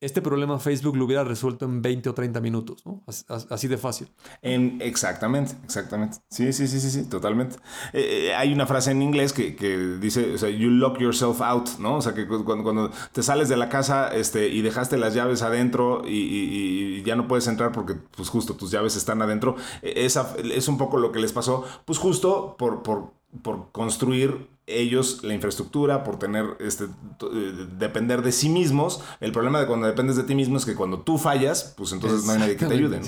este 0.00 0.20
problema 0.20 0.58
Facebook 0.58 0.96
lo 0.96 1.06
hubiera 1.06 1.24
resuelto 1.24 1.64
en 1.64 1.80
20 1.80 2.10
o 2.10 2.14
30 2.14 2.40
minutos, 2.40 2.84
¿no? 2.84 3.02
Así 3.06 3.66
de 3.66 3.78
fácil. 3.78 4.08
En, 4.42 4.78
exactamente, 4.82 5.54
exactamente. 5.64 6.18
Sí, 6.28 6.52
sí, 6.52 6.68
sí, 6.68 6.80
sí, 6.80 6.90
sí, 6.90 7.04
totalmente. 7.08 7.56
Eh, 7.94 8.28
eh, 8.28 8.34
hay 8.34 8.52
una 8.52 8.66
frase 8.66 8.90
en 8.90 9.00
inglés 9.00 9.32
que, 9.32 9.56
que, 9.56 9.78
dice, 9.98 10.34
o 10.34 10.38
sea, 10.38 10.50
you 10.50 10.68
lock 10.68 10.98
yourself 10.98 11.40
out, 11.40 11.78
¿no? 11.78 11.96
O 11.96 12.02
sea, 12.02 12.12
que 12.12 12.26
cuando, 12.26 12.62
cuando 12.62 12.90
te 13.12 13.22
sales 13.22 13.48
de 13.48 13.56
la 13.56 13.70
casa 13.70 14.14
este, 14.14 14.48
y 14.48 14.60
dejaste 14.60 14.98
las 14.98 15.14
llaves 15.14 15.40
adentro 15.40 16.02
y, 16.06 16.98
y, 16.98 17.02
ya 17.02 17.16
no 17.16 17.26
puedes 17.26 17.46
entrar 17.46 17.72
porque, 17.72 17.94
pues 17.94 18.28
justo, 18.28 18.54
tus 18.54 18.70
llaves 18.70 18.96
están 18.96 19.22
adentro, 19.22 19.56
e, 19.80 20.04
esa 20.04 20.34
es 20.44 20.68
un 20.68 20.76
poco 20.76 20.98
lo 20.98 21.10
que 21.10 21.20
les 21.20 21.32
pasó, 21.32 21.64
pues 21.86 21.98
justo 21.98 22.56
por, 22.58 22.82
por, 22.82 23.15
por 23.42 23.70
construir 23.72 24.48
ellos 24.66 25.22
la 25.22 25.34
infraestructura, 25.34 26.02
por 26.02 26.18
tener, 26.18 26.44
este, 26.58 26.84
eh, 26.84 27.66
depender 27.78 28.22
de 28.22 28.32
sí 28.32 28.48
mismos. 28.48 29.02
El 29.20 29.32
problema 29.32 29.60
de 29.60 29.66
cuando 29.66 29.86
dependes 29.86 30.16
de 30.16 30.24
ti 30.24 30.34
mismo 30.34 30.56
es 30.56 30.64
que 30.64 30.74
cuando 30.74 31.00
tú 31.00 31.18
fallas, 31.18 31.74
pues 31.76 31.92
entonces 31.92 32.24
no 32.26 32.32
hay 32.32 32.38
nadie 32.38 32.56
que 32.56 32.66
te 32.66 32.74
ayude. 32.74 33.00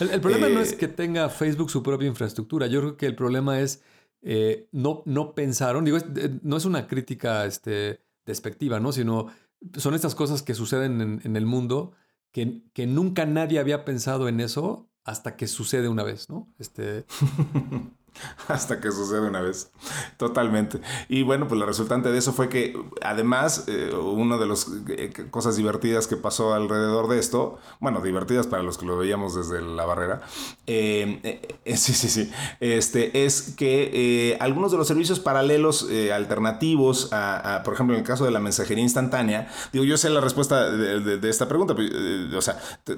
El, 0.00 0.20
problema 0.20 0.48
no 0.48 0.60
es 0.60 0.72
eh, 0.72 0.76
que 0.76 0.88
tenga 0.88 1.28
Facebook 1.28 1.70
su 1.70 1.82
propia 1.82 2.08
infraestructura. 2.08 2.66
Yo 2.66 2.80
creo 2.80 2.96
que 2.96 3.06
el 3.06 3.14
problema 3.14 3.60
es 3.60 3.82
eh, 4.22 4.68
no, 4.72 5.02
no 5.06 5.34
pensaron, 5.34 5.84
digo, 5.84 5.98
no 6.42 6.56
es 6.56 6.64
una 6.64 6.86
crítica 6.86 7.46
este, 7.46 8.00
despectiva, 8.26 8.80
¿no? 8.80 8.90
Sino 8.90 9.28
son 9.76 9.94
estas 9.94 10.14
cosas 10.14 10.42
que 10.42 10.54
suceden 10.54 11.20
en, 11.22 11.36
el 11.36 11.46
mundo 11.46 11.92
que, 12.32 12.62
que 12.72 12.86
nunca 12.86 13.24
nadie 13.24 13.58
había 13.60 13.84
pensado 13.84 14.28
en 14.28 14.40
eso 14.40 14.88
hasta 15.04 15.36
que 15.36 15.46
sucede 15.46 15.88
una 15.88 16.02
vez, 16.02 16.28
¿no? 16.28 16.48
Este... 16.58 17.04
Hasta 18.48 18.80
que 18.80 18.90
sucede 18.90 19.20
una 19.20 19.40
vez. 19.40 19.70
Totalmente. 20.16 20.80
Y 21.08 21.22
bueno, 21.22 21.48
pues 21.48 21.58
la 21.58 21.66
resultante 21.66 22.10
de 22.10 22.18
eso 22.18 22.32
fue 22.32 22.48
que 22.48 22.76
además, 23.02 23.64
eh, 23.66 23.92
una 23.94 24.36
de 24.36 24.46
las 24.46 24.66
eh, 24.88 25.12
cosas 25.30 25.56
divertidas 25.56 26.06
que 26.06 26.16
pasó 26.16 26.54
alrededor 26.54 27.08
de 27.08 27.18
esto, 27.18 27.58
bueno, 27.80 28.00
divertidas 28.00 28.46
para 28.46 28.62
los 28.62 28.78
que 28.78 28.86
lo 28.86 28.96
veíamos 28.96 29.34
desde 29.34 29.60
la 29.62 29.84
barrera, 29.84 30.22
eh, 30.66 31.40
sí, 31.66 31.92
sí, 31.92 32.08
sí, 32.08 32.32
este, 32.60 33.24
es 33.24 33.54
que 33.56 34.36
algunos 34.40 34.72
de 34.72 34.78
los 34.78 34.88
servicios 34.88 35.20
paralelos 35.20 35.88
alternativos, 36.12 37.08
a, 37.12 37.62
por 37.64 37.74
ejemplo, 37.74 37.94
en 37.94 38.00
el 38.00 38.06
caso 38.06 38.24
de 38.24 38.30
la 38.30 38.40
mensajería 38.40 38.82
instantánea, 38.82 39.48
digo, 39.72 39.84
yo 39.84 39.96
sé 39.96 40.10
la 40.10 40.20
respuesta 40.20 40.70
de, 40.70 41.28
esta 41.28 41.48
pregunta, 41.48 41.74
o 41.74 42.42
sea, 42.42 42.58
te, 42.84 42.94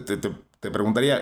preguntaría, 0.70 1.20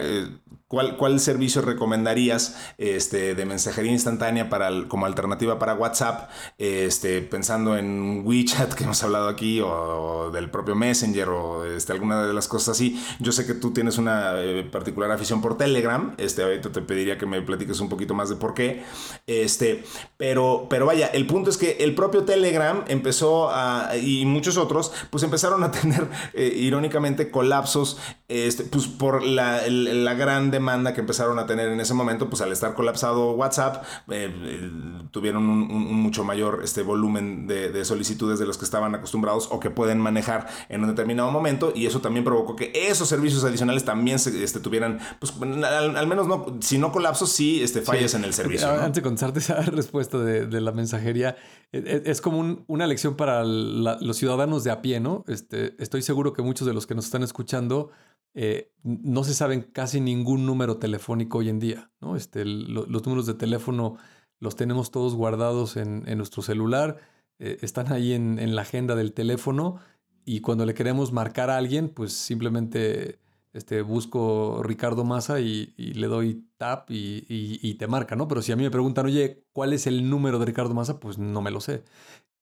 ¿cuál, 0.69 0.97
¿cuál 0.97 1.21
servicio 1.21 1.63
recomendarías 1.63 2.57
este, 2.79 3.35
de 3.35 3.45
mensajería? 3.45 3.95
instantánea 3.95 4.49
para 4.49 4.71
como 4.89 5.07
alternativa 5.07 5.59
para 5.59 5.75
WhatsApp, 5.75 6.31
este, 6.59 7.23
pensando 7.23 7.77
en 7.77 8.23
WeChat 8.25 8.75
que 8.75 8.85
hemos 8.85 9.03
hablado 9.03 9.29
aquí 9.29 9.61
o, 9.61 10.31
del 10.33 10.51
propio 10.51 10.75
Messenger 10.75 11.29
o 11.29 11.65
este, 11.65 11.93
alguna 11.93 12.27
de 12.27 12.33
las 12.33 12.49
cosas 12.49 12.77
así. 12.77 13.03
Yo 13.21 13.33
sé 13.33 13.47
que 13.47 13.55
tú 13.55 13.73
tienes 13.73 13.99
una 13.99 14.35
eh, 14.37 14.65
particular 14.65 15.11
afición 15.11 15.41
por 15.41 15.57
Telegram, 15.57 16.15
este, 16.19 16.43
ahorita 16.43 16.71
te 16.73 16.83
pediría 16.83 17.19
que 17.19 17.27
me 17.27 17.41
platiques 17.43 17.81
un 17.81 17.89
poquito 17.89 18.15
más 18.15 18.29
de 18.29 18.37
por 18.37 18.55
qué, 18.55 18.83
este, 19.27 19.85
pero, 20.17 20.67
pero 20.69 20.87
vaya, 20.87 21.07
el 21.07 21.27
punto 21.27 21.51
es 21.51 21.57
que 21.57 21.79
el 21.81 21.95
propio 21.95 22.25
Telegram 22.25 22.85
empezó 22.89 23.51
a, 23.51 23.97
y 23.97 24.25
muchos 24.27 24.57
otros, 24.57 24.93
pues 25.11 25.23
empezaron 25.23 25.65
a 25.65 25.71
tener 25.71 26.09
eh, 26.35 26.53
irónicamente 26.55 27.31
colapsos, 27.31 27.99
este, 28.35 28.65
pues 28.65 28.89
por 28.89 29.23
la, 29.23 29.63
la 29.69 30.15
gran 30.15 30.51
demanda 30.51 30.93
que 30.93 31.01
empezaron 31.01 31.39
a 31.39 31.47
tener 31.47 31.69
en 31.69 31.81
ese 31.81 31.95
momento, 31.95 32.29
pues 32.29 32.43
al 32.43 32.51
estar 32.51 32.75
colapsado 32.75 33.33
WhatsApp, 33.33 33.85
eh, 34.11 34.29
eh, 34.35 34.71
tuvieron 35.13 35.49
un, 35.49 35.95
mucho 36.03 36.25
mayor 36.25 36.61
este, 36.65 36.83
volumen 36.83 37.47
de, 37.47 37.85
solicitudes 37.85 38.41
de 38.41 38.47
los 38.47 38.59
que 38.59 38.65
estaban 38.65 38.95
acostumbrados 38.95 39.49
o 39.53 39.61
que 39.61 39.71
pueden 39.71 39.99
manejar 39.99 40.49
en 40.69 40.83
un 40.83 40.89
determinado 40.89 41.31
momento 41.31 41.73
y 41.75 41.87
eso 41.87 42.01
también 42.01 42.25
provocó 42.25 42.57
que 42.57 42.73
esos 42.75 43.09
servicios 43.09 43.45
adicionales 43.45 43.85
también 43.85 44.19
se, 44.19 44.43
este, 44.43 44.59
tuvieran, 44.59 44.99
pues 45.21 45.33
al, 45.41 46.07
menos 46.09 46.27
no, 46.27 46.59
si 46.61 46.79
no 46.79 46.91
colapsos, 46.91 47.31
sí 47.31 47.63
este, 47.63 47.83
fallas 47.83 48.15
en 48.15 48.25
el 48.25 48.35
servicio. 48.35 48.69
Antes 48.69 48.95
de 48.95 49.03
contarte 49.03 49.39
esa 49.39 49.61
respuesta 49.63 50.19
de, 50.19 50.61
la 50.61 50.73
mensajería, 50.73 51.37
es, 51.73 52.21
como 52.21 52.65
una 52.67 52.87
lección 52.87 53.17
para 53.17 53.45
los 53.45 54.17
ciudadanos 54.17 54.65
de 54.65 54.71
a 54.71 54.83
pie, 54.83 55.01
¿no? 55.01 55.25
Este, 55.29 55.75
estoy 55.83 56.03
seguro 56.03 56.33
que 56.33 56.43
muchos 56.43 56.67
de 56.67 56.75
los 56.75 56.87
que 56.87 56.95
nos 56.95 57.07
están 57.07 57.23
escuchando 57.23 57.91
eh, 58.35 58.73
no 58.83 59.23
se 59.23 59.33
saben 59.33 59.63
casi 59.63 60.01
ningún 60.01 60.45
número 60.45 60.79
telefónico 60.79 61.39
hoy 61.39 61.49
en 61.49 61.61
día. 61.61 61.91
¿no? 62.01 62.17
Este, 62.17 62.45
los 62.45 63.07
números 63.07 63.27
de 63.27 63.35
teléfono 63.35 63.97
los 64.41 64.57
tenemos 64.57 64.91
todos 64.91 65.15
guardados 65.15 65.77
en, 65.77 66.05
nuestro 66.17 66.43
celular, 66.43 66.99
eh, 67.39 67.59
están 67.63 67.93
ahí 67.93 68.13
en, 68.13 68.55
la 68.55 68.63
agenda 68.63 68.95
del 68.97 69.13
teléfono 69.13 69.79
y 70.25 70.41
cuando 70.41 70.67
le 70.67 70.75
queremos 70.75 71.13
marcar 71.13 71.49
a 71.49 71.57
alguien, 71.57 71.89
pues 71.89 72.13
simplemente 72.13 73.21
este, 73.55 73.83
busco 73.83 74.63
Ricardo 74.63 75.05
Massa 75.05 75.41
y, 75.41 75.73
le 75.77 76.07
doy 76.09 76.47
tap 76.59 76.91
y, 76.91 77.75
te 77.75 77.87
marca, 77.87 78.17
¿no? 78.17 78.29
Pero 78.29 78.43
si 78.43 78.53
a 78.53 78.57
mí 78.57 78.65
me 78.65 78.71
preguntan, 78.71 79.07
oye, 79.07 79.45
¿cuál 79.53 79.73
es 79.73 79.87
el 79.87 80.11
número 80.11 80.39
de 80.39 80.47
Ricardo 80.47 80.75
Massa? 80.75 81.01
Pues 81.01 81.19
no 81.19 81.41
me 81.41 81.51
lo 81.51 81.61
sé. 81.61 81.85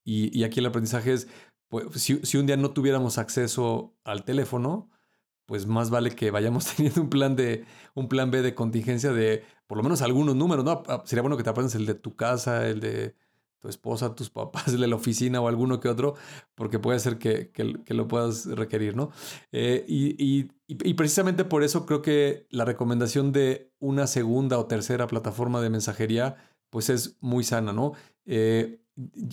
Y, 0.03 0.43
aquí 0.43 0.59
el 0.59 0.65
aprendizaje 0.65 1.13
es, 1.13 1.27
pues, 1.69 2.01
si, 2.01 2.17
si 2.25 2.37
un 2.37 2.47
día 2.47 2.57
no 2.57 2.71
tuviéramos 2.71 3.17
acceso 3.17 3.95
al 4.03 4.25
teléfono, 4.25 4.89
pues 5.45 5.67
más 5.67 5.89
vale 5.89 6.15
que 6.15 6.31
vayamos 6.31 6.65
teniendo 6.75 7.01
un 7.01 7.09
plan 7.09 7.35
de 7.35 7.65
un 7.95 8.07
plan 8.09 8.31
B 8.31 8.41
de 8.41 8.55
contingencia 8.55 9.11
de 9.13 9.43
por 9.67 9.77
lo 9.77 9.83
menos 9.83 10.01
algunos 10.01 10.35
números, 10.35 10.65
¿no? 10.65 10.83
Ah, 10.87 11.03
sería 11.05 11.21
bueno 11.21 11.37
que 11.37 11.43
te 11.43 11.49
aprendas 11.49 11.75
el 11.75 11.85
de 11.85 11.95
tu 11.95 12.15
casa, 12.15 12.67
el 12.67 12.79
de 12.79 13.15
tu 13.63 13.69
esposa, 13.69 14.13
tus 14.13 14.29
papás, 14.29 14.77
de 14.77 14.87
la 14.87 14.97
oficina 14.97 15.39
o 15.39 15.47
alguno 15.47 15.79
que 15.79 15.87
otro, 15.87 16.15
porque 16.53 16.79
puede 16.79 16.99
ser 16.99 17.17
que, 17.17 17.49
lo 17.87 18.07
puedas 18.09 18.45
requerir, 18.45 18.93
¿no? 18.97 19.11
Eh, 19.53 19.85
y, 19.87 20.49
precisamente 20.95 21.45
por 21.45 21.63
eso 21.63 21.85
creo 21.85 22.01
que 22.01 22.45
la 22.49 22.65
recomendación 22.65 23.31
de 23.31 23.71
una 23.79 24.05
segunda 24.05 24.57
o 24.57 24.65
tercera 24.65 25.07
plataforma 25.07 25.61
de 25.61 25.69
mensajería, 25.69 26.35
pues 26.69 26.89
es 26.89 27.17
muy 27.21 27.45
sana, 27.45 27.71
¿no? 27.71 27.93
Eh, 28.25 28.81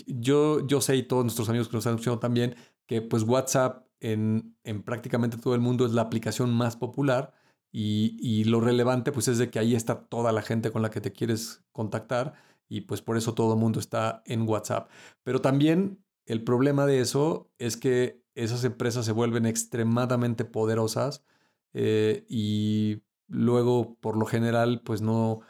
yo, 0.07 0.65
yo 0.65 0.81
sé 0.81 0.95
y 0.95 1.03
todos 1.03 1.25
nuestros 1.25 1.49
amigos 1.49 1.69
que 1.69 1.77
nos 1.77 1.87
han 1.87 1.95
escuchado 1.95 2.21
también 2.21 2.55
que 2.87 3.03
pues 3.03 3.25
WhatsApp 3.25 3.85
en, 4.01 4.55
prácticamente 4.85 5.39
todo 5.39 5.55
el 5.55 5.61
mundo 5.61 5.87
es 5.87 5.93
la 5.93 6.03
aplicación 6.03 6.53
más 6.53 6.77
popular 6.77 7.35
y, 7.73 8.45
lo 8.45 8.61
relevante 8.61 9.11
pues 9.11 9.27
es 9.27 9.39
de 9.39 9.51
que 9.51 9.59
ahí 9.59 9.75
está 9.75 10.05
toda 10.05 10.31
la 10.31 10.43
gente 10.43 10.71
con 10.71 10.83
la 10.83 10.91
que 10.91 11.01
te 11.01 11.13
quieres 11.13 11.65
contactar 11.73 12.35
y 12.71 12.83
pues 12.83 13.03
por 13.03 13.19
eso 13.19 13.35
todo 13.35 13.53
el 13.55 13.59
mundo 13.59 13.81
está 13.81 14.23
en 14.25 14.49
WhatsApp. 14.49 14.89
Pero 15.25 15.41
también 15.43 16.03
el 16.25 16.45
problema 16.45 16.87
de 16.87 17.01
eso 17.01 17.51
es 17.59 17.77
que 17.77 18.23
esas 18.35 18.65
empresas 18.65 19.05
se 19.05 19.13
vuelven 19.13 19.45
extremadamente 19.45 20.45
poderosas 20.45 21.25
eh, 21.75 22.25
y 22.29 23.03
luego 23.27 23.97
por 24.01 24.17
lo 24.17 24.25
general 24.25 24.83
pues 24.85 25.03
no, 25.03 25.41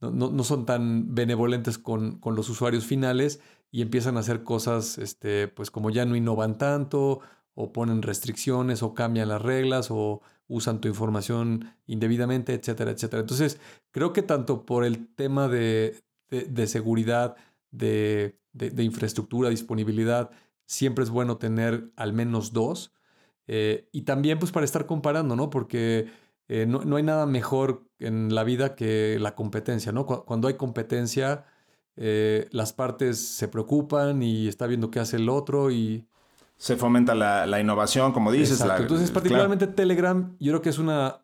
no, 0.00 0.44
son 0.44 0.66
tan 0.66 1.14
benevolentes 1.14 1.78
con, 1.78 2.18
con, 2.20 2.36
los 2.36 2.50
usuarios 2.50 2.84
finales 2.84 3.40
y 3.70 3.80
empiezan 3.80 4.18
a 4.18 4.20
hacer 4.20 4.44
cosas 4.44 4.98
este, 4.98 5.48
pues 5.48 5.70
como 5.70 5.88
ya 5.90 6.04
no 6.04 6.14
innovan 6.14 6.58
tanto 6.58 7.20
o 7.54 7.72
ponen 7.72 8.02
restricciones 8.02 8.82
o 8.82 8.92
cambian 8.92 9.30
las 9.30 9.40
reglas 9.40 9.88
o 9.90 10.20
usan 10.48 10.80
tu 10.80 10.88
información 10.88 11.74
indebidamente, 11.86 12.54
etcétera, 12.54 12.90
etcétera. 12.92 13.20
Entonces, 13.20 13.58
creo 13.90 14.12
que 14.12 14.22
tanto 14.22 14.64
por 14.64 14.84
el 14.84 15.08
tema 15.14 15.48
de, 15.48 16.05
seguridad, 16.66 17.36
de, 17.70 18.38
infraestructura, 18.78 19.50
disponibilidad, 19.50 20.30
siempre 20.64 21.04
es 21.04 21.10
bueno 21.10 21.38
tener 21.38 21.90
al 21.96 22.12
menos 22.12 22.52
dos. 22.52 22.92
Eh, 23.46 23.88
y 23.92 24.02
también 24.02 24.38
pues 24.38 24.50
para 24.50 24.64
estar 24.64 24.86
comparando, 24.86 25.36
¿no? 25.36 25.50
Porque 25.50 26.08
eh, 26.48 26.66
no, 26.66 26.96
hay 26.96 27.02
nada 27.02 27.26
mejor 27.26 27.84
en 27.98 28.34
la 28.34 28.44
vida 28.44 28.74
que 28.74 29.18
la 29.20 29.34
competencia, 29.34 29.92
¿no? 29.92 30.06
Cuando 30.06 30.48
hay 30.48 30.54
competencia, 30.54 31.44
eh, 31.96 32.48
las 32.50 32.72
partes 32.72 33.18
se 33.18 33.48
preocupan 33.48 34.22
y 34.22 34.48
está 34.48 34.66
viendo 34.66 34.90
qué 34.90 35.00
hace 35.00 35.16
el 35.16 35.28
otro 35.28 35.70
y 35.70 36.06
se 36.56 36.76
fomenta 36.76 37.14
la, 37.14 37.60
innovación, 37.60 38.12
como 38.12 38.32
dices. 38.32 38.60
Entonces, 38.60 39.10
particularmente 39.10 39.66
Telegram, 39.66 40.34
yo 40.40 40.52
creo 40.52 40.62
que 40.62 40.70
es 40.70 40.78
una 40.78 41.22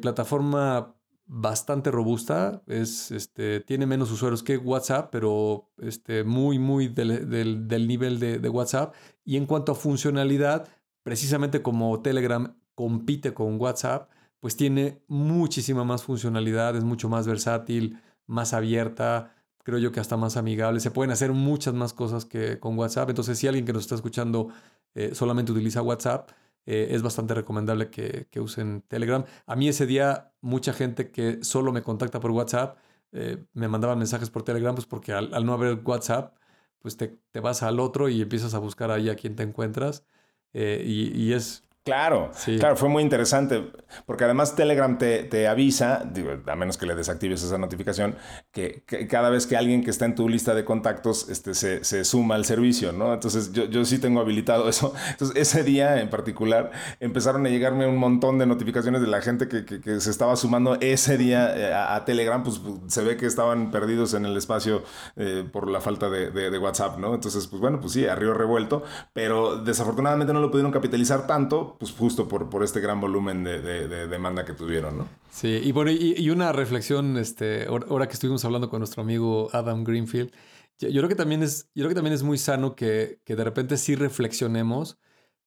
plataforma 0.00 0.93
bastante 1.26 1.90
robusta. 1.90 2.62
Es, 2.66 3.10
este, 3.10 3.60
tiene 3.60 3.86
menos 3.86 4.10
usuarios 4.10 4.42
que 4.42 4.56
WhatsApp, 4.56 5.08
pero 5.10 5.70
este, 5.78 6.24
muy, 6.24 6.58
muy 6.58 6.88
del, 6.88 7.86
nivel 7.86 8.18
de, 8.20 8.38
de, 8.38 8.48
WhatsApp. 8.48 8.94
Y 9.24 9.36
en 9.36 9.46
cuanto 9.46 9.72
a 9.72 9.74
funcionalidad, 9.74 10.68
precisamente 11.02 11.62
como 11.62 12.00
Telegram 12.00 12.56
compite 12.74 13.34
con 13.34 13.60
WhatsApp, 13.60 14.10
pues 14.40 14.56
tiene 14.56 15.02
muchísima 15.08 15.84
más 15.84 16.02
funcionalidad, 16.02 16.76
es 16.76 16.84
mucho 16.84 17.08
más 17.08 17.26
versátil, 17.26 17.98
más 18.26 18.52
abierta 18.52 19.34
creo 19.64 19.78
yo 19.78 19.90
que 19.90 19.98
hasta 19.98 20.16
más 20.16 20.36
amigable. 20.36 20.78
Se 20.78 20.90
pueden 20.90 21.10
hacer 21.10 21.32
muchas 21.32 21.74
más 21.74 21.92
cosas 21.92 22.24
que 22.24 22.60
con 22.60 22.78
WhatsApp. 22.78 23.08
Entonces, 23.08 23.38
si 23.38 23.48
alguien 23.48 23.64
que 23.64 23.72
nos 23.72 23.82
está 23.82 23.96
escuchando 23.96 24.50
eh, 24.94 25.14
solamente 25.14 25.50
utiliza 25.50 25.82
WhatsApp, 25.82 26.30
eh, 26.66 26.88
es 26.90 27.02
bastante 27.02 27.34
recomendable 27.34 27.90
que, 27.90 28.28
usen 28.40 28.82
Telegram. 28.88 29.24
A 29.46 29.56
mí 29.56 29.68
ese 29.68 29.86
día, 29.86 30.32
mucha 30.40 30.72
gente 30.72 31.10
que 31.10 31.42
solo 31.44 31.72
me 31.72 31.82
contacta 31.82 32.20
por 32.20 32.30
WhatsApp, 32.30 32.78
eh, 33.12 33.44
me 33.52 33.68
mandaba 33.68 33.96
mensajes 33.96 34.30
por 34.30 34.42
Telegram, 34.42 34.74
pues 34.74 34.86
porque 34.86 35.12
al, 35.12 35.44
no 35.46 35.52
haber 35.52 35.80
WhatsApp, 35.84 36.36
pues 36.80 36.96
te, 36.96 37.18
vas 37.40 37.62
al 37.62 37.80
otro 37.80 38.08
y 38.08 38.22
empiezas 38.22 38.54
a 38.54 38.58
buscar 38.58 38.90
ahí 38.90 39.08
a 39.10 39.16
quien 39.16 39.36
te 39.36 39.42
encuentras. 39.42 40.04
y, 40.52 41.32
es 41.32 41.64
Claro, 41.84 42.30
claro, 42.58 42.76
fue 42.76 42.88
muy 42.88 43.02
interesante, 43.02 43.70
porque 44.06 44.24
además 44.24 44.56
Telegram 44.56 44.96
te, 44.96 45.46
avisa, 45.46 46.10
a 46.46 46.56
menos 46.56 46.78
que 46.78 46.86
le 46.86 46.94
desactives 46.94 47.42
esa 47.42 47.58
notificación, 47.58 48.16
que, 48.52 48.84
cada 49.06 49.28
vez 49.28 49.46
que 49.46 49.58
alguien 49.58 49.84
que 49.84 49.90
está 49.90 50.06
en 50.06 50.14
tu 50.14 50.26
lista 50.26 50.54
de 50.54 50.64
contactos 50.64 51.28
este, 51.28 51.52
se, 51.52 52.04
suma 52.04 52.36
al 52.36 52.46
servicio, 52.46 52.92
¿no? 52.92 53.12
Entonces 53.12 53.52
yo, 53.52 53.66
yo, 53.66 53.84
sí 53.84 53.98
tengo 53.98 54.20
habilitado 54.20 54.66
eso. 54.66 54.94
Entonces 55.10 55.36
ese 55.36 55.62
día 55.62 56.00
en 56.00 56.08
particular 56.08 56.70
empezaron 57.00 57.44
a 57.44 57.50
llegarme 57.50 57.86
un 57.86 57.98
montón 57.98 58.38
de 58.38 58.46
notificaciones 58.46 59.02
de 59.02 59.06
la 59.06 59.20
gente 59.20 59.46
que, 59.46 60.00
se 60.00 60.10
estaba 60.10 60.36
sumando 60.36 60.78
ese 60.80 61.18
día 61.18 61.54
eh, 61.54 61.74
a, 61.74 62.02
Telegram, 62.06 62.42
pues 62.42 62.62
se 62.86 63.02
ve 63.02 63.18
que 63.18 63.26
estaban 63.26 63.70
perdidos 63.70 64.14
en 64.14 64.24
el 64.24 64.34
espacio 64.38 64.84
eh, 65.16 65.46
por 65.52 65.68
la 65.68 65.82
falta 65.82 66.08
de, 66.08 66.30
de, 66.30 66.58
WhatsApp, 66.58 66.96
¿no? 66.98 67.14
Entonces, 67.14 67.46
pues 67.46 67.60
bueno, 67.60 67.78
pues 67.78 67.92
sí, 67.92 68.06
arriba 68.06 68.32
revuelto, 68.32 68.84
pero 69.12 69.58
desafortunadamente 69.62 70.32
no 70.32 70.40
lo 70.40 70.50
pudieron 70.50 70.72
capitalizar 70.72 71.26
tanto 71.26 71.73
pues 71.78 71.92
justo 71.92 72.28
por, 72.28 72.48
por 72.50 72.62
este 72.62 72.80
gran 72.80 73.00
volumen 73.00 73.44
de, 73.44 74.08
demanda 74.08 74.44
que 74.44 74.52
tuvieron, 74.52 74.98
¿no? 74.98 75.08
Sí, 75.30 75.60
y 75.62 75.72
bueno, 75.72 75.90
y, 75.90 76.30
una 76.30 76.52
reflexión, 76.52 77.16
este, 77.16 77.66
ahora 77.66 78.06
que 78.06 78.14
estuvimos 78.14 78.44
hablando 78.44 78.70
con 78.70 78.80
nuestro 78.80 79.02
amigo 79.02 79.48
Adam 79.52 79.84
Greenfield, 79.84 80.32
yo, 80.78 80.90
creo 80.90 81.08
que 81.08 81.14
también 81.14 81.42
es, 81.42 81.70
yo 81.74 81.82
creo 81.82 81.88
que 81.88 81.94
también 81.94 82.14
es 82.14 82.22
muy 82.22 82.38
sano 82.38 82.74
que, 82.74 83.20
que 83.24 83.36
de 83.36 83.44
repente 83.44 83.76
sí 83.76 83.94
reflexionemos 83.94 84.98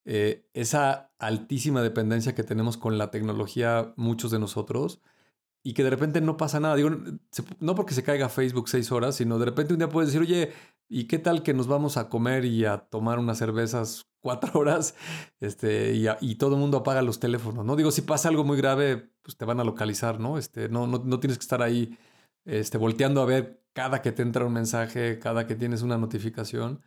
eh, 0.10 0.48
esa 0.54 1.12
altísima 1.20 1.82
dependencia 1.82 2.34
que 2.34 2.44
tenemos 2.44 2.78
con 2.78 2.98
la 2.98 3.12
tecnología, 3.12 3.94
muchos 3.98 4.32
de 4.32 4.40
nosotros, 4.40 5.02
y 5.64 5.74
que 5.74 5.84
de 5.84 5.90
repente 5.90 6.22
no 6.22 6.38
pasa 6.38 6.62
nada. 6.62 6.76
Digo, 6.78 6.92
no 7.60 7.76
porque 7.76 7.94
se 7.94 8.04
caiga 8.04 8.30
Facebook 8.30 8.70
seis 8.70 8.90
horas, 8.94 9.18
sino 9.18 9.38
de 9.38 9.46
repente 9.46 9.74
un 9.74 9.80
día 9.80 9.90
puedes 9.90 10.14
decir, 10.14 10.22
oye, 10.22 10.54
¿y 10.90 11.06
qué 11.06 11.20
tal 11.20 11.44
que 11.44 11.54
nos 11.54 11.68
vamos 11.68 11.98
a 11.98 12.10
comer 12.10 12.46
y 12.46 12.66
a 12.66 12.78
tomar 12.78 13.20
unas 13.20 13.38
cervezas 13.38 14.08
cuatro 14.20 14.52
horas 14.60 14.96
este, 15.40 15.94
y, 15.94 16.36
todo 16.36 16.56
el 16.56 16.62
mundo 16.62 16.78
apaga 16.78 17.02
los 17.02 17.20
teléfonos? 17.20 17.66
No 17.66 17.76
digo, 17.76 17.92
si 17.92 18.02
pasa 18.02 18.30
algo 18.30 18.44
muy 18.44 18.58
grave, 18.58 19.12
pues 19.22 19.38
te 19.38 19.46
van 19.46 19.60
a 19.60 19.64
localizar, 19.64 20.20
¿no? 20.20 20.38
Este, 20.38 20.70
no, 20.70 20.88
no, 20.88 21.02
no 21.04 21.20
tienes 21.20 21.38
que 21.38 21.44
estar 21.44 21.62
ahí 21.62 21.98
este, 22.46 22.78
volteando 22.78 23.22
a 23.22 23.26
ver 23.26 23.64
cada 23.74 24.02
que 24.02 24.12
te 24.12 24.24
entra 24.24 24.46
un 24.46 24.54
mensaje, 24.54 25.20
cada 25.20 25.46
que 25.46 25.56
tienes 25.56 25.82
una 25.82 25.98
notificación. 25.98 26.82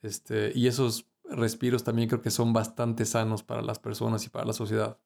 Este, 0.00 0.52
y 0.54 0.66
esos 0.66 1.06
respiros 1.24 1.84
también 1.84 2.08
creo 2.08 2.22
que 2.22 2.30
son 2.30 2.52
bastante 2.52 3.04
sanos 3.04 3.42
para 3.42 3.62
las 3.62 3.78
personas 3.78 4.26
y 4.26 4.28
para 4.28 4.46
la 4.46 4.52
sociedad. 4.52 4.98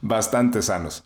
Bastante 0.00 0.62
sanos. 0.62 1.04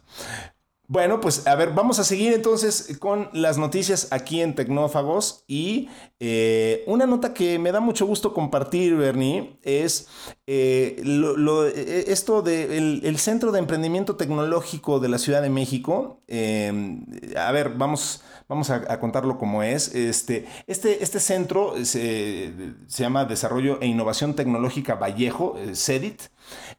Bueno, 0.93 1.21
pues 1.21 1.47
a 1.47 1.55
ver, 1.55 1.73
vamos 1.73 2.01
a 2.01 2.05
seguir 2.05 2.33
entonces 2.33 2.99
con 2.99 3.31
las 3.33 3.59
noticias 3.59 4.09
aquí 4.11 4.41
en 4.41 4.57
Tecnófagos 4.57 5.45
y 5.47 5.89
eh, 6.19 6.83
una 6.89 7.07
nota 7.07 7.33
que 7.33 7.61
me 7.61 7.71
da 7.71 7.79
mucho 7.79 8.07
gusto 8.07 8.35
compartir, 8.35 8.97
Bernie, 8.97 9.57
es 9.63 10.09
eh, 10.49 11.01
eh, 11.01 12.05
esto 12.09 12.43
del 12.43 13.03
el 13.05 13.19
Centro 13.19 13.53
de 13.53 13.61
Emprendimiento 13.61 14.17
Tecnológico 14.17 14.99
de 14.99 15.09
la 15.09 15.19
Ciudad 15.19 15.43
de 15.43 15.51
México. 15.51 16.25
a 16.29 17.53
ver, 17.53 17.69
vamos, 17.77 18.25
vamos 18.51 18.69
a, 18.69 18.99
contarlo 18.99 19.39
como 19.39 19.63
es. 19.63 19.95
Este, 19.95 20.47
este, 20.67 21.05
este 21.05 21.21
centro 21.21 21.75
se, 21.85 22.53
llama 22.89 23.25
Desarrollo 23.25 23.81
e 23.81 23.87
Innovación 23.87 24.35
Tecnológica 24.35 24.97
Vallejo, 24.97 25.57
CEDIT. 25.73 26.23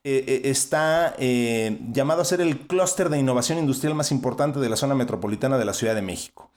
Eh, 0.03 0.25
eh, 0.27 0.41
está 0.45 1.15
eh, 1.17 1.79
llamado 1.93 2.21
a 2.21 2.25
ser 2.25 2.41
el 2.41 2.67
clúster 2.67 3.07
de 3.07 3.19
innovación 3.19 3.57
industrial 3.57 3.95
más 3.95 4.11
importante 4.11 4.59
de 4.59 4.67
la 4.67 4.75
zona 4.75 4.95
metropolitana 4.95 5.57
de 5.57 5.63
la 5.63 5.73
Ciudad 5.73 5.95
de 5.95 6.01
México. 6.01 6.50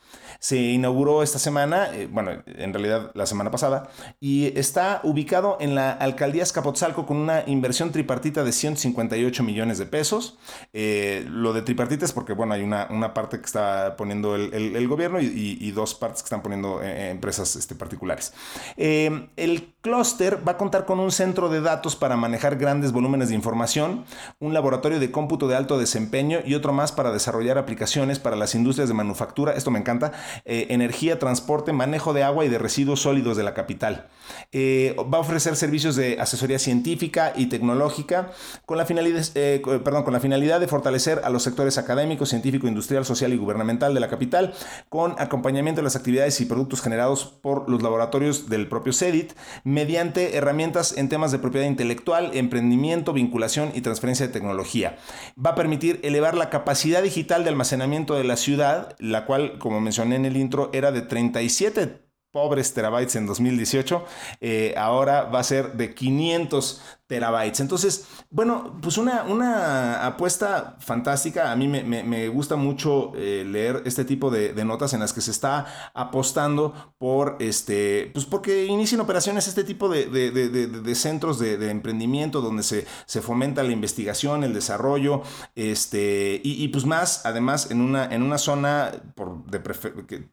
Se 0.45 0.59
inauguró 0.59 1.23
esta 1.23 1.39
semana, 1.39 1.89
eh, 1.95 2.07
bueno, 2.07 2.33
en 2.45 2.75
realidad 2.75 3.13
la 3.15 3.25
semana 3.25 3.51
pasada, 3.51 3.89
y 4.21 4.53
está 4.59 5.01
ubicado 5.03 5.57
en 5.59 5.75
la 5.75 5.91
alcaldía 5.91 6.43
Escapotzalco 6.43 7.07
con 7.07 7.17
una 7.17 7.45
inversión 7.47 7.93
tripartita 7.93 8.45
de 8.45 8.53
158 8.53 9.43
millones 9.43 9.79
de 9.79 9.87
pesos. 9.87 10.37
Eh, 10.75 11.25
lo 11.31 11.55
de 11.55 11.63
tripartita 11.63 12.05
es 12.05 12.13
porque, 12.13 12.35
bueno, 12.35 12.53
hay 12.53 12.63
una, 12.63 12.89
una 12.91 13.15
parte 13.15 13.39
que 13.39 13.47
está 13.47 13.97
poniendo 13.97 14.35
el, 14.35 14.87
gobierno 14.87 15.19
y, 15.19 15.71
dos 15.71 15.95
partes 15.95 16.21
que 16.21 16.27
están 16.27 16.43
poniendo 16.43 16.83
eh, 16.83 17.09
empresas 17.09 17.57
este, 17.57 17.75
particulares. 17.75 18.35
el 18.77 19.74
clúster 19.85 20.39
va 20.49 20.53
a 20.53 20.57
contar 20.57 20.87
con 20.87 20.99
un 20.99 21.13
centro 21.13 21.51
de 21.51 21.61
datos 21.61 21.95
para 21.95 22.17
manejar 22.17 22.57
grandes 22.57 22.91
volúmenes 22.91 23.29
de 23.29 23.35
información, 23.35 24.07
un 24.41 24.55
laboratorio 24.55 24.99
de 24.99 25.11
cómputo 25.11 25.47
de 25.47 25.57
alto 25.57 25.79
desempeño 25.79 26.39
y 26.43 26.55
otro 26.55 26.73
más 26.73 26.91
para 26.91 27.13
desarrollar 27.13 27.59
aplicaciones 27.59 28.19
para 28.19 28.35
las 28.35 28.55
industrias 28.55 28.89
de 28.89 28.95
manufactura. 28.95 29.53
Esto 29.53 29.71
me 29.71 29.79
encanta 29.79 30.13
eh, 30.47 30.69
energía, 30.71 31.19
transporte, 31.19 31.75
manejo 31.75 32.15
de 32.15 32.23
agua 32.23 32.47
y 32.47 32.49
de 32.49 32.57
residuos 32.57 33.03
sólidos 33.03 33.37
de 33.37 33.43
la 33.43 33.53
capital. 33.53 34.09
Eh, 34.53 34.97
va 35.13 35.19
a 35.19 35.21
ofrecer 35.21 35.55
servicios 35.55 35.97
de 35.97 36.19
asesoría 36.19 36.59
científica 36.59 37.35
y 37.37 37.51
tecnológica 37.51 38.31
con 38.65 38.79
la, 38.79 38.87
finalidad, 38.87 39.23
eh, 39.35 39.61
perdón, 39.85 40.05
con 40.05 40.15
la 40.15 40.21
finalidad 40.21 40.61
de 40.61 40.67
fortalecer 40.67 41.21
a 41.25 41.29
los 41.29 41.43
sectores 41.43 41.77
académico, 41.77 42.25
científico, 42.25 42.67
industrial, 42.67 43.05
social 43.05 43.35
y 43.35 43.37
gubernamental 43.37 43.93
de 43.93 44.01
la 44.01 44.09
capital, 44.09 44.55
con 44.89 45.15
acompañamiento 45.19 45.83
de 45.83 45.85
las 45.85 45.95
actividades 45.95 46.41
y 46.41 46.47
productos 46.47 46.81
generados 46.81 47.27
por 47.27 47.69
los 47.69 47.83
laboratorios 47.83 48.49
del 48.49 48.67
propio 48.67 48.95
CEDIT, 48.95 49.35
mediante 49.75 50.37
herramientas 50.37 50.97
en 50.97 51.09
temas 51.09 51.33
de 51.33 51.41
propiedad 51.41 51.67
intelectual, 51.67 52.31
emprendimiento, 52.35 53.13
vinculación 53.13 53.73
y 53.75 53.81
transferencia 53.81 54.27
de 54.27 54.33
tecnología. 54.33 54.97
Va 55.45 55.51
a 55.51 55.55
permitir 55.57 55.99
elevar 56.05 56.37
la 56.37 56.49
capacidad 56.49 57.03
digital 57.03 57.43
de 57.43 57.51
almacenamiento 57.51 58.15
de 58.15 58.25
la 58.25 58.37
ciudad, 58.37 58.95
la 59.01 59.27
cual, 59.27 59.59
como 59.59 59.81
mencioné 59.81 60.17
en 60.17 60.27
el 60.27 60.37
intro, 60.37 60.71
era 60.73 60.93
de 60.93 61.03
37 61.03 62.05
pobres 62.35 62.75
terabytes 62.75 63.15
en 63.15 63.27
2018, 63.27 64.05
eh, 64.41 64.75
ahora 64.77 65.23
va 65.23 65.39
a 65.39 65.45
ser 65.45 65.75
de 65.75 65.95
500 65.95 66.83
terabytes. 67.07 67.61
Entonces, 67.61 68.07
bueno, 68.31 68.77
pues 68.83 68.99
una, 68.99 69.23
una 69.23 70.05
apuesta 70.05 70.77
fantástica. 70.81 71.53
A 71.53 71.57
mí 71.57 71.69
me, 71.69 72.29
gusta 72.29 72.57
mucho 72.57 73.13
eh, 73.15 73.45
leer 73.47 73.83
este 73.85 74.05
tipo 74.05 74.33
de, 74.33 74.53
notas 74.65 74.95
en 74.95 75.01
las 75.01 75.13
que 75.13 75.21
se 75.21 75.31
está 75.31 75.93
apostando 75.95 76.95
por, 76.99 77.37
este, 77.39 78.11
pues 78.13 78.25
porque 78.25 78.65
inician 78.65 79.01
operaciones 79.01 79.47
este 79.47 79.63
tipo 79.63 79.89
de, 79.89 80.95
centros 80.97 81.39
de, 81.39 81.71
emprendimiento 81.71 82.41
donde 82.41 82.65
se, 82.65 82.85
se, 83.07 83.23
fomenta 83.23 83.63
la 83.63 83.73
investigación, 83.73 84.43
el 84.43 84.55
desarrollo, 84.55 85.23
este, 85.55 86.41
y, 86.43 86.67
pues 86.69 86.85
más, 86.85 87.25
además, 87.27 87.71
en 87.71 87.81
una, 87.81 88.07
en 88.07 88.23
una 88.23 88.39
zona 88.39 88.91
por, 89.15 89.45
de 89.45 89.63
que, 90.09 90.29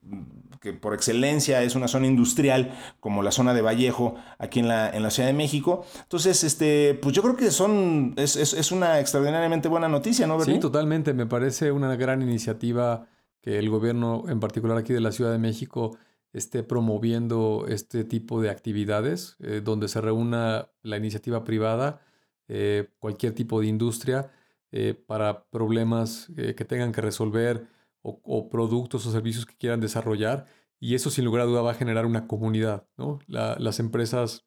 que 0.62 0.74
por 0.74 0.94
excelencia 0.94 1.64
es 1.64 1.76
una 1.76 1.88
zona 1.88 2.06
industrial 2.06 2.78
como 3.00 3.24
la 3.24 3.32
zona 3.32 3.54
de 3.54 3.62
Vallejo 3.62 4.16
aquí 4.38 4.60
en 4.60 4.68
la, 4.68 4.90
en 4.90 5.02
la 5.02 5.10
Ciudad 5.10 5.28
de 5.28 5.34
México. 5.34 5.84
Entonces, 6.04 6.44
este, 6.44 6.94
pues 7.02 7.16
yo 7.16 7.24
creo 7.24 7.36
que 7.36 7.50
son, 7.50 8.14
es, 8.16 8.36
es, 8.36 8.72
una 8.72 9.00
extraordinariamente 9.00 9.68
buena 9.68 9.90
noticia, 9.90 10.28
¿no? 10.28 10.40
Sí, 10.42 10.60
totalmente. 10.60 11.14
Me 11.14 11.26
parece 11.26 11.72
una 11.72 11.96
gran 11.96 12.22
iniciativa 12.22 13.08
que 13.42 13.58
el 13.58 13.70
gobierno, 13.72 14.24
en 14.28 14.40
particular 14.40 14.78
aquí 14.78 14.94
de 14.94 15.02
la 15.02 15.12
Ciudad 15.12 15.32
de 15.32 15.40
México, 15.40 15.98
esté 16.32 16.62
promoviendo 16.62 17.66
este 17.68 18.04
tipo 18.04 18.40
de 18.40 18.52
actividades, 18.52 19.38
eh, 19.40 19.62
donde 19.64 19.88
se 19.88 20.00
reúna 20.00 20.70
la 20.84 20.98
iniciativa 20.98 21.44
privada, 21.44 22.02
eh, 22.48 22.88
cualquier 23.00 23.34
tipo 23.34 23.60
de 23.62 23.68
industria, 23.68 24.32
eh, 24.72 24.94
para 24.94 25.46
problemas 25.46 26.32
que 26.36 26.66
tengan 26.66 26.94
que 26.94 27.02
resolver 27.02 27.68
o, 28.02 28.50
productos 28.50 29.06
o 29.06 29.12
servicios 29.12 29.46
que 29.46 29.56
quieran 29.56 29.80
desarrollar. 29.80 30.46
Y 30.80 30.96
eso 30.96 31.10
sin 31.10 31.26
lugar 31.26 31.44
a 31.44 31.46
duda 31.46 31.62
va 31.62 31.72
a 31.72 31.76
generar 31.76 32.06
una 32.06 32.28
comunidad. 32.28 32.88
¿no? 32.98 33.20
las 33.28 33.80
empresas 33.80 34.46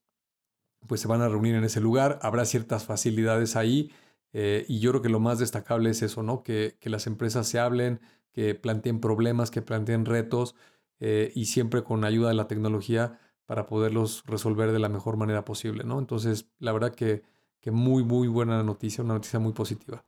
pues 0.87 1.01
se 1.01 1.09
van 1.09 1.23
a 1.23 1.29
reunir 1.29 1.55
en 1.55 1.65
ese 1.65 1.81
lugar, 1.81 2.19
habrá 2.23 2.45
ciertas 2.45 2.85
facilidades 2.85 3.57
ahí. 3.57 3.91
Eh, 4.33 4.65
y 4.69 4.81
yo 4.81 4.91
creo 4.91 5.03
que 5.03 5.09
lo 5.09 5.21
más 5.21 5.39
destacable 5.39 5.91
es 5.91 6.03
eso, 6.03 6.23
¿no? 6.23 6.43
Que, 6.43 6.77
que 6.81 6.91
las 6.91 7.07
empresas 7.07 7.47
se 7.49 7.61
hablen, 7.61 8.01
que 8.33 8.55
planteen 8.55 9.01
problemas, 9.01 9.51
que 9.51 9.63
planteen 9.63 10.05
retos 10.05 10.57
eh, 11.01 11.33
y 11.35 11.47
siempre 11.47 11.85
con 11.85 12.05
ayuda 12.05 12.29
de 12.29 12.35
la 12.35 12.49
tecnología 12.49 13.19
para 13.47 13.67
poderlos 13.67 14.25
resolver 14.27 14.73
de 14.73 14.79
la 14.79 14.89
mejor 14.89 15.17
manera 15.17 15.45
posible, 15.45 15.85
¿no? 15.85 15.99
Entonces, 15.99 16.51
la 16.59 16.73
verdad 16.73 16.95
que, 16.95 17.23
que 17.61 17.71
muy, 17.71 18.03
muy 18.03 18.27
buena 18.29 18.63
noticia, 18.63 19.05
una 19.05 19.15
noticia 19.15 19.39
muy 19.39 19.53
positiva. 19.53 20.05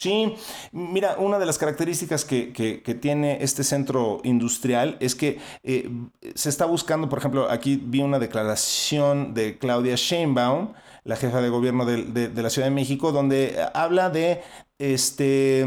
Sí, 0.00 0.34
mira, 0.72 1.16
una 1.18 1.38
de 1.38 1.44
las 1.44 1.58
características 1.58 2.24
que, 2.24 2.98
tiene 3.02 3.44
este 3.44 3.62
centro 3.62 4.22
industrial 4.24 4.96
es 4.98 5.14
que 5.14 5.38
eh, 5.62 5.90
se 6.34 6.48
está 6.48 6.64
buscando, 6.64 7.10
por 7.10 7.18
ejemplo, 7.18 7.50
aquí 7.50 7.76
vi 7.76 8.00
una 8.00 8.18
declaración 8.18 9.34
de 9.34 9.58
Claudia 9.58 9.96
Sheinbaum, 9.96 10.72
la 11.04 11.16
jefa 11.16 11.42
de 11.42 11.50
gobierno 11.50 11.84
de, 11.84 12.30
la 12.34 12.48
Ciudad 12.48 12.68
de 12.68 12.74
México, 12.74 13.12
donde 13.12 13.62
habla 13.74 14.08
de, 14.08 14.40
este, 14.78 15.66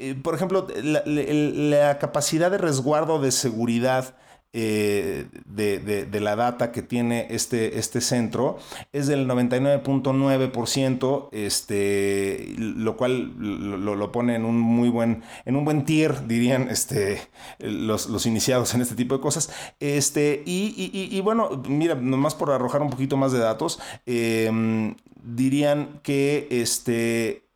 eh, 0.00 0.16
por 0.24 0.34
ejemplo, 0.34 0.66
la 0.82 1.98
capacidad 2.00 2.50
de 2.50 2.58
resguardo 2.58 3.20
de 3.20 3.30
seguridad 3.30 4.16
eh, 4.52 5.26
de, 5.44 6.20
la 6.20 6.34
data 6.34 6.72
que 6.72 6.82
tiene 6.82 7.26
este, 7.30 7.78
este 7.78 8.00
centro 8.00 8.58
es 8.92 9.06
del 9.06 9.28
99.9%, 9.28 11.28
este, 11.32 12.54
lo 12.56 12.96
cual 12.96 13.34
lo, 13.38 14.12
pone 14.12 14.34
en 14.34 14.44
un 14.44 14.58
muy 14.58 14.88
buen, 14.88 15.22
en 15.44 15.56
un 15.56 15.64
buen 15.64 15.84
tier, 15.84 16.26
dirían 16.26 16.68
este, 16.70 17.20
los, 17.58 18.26
iniciados 18.26 18.74
en 18.74 18.80
este 18.80 18.94
tipo 18.94 19.14
de 19.14 19.20
cosas. 19.20 19.50
Este, 19.80 20.42
y, 20.46 21.20
bueno, 21.20 21.62
mira, 21.68 21.94
nomás 21.94 22.34
por 22.34 22.50
arrojar 22.50 22.82
un 22.82 22.90
poquito 22.90 23.16
más 23.16 23.32
de 23.32 23.38
datos, 23.38 23.78
em, 24.06 24.96
dirían 25.22 26.00
que 26.02 26.48
este, 26.50 27.28
eh, 27.28 27.47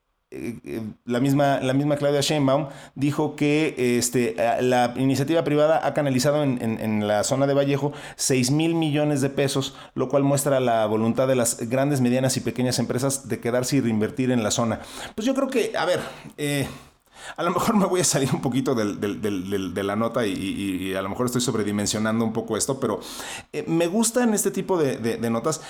la 1.04 1.20
misma, 1.20 1.60
la 1.60 1.72
misma 1.72 1.96
Claudia 1.96 2.20
Sheinbaum 2.20 2.68
dijo 2.94 3.36
que 3.36 3.98
este, 3.98 4.36
la 4.60 4.94
iniciativa 4.96 5.44
privada 5.44 5.86
ha 5.86 5.94
canalizado 5.94 6.42
en, 6.42 6.60
en, 6.62 7.06
la 7.06 7.24
zona 7.24 7.46
de 7.46 7.54
Vallejo 7.54 7.92
6 8.16 8.50
mil 8.50 8.74
millones 8.74 9.20
de 9.20 9.30
pesos, 9.30 9.76
lo 9.94 10.08
cual 10.08 10.22
muestra 10.22 10.60
la 10.60 10.86
voluntad 10.86 11.28
de 11.28 11.36
las 11.36 11.68
grandes, 11.68 12.00
medianas 12.00 12.36
y 12.36 12.40
pequeñas 12.40 12.78
empresas 12.78 13.28
de 13.28 13.40
quedarse 13.40 13.76
y 13.76 13.80
reinvertir 13.80 14.30
en 14.30 14.42
la 14.42 14.50
zona. 14.50 14.80
Pues 15.14 15.26
yo 15.26 15.34
creo 15.34 15.48
que, 15.48 15.72
a 15.76 15.84
ver, 15.84 16.00
eh, 16.36 16.66
a 17.36 17.42
lo 17.42 17.50
mejor 17.50 17.76
me 17.76 17.86
voy 17.86 18.00
a 18.00 18.04
salir 18.04 18.30
un 18.32 18.40
poquito 18.40 18.74
de 18.74 19.82
la 19.82 19.96
nota 19.96 20.26
y, 20.26 20.94
a 20.94 21.02
lo 21.02 21.08
mejor 21.08 21.26
estoy 21.26 21.40
sobredimensionando 21.40 22.24
un 22.24 22.32
poco 22.32 22.56
esto, 22.56 22.80
pero 22.80 23.00
eh, 23.52 23.64
me 23.66 23.86
gustan 23.86 24.34
este 24.34 24.50
tipo 24.50 24.76
de, 24.76 25.18
notas 25.30 25.62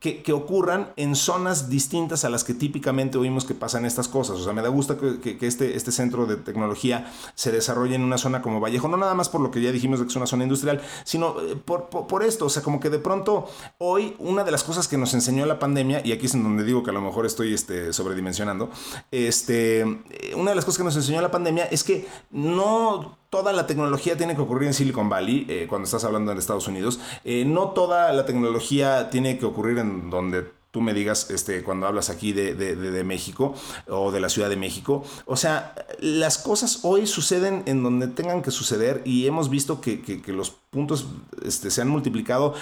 que, 0.00 0.32
ocurran 0.32 0.92
en 0.96 1.14
zonas 1.14 1.68
distintas 1.68 2.24
a 2.24 2.30
las 2.30 2.44
que 2.44 2.54
típicamente 2.54 3.18
oímos 3.18 3.44
que 3.44 3.54
pasan 3.54 3.84
estas 3.84 4.08
cosas. 4.08 4.38
O 4.38 4.44
sea, 4.44 4.52
me 4.52 4.62
da 4.62 4.68
gusto 4.68 4.98
que, 4.98 5.38
este, 5.40 5.76
este 5.76 5.92
centro 5.92 6.26
de 6.26 6.36
tecnología 6.36 7.12
se 7.34 7.52
desarrolle 7.52 7.94
en 7.94 8.02
una 8.02 8.18
zona 8.18 8.42
como 8.42 8.60
Vallejo, 8.60 8.88
no 8.88 8.96
nada 8.96 9.14
más 9.14 9.28
por 9.28 9.40
lo 9.40 9.50
que 9.50 9.60
ya 9.60 9.72
dijimos 9.72 9.98
de 9.98 10.06
que 10.06 10.10
es 10.10 10.16
una 10.16 10.26
zona 10.26 10.44
industrial, 10.44 10.80
sino 11.04 11.40
eh, 11.40 11.56
por, 11.56 12.24
esto. 12.24 12.46
O 12.46 12.50
sea, 12.50 12.62
como 12.62 12.80
que 12.80 12.90
de 12.90 12.98
pronto 12.98 13.48
hoy 13.78 14.16
una 14.18 14.44
de 14.44 14.50
las 14.50 14.64
cosas 14.64 14.88
que 14.88 14.98
nos 14.98 15.14
enseñó 15.14 15.46
la 15.46 15.58
pandemia, 15.58 16.00
y 16.04 16.12
aquí 16.12 16.26
es 16.26 16.34
en 16.34 16.42
donde 16.42 16.64
digo 16.64 16.82
que 16.82 16.90
a 16.90 16.94
lo 16.94 17.00
mejor 17.00 17.26
estoy 17.26 17.54
este, 17.54 17.92
sobredimensionando, 17.92 18.70
este, 19.10 19.80
eh, 19.80 20.34
una 20.36 20.50
de 20.50 20.56
las 20.56 20.64
cosas 20.64 20.78
que 20.78 20.84
nos 20.84 20.96
enseñó 20.96 21.20
la 21.20 21.30
pandemia 21.30 21.64
es 21.66 21.84
que 21.84 22.06
no 22.30 23.18
toda 23.34 23.52
la 23.52 23.66
tecnología 23.66 24.16
tiene 24.16 24.36
que 24.36 24.42
ocurrir 24.42 24.68
en 24.68 24.74
Silicon 24.74 25.08
Valley, 25.08 25.44
eh, 25.48 25.66
cuando 25.68 25.86
estás 25.86 26.04
hablando 26.04 26.30
en 26.30 26.38
Estados 26.38 26.68
Unidos. 26.68 27.00
Eh, 27.24 27.44
no 27.44 27.70
toda 27.70 28.12
la 28.12 28.26
tecnología 28.26 29.10
tiene 29.10 29.38
que 29.38 29.44
ocurrir 29.44 29.78
en 29.78 30.08
donde 30.08 30.44
tú 30.70 30.80
me 30.80 30.94
digas 30.94 31.30
este, 31.30 31.64
cuando 31.64 31.88
hablas 31.88 32.10
aquí 32.10 32.32
de, 32.32 33.02
México 33.04 33.54
o 33.88 34.12
de 34.12 34.20
la 34.20 34.28
Ciudad 34.28 34.48
de 34.48 34.56
México. 34.56 35.02
O 35.26 35.34
sea, 35.34 35.74
las 35.98 36.38
cosas 36.38 36.84
hoy 36.84 37.08
suceden 37.08 37.64
en 37.66 37.82
donde 37.82 38.06
tengan 38.06 38.40
que 38.40 38.52
suceder 38.52 39.02
y 39.04 39.26
hemos 39.26 39.50
visto 39.50 39.80
que, 39.80 40.22
los 40.28 40.52
puntos 40.52 41.08
este, 41.44 41.72
se 41.72 41.82
han 41.82 41.88
multiplicado 41.88 42.54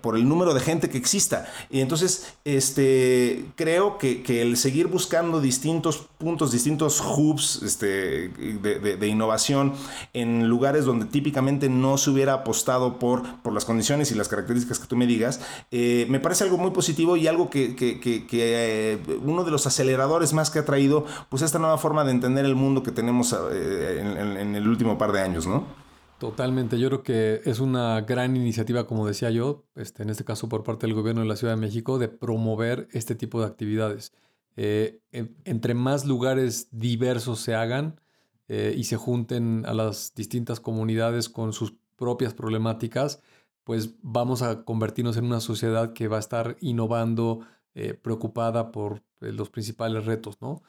por 0.00 0.16
el 0.16 0.28
número 0.28 0.54
de 0.54 0.60
gente 0.60 0.88
que 0.88 0.98
exista. 0.98 1.46
Y 1.70 1.80
entonces, 1.80 2.34
este, 2.44 3.46
creo 3.56 3.98
que, 3.98 4.22
el 4.42 4.56
seguir 4.56 4.86
buscando 4.88 5.40
distintos 5.40 5.98
puntos, 6.18 6.52
distintos 6.52 7.00
hubs 7.00 7.62
este, 7.62 8.28
de, 8.28 9.08
innovación 9.08 9.74
en 10.12 10.48
lugares 10.48 10.84
donde 10.84 11.06
típicamente 11.06 11.68
no 11.68 11.98
se 11.98 12.10
hubiera 12.10 12.34
apostado 12.34 12.98
por, 12.98 13.22
por 13.42 13.52
las 13.52 13.64
condiciones 13.64 14.10
y 14.10 14.14
las 14.14 14.28
características 14.28 14.78
que 14.78 14.86
tú 14.86 14.96
me 14.96 15.06
digas, 15.06 15.40
eh, 15.70 16.06
me 16.08 16.20
parece 16.20 16.44
algo 16.44 16.58
muy 16.58 16.70
positivo 16.70 17.16
y 17.16 17.26
algo 17.26 17.50
que, 17.50 17.76
eh, 17.78 18.98
uno 19.22 19.44
de 19.44 19.50
los 19.50 19.66
aceleradores 19.66 20.32
más 20.32 20.50
que 20.50 20.58
ha 20.58 20.64
traído, 20.64 21.06
pues 21.28 21.42
esta 21.42 21.58
nueva 21.58 21.78
forma 21.78 22.04
de 22.04 22.10
entender 22.10 22.44
el 22.44 22.54
mundo 22.54 22.82
que 22.82 22.90
tenemos 22.90 23.32
en, 23.32 24.36
en 24.36 24.54
el 24.54 24.68
último 24.68 24.98
par 24.98 25.12
de 25.12 25.20
años, 25.20 25.46
¿no? 25.46 25.83
Totalmente, 26.18 26.78
yo 26.78 26.88
creo 26.88 27.02
que 27.02 27.40
es 27.44 27.58
una 27.58 28.00
gran 28.02 28.36
iniciativa, 28.36 28.86
como 28.86 29.06
decía 29.06 29.30
yo, 29.30 29.64
este, 29.74 30.04
en 30.04 30.10
este 30.10 30.24
caso 30.24 30.48
por 30.48 30.62
parte 30.62 30.86
del 30.86 30.94
gobierno 30.94 31.22
de 31.22 31.28
la 31.28 31.36
Ciudad 31.36 31.54
de 31.54 31.60
México, 31.60 31.98
de 31.98 32.08
promover 32.08 32.88
este 32.92 33.14
tipo 33.14 33.40
de 33.40 33.46
actividades. 33.46 34.12
Eh, 34.56 35.00
entre 35.44 35.74
más 35.74 36.04
lugares 36.04 36.68
diversos 36.70 37.40
se 37.40 37.56
hagan 37.56 38.00
eh, 38.46 38.74
y 38.76 38.84
se 38.84 38.96
junten 38.96 39.64
a 39.66 39.74
las 39.74 40.14
distintas 40.14 40.60
comunidades 40.60 41.28
con 41.28 41.52
sus 41.52 41.74
propias 41.96 42.32
problemáticas, 42.32 43.20
pues 43.64 43.94
vamos 44.02 44.42
a 44.42 44.64
convertirnos 44.64 45.16
en 45.16 45.24
una 45.24 45.40
sociedad 45.40 45.92
que 45.92 46.06
va 46.06 46.18
a 46.18 46.20
estar 46.20 46.56
innovando, 46.60 47.40
eh, 47.74 47.94
preocupada 47.94 48.70
por 48.70 49.02
los 49.20 49.50
principales 49.50 50.04
retos, 50.04 50.40
¿no? 50.40 50.62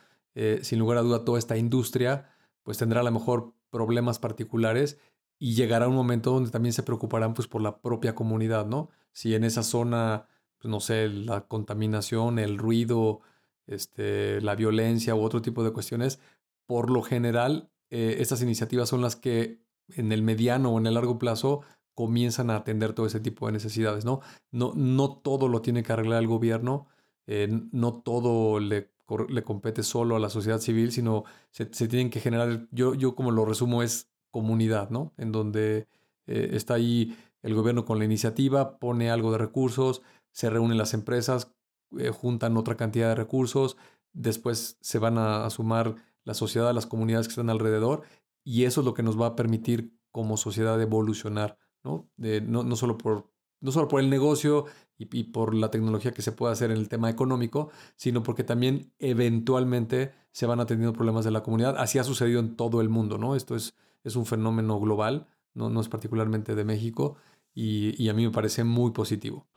sin 0.64 0.80
lugar 0.80 0.98
a 0.98 1.02
duda, 1.02 1.24
toda 1.24 1.40
esta 1.40 1.56
industria 1.56 2.30
pues 2.64 2.78
tendrá 2.78 3.00
a 3.00 3.04
lo 3.04 3.12
mejor 3.12 3.54
problemas 3.70 4.20
particulares 4.20 4.98
y 5.40 5.56
llegará 5.56 5.88
un 5.88 5.96
momento 5.96 6.32
donde 6.32 6.52
también 6.52 6.74
se 6.74 6.84
preocuparán 6.84 7.34
pues 7.34 7.48
por 7.48 7.62
la 7.62 7.82
propia 7.82 8.16
comunidad, 8.16 8.66
¿no? 8.66 8.90
Si 9.12 9.36
en 9.36 9.44
esa 9.44 9.64
zona, 9.64 10.28
pues, 10.58 10.70
no 10.70 10.80
sé, 10.80 11.10
la 11.10 11.48
contaminación, 11.48 12.40
el 12.40 12.58
ruido, 12.58 13.22
este, 13.68 14.42
la 14.42 14.56
violencia 14.56 15.16
u 15.16 15.22
otro 15.22 15.42
tipo 15.42 15.64
de 15.64 15.72
cuestiones, 15.72 16.20
por 16.66 16.90
lo 16.90 17.02
general, 17.04 17.70
eh, 17.90 18.18
estas 18.20 18.42
iniciativas 18.42 18.90
son 18.90 19.02
las 19.02 19.16
que 19.16 19.62
en 19.90 20.12
el 20.12 20.24
mediano 20.24 20.72
o 20.74 20.80
en 20.80 20.88
el 20.88 20.96
largo 20.96 21.20
plazo 21.20 21.62
comienzan 21.94 22.50
a 22.50 22.58
atender 22.58 22.94
todo 22.94 23.06
ese 23.06 23.20
tipo 23.20 23.46
de 23.48 23.54
necesidades, 23.54 24.06
¿no? 24.06 24.22
No, 24.52 24.74
no 24.76 25.18
todo 25.18 25.48
lo 25.48 25.62
tiene 25.62 25.84
que 25.84 25.94
arreglar 25.94 26.22
el 26.22 26.28
gobierno, 26.28 26.88
eh, 27.28 27.48
no 27.72 28.02
todo 28.02 28.60
le, 28.60 28.92
le, 29.30 29.44
compete 29.44 29.84
solo 29.84 30.16
a 30.16 30.20
la 30.20 30.30
sociedad 30.30 30.60
civil, 30.60 30.92
sino 30.92 31.24
se, 31.52 31.74
se 31.74 31.88
tienen 31.88 32.10
que 32.10 32.20
generar, 32.20 32.68
yo, 32.72 32.96
yo 32.96 33.16
como 33.16 33.32
lo 33.32 33.46
resumo 33.46 33.82
es 33.84 34.12
comunidad, 34.36 34.90
¿no? 34.90 35.14
En 35.16 35.32
donde 35.32 35.88
eh, 36.28 36.50
está 36.52 36.74
ahí 36.74 37.18
el 37.42 37.56
gobierno 37.56 37.86
con 37.86 38.00
la 38.00 38.04
iniciativa, 38.04 38.80
pone 38.80 39.10
algo 39.10 39.32
de 39.32 39.38
recursos, 39.38 40.02
se 40.34 40.50
reúnen 40.50 40.78
las 40.78 40.94
empresas, 40.94 41.54
eh, 41.98 42.10
juntan 42.10 42.58
otra 42.58 42.76
cantidad 42.76 43.08
de 43.08 43.16
recursos, 43.16 43.78
después 44.12 44.78
se 44.82 45.00
van 45.00 45.18
a, 45.18 45.50
sumar 45.50 45.96
la 46.26 46.34
sociedad, 46.34 46.74
las 46.74 46.86
comunidades 46.86 47.28
que 47.28 47.32
están 47.32 47.50
alrededor, 47.50 48.02
y 48.44 48.66
eso 48.66 48.82
es 48.82 48.86
lo 48.86 48.94
que 48.94 49.04
nos 49.04 49.18
va 49.18 49.28
a 49.28 49.36
permitir 49.38 49.98
como 50.12 50.36
sociedad 50.36 50.82
evolucionar, 50.82 51.58
¿no? 51.86 52.10
No, 52.18 52.64
no, 52.64 52.76
solo 52.76 52.98
por, 52.98 53.32
no 53.62 53.72
solo 53.72 53.88
por 53.88 54.02
el 54.02 54.10
negocio 54.10 54.66
y, 54.98 55.08
y, 55.18 55.24
por 55.32 55.56
la 55.56 55.72
tecnología 55.72 56.12
que 56.12 56.22
se 56.22 56.34
puede 56.34 56.52
hacer 56.52 56.72
en 56.72 56.78
el 56.78 56.90
tema 56.90 57.10
económico, 57.10 57.70
sino 57.96 58.22
porque 58.22 58.44
también 58.44 58.92
eventualmente 59.00 60.12
se 60.32 60.46
van 60.46 60.60
atendiendo 60.60 60.92
problemas 60.92 61.24
de 61.24 61.32
la 61.32 61.42
comunidad. 61.42 61.78
Así 61.78 62.00
ha 62.00 62.04
sucedido 62.04 62.42
en 62.42 62.58
todo 62.58 62.82
el 62.82 62.90
mundo, 62.90 63.18
¿no? 63.18 63.38
Esto 63.38 63.56
es 63.56 63.76
es 64.06 64.16
un 64.16 64.26
fenómeno 64.26 64.80
global, 64.80 65.28
no, 65.54 65.70
no 65.70 65.82
es 65.82 65.90
particularmente 65.90 66.56
de 66.56 66.64
México 66.66 67.18
y, 67.54 68.02
y 68.02 68.10
a 68.10 68.14
mí 68.14 68.26
me 68.26 68.32
parece 68.32 68.64
muy 68.64 68.92
positivo. 68.92 69.48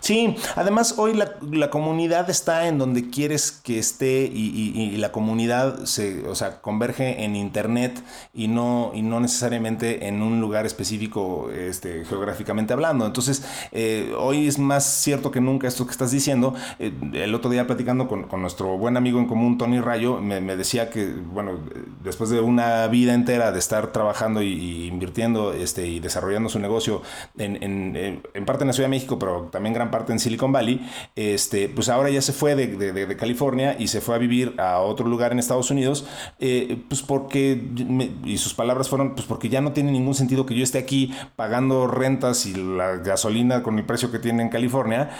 Sí, 0.00 0.36
además 0.56 0.94
hoy 0.98 1.14
la, 1.14 1.70
comunidad 1.70 2.28
está 2.30 2.68
en 2.68 2.78
donde 2.78 3.10
quieres 3.10 3.50
que 3.50 3.78
esté 3.78 4.24
y, 4.24 4.96
la 4.98 5.12
comunidad 5.12 5.84
se, 5.84 6.26
o 6.28 6.34
sea, 6.34 6.60
converge 6.60 7.24
en 7.24 7.36
internet 7.36 8.02
y 8.32 8.48
no, 8.48 8.92
y 8.94 9.02
no 9.02 9.20
necesariamente 9.20 10.06
en 10.06 10.22
un 10.22 10.40
lugar 10.40 10.66
específico 10.66 11.50
este, 11.50 12.04
geográficamente 12.04 12.72
hablando. 12.72 13.06
Entonces, 13.06 13.44
eh, 13.72 14.14
hoy 14.18 14.46
es 14.46 14.58
más 14.58 14.84
cierto 14.84 15.30
que 15.30 15.40
nunca 15.40 15.68
esto 15.68 15.86
que 15.86 15.92
estás 15.92 16.10
diciendo. 16.10 16.54
Eh, 16.78 16.92
el 17.14 17.34
otro 17.34 17.50
día 17.50 17.66
platicando 17.66 18.08
con, 18.08 18.28
nuestro 18.40 18.76
buen 18.76 18.96
amigo 18.96 19.18
en 19.18 19.26
común, 19.26 19.58
Tony 19.58 19.80
Rayo, 19.80 20.20
me, 20.20 20.40
decía 20.56 20.90
que, 20.90 21.06
bueno, 21.06 21.58
después 22.02 22.30
de 22.30 22.40
una 22.40 22.86
vida 22.88 23.14
entera 23.14 23.52
de 23.52 23.58
estar 23.58 23.92
trabajando 23.92 24.42
y, 24.42 24.86
invirtiendo 24.86 25.52
este, 25.52 25.86
y 25.86 26.00
desarrollando 26.00 26.48
su 26.48 26.58
negocio 26.58 27.02
en, 27.38 27.62
en, 27.62 28.22
en 28.34 28.44
parte 28.44 28.64
en 28.64 28.68
la 28.68 28.72
Ciudad 28.72 28.88
de 28.88 28.90
México, 28.90 29.18
pero 29.18 29.48
también 29.50 29.73
gran 29.74 29.90
parte 29.90 30.12
en 30.12 30.18
Silicon 30.18 30.52
Valley, 30.52 30.80
este, 31.16 31.68
pues 31.68 31.88
ahora 31.88 32.10
ya 32.10 32.22
se 32.22 32.32
fue 32.32 32.54
de, 32.54 33.16
California 33.16 33.76
y 33.78 33.88
se 33.88 34.00
fue 34.00 34.14
a 34.14 34.18
vivir 34.18 34.54
a 34.58 34.78
otro 34.78 35.06
lugar 35.06 35.32
en 35.32 35.38
Estados 35.38 35.70
Unidos, 35.70 36.06
eh, 36.40 36.78
pues 36.88 37.02
porque, 37.02 37.62
y 38.24 38.38
sus 38.38 38.54
palabras 38.54 38.88
fueron, 38.88 39.14
pues 39.14 39.26
porque 39.26 39.48
ya 39.48 39.60
no 39.60 39.72
tiene 39.72 39.92
ningún 39.92 40.14
sentido 40.14 40.46
que 40.46 40.54
yo 40.54 40.64
esté 40.64 40.78
aquí 40.78 41.12
pagando 41.36 41.86
rentas 41.86 42.46
y 42.46 42.54
la 42.54 42.96
gasolina 42.96 43.62
con 43.62 43.78
el 43.78 43.84
precio 43.84 44.10
que 44.10 44.18
tiene 44.18 44.42
en 44.42 44.48
California, 44.48 45.10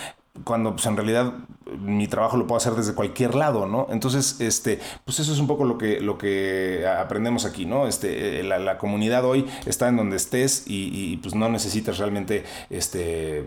cuando 0.43 0.73
pues 0.73 0.87
en 0.87 0.97
realidad 0.97 1.35
mi 1.79 2.09
trabajo 2.09 2.37
lo 2.37 2.47
puedo 2.47 2.59
hacer 2.59 2.75
desde 2.75 2.95
cualquier 2.95 3.35
lado, 3.35 3.67
¿no? 3.67 3.87
Entonces, 3.91 4.41
este, 4.41 4.81
pues 5.05 5.21
eso 5.21 5.33
es 5.33 5.39
un 5.39 5.47
poco 5.47 5.65
lo 5.65 5.79
que, 5.79 6.01
lo 6.01 6.19
que 6.19 6.87
aprendemos 6.87 7.45
aquí, 7.45 7.67
¿no? 7.67 7.87
Este, 7.87 8.41
eh, 8.41 8.43
la, 8.43 8.79
comunidad 8.79 9.25
hoy 9.25 9.47
está 9.67 9.89
en 9.89 9.97
donde 9.97 10.17
estés 10.17 10.65
y, 10.67 10.91
y, 10.93 11.17
pues 11.19 11.35
no 11.35 11.49
necesitas 11.49 11.99
realmente, 11.99 12.45
este, 12.71 13.45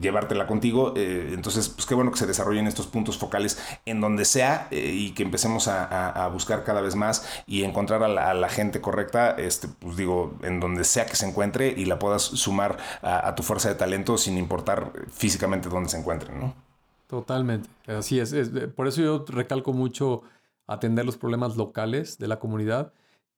llevártela 0.00 0.46
contigo. 0.46 0.94
Eh, 0.96 1.32
entonces, 1.32 1.68
pues 1.68 1.86
qué 1.86 1.94
bueno 1.94 2.10
que 2.10 2.18
se 2.18 2.26
desarrollen 2.26 2.66
estos 2.66 2.86
puntos 2.86 3.18
focales 3.18 3.58
en 3.84 4.00
donde 4.00 4.24
sea 4.24 4.68
eh, 4.70 4.92
y 4.94 5.12
que 5.12 5.22
empecemos 5.22 5.68
a, 5.68 6.28
buscar 6.32 6.64
cada 6.64 6.80
vez 6.80 6.96
más 6.96 7.26
y 7.46 7.62
encontrar 7.62 8.02
a 8.02 8.34
la, 8.34 8.48
gente 8.48 8.80
correcta, 8.80 9.30
este, 9.30 9.68
pues 9.68 9.96
digo, 9.96 10.36
en 10.42 10.60
donde 10.60 10.84
sea 10.84 11.06
que 11.06 11.16
se 11.16 11.26
encuentre 11.26 11.68
y 11.68 11.84
la 11.84 11.98
puedas 11.98 12.22
sumar 12.22 12.76
a, 13.02 13.34
tu 13.34 13.42
fuerza 13.42 13.68
de 13.68 13.74
talento 13.74 14.18
sin 14.18 14.38
importar 14.38 14.92
físicamente 15.10 15.68
dónde 15.68 15.88
se 15.88 15.98
encuentren, 15.98 16.40
¿no? 16.40 16.65
Totalmente, 17.06 17.68
así 17.86 18.18
es. 18.18 18.34
Por 18.74 18.88
eso 18.88 19.00
yo 19.00 19.24
recalco 19.28 19.72
mucho 19.72 20.22
atender 20.66 21.04
los 21.06 21.16
problemas 21.16 21.56
locales 21.56 22.18
de 22.18 22.28
la 22.28 22.38
comunidad 22.38 22.92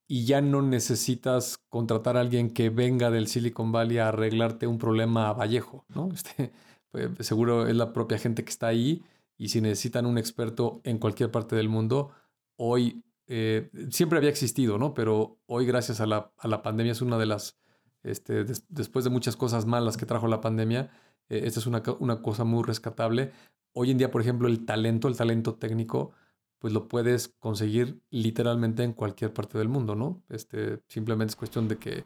y 0.07 0.25
ya 0.25 0.41
no 0.41 0.63
necesitas 0.63 1.59
contratar 1.69 2.17
a 2.17 2.21
alguien 2.21 2.49
que 2.49 2.71
venga 2.71 3.11
del 3.11 3.27
Silicon 3.27 3.71
Valley 3.71 3.99
a 3.99 4.07
arreglarte 4.07 4.65
un 4.65 4.79
problema 4.79 5.29
a 5.29 5.33
Vallejo, 5.33 5.85
¿no? 5.89 6.09
Este, 6.13 6.51
pues, 6.91 7.27
seguro 7.27 7.67
es 7.67 7.75
la 7.75 7.93
propia 7.93 8.17
gente 8.17 8.43
que 8.43 8.49
está 8.49 8.67
ahí 8.67 9.03
y 9.37 9.49
si 9.49 9.61
necesitan 9.61 10.07
un 10.07 10.17
experto 10.17 10.81
en 10.83 10.97
cualquier 10.97 11.29
parte 11.29 11.55
del 11.55 11.69
mundo, 11.69 12.11
hoy 12.57 13.03
eh, 13.27 13.69
siempre 13.91 14.17
había 14.17 14.31
existido, 14.31 14.79
¿no? 14.79 14.95
Pero 14.95 15.37
hoy 15.45 15.67
gracias 15.67 16.01
a 16.01 16.07
la, 16.07 16.31
a 16.39 16.47
la 16.47 16.63
pandemia 16.63 16.93
es 16.93 17.01
una 17.01 17.19
de 17.19 17.27
las, 17.27 17.59
este, 18.01 18.43
después 18.69 19.05
de 19.05 19.11
muchas 19.11 19.35
cosas 19.35 19.67
malas 19.67 19.97
que 19.97 20.07
trajo 20.07 20.27
la 20.27 20.41
pandemia, 20.41 20.89
eh, 21.29 21.41
esta 21.45 21.59
es 21.59 21.67
una, 21.67 21.83
una 21.99 22.23
cosa 22.23 22.43
muy 22.43 22.63
rescatable 22.63 23.31
hoy 23.73 23.91
en 23.91 23.97
día, 23.97 24.11
por 24.11 24.21
ejemplo, 24.21 24.47
el 24.47 24.65
talento, 24.65 25.07
el 25.07 25.15
talento 25.15 25.55
técnico, 25.55 26.11
pues 26.59 26.73
lo 26.73 26.87
puedes 26.87 27.29
conseguir 27.39 28.01
literalmente 28.09 28.83
en 28.83 28.93
cualquier 28.93 29.33
parte 29.33 29.57
del 29.57 29.69
mundo, 29.69 29.95
¿no? 29.95 30.21
Este, 30.29 30.79
simplemente 30.87 31.31
es 31.31 31.35
cuestión 31.35 31.67
de 31.67 31.77
que 31.77 32.03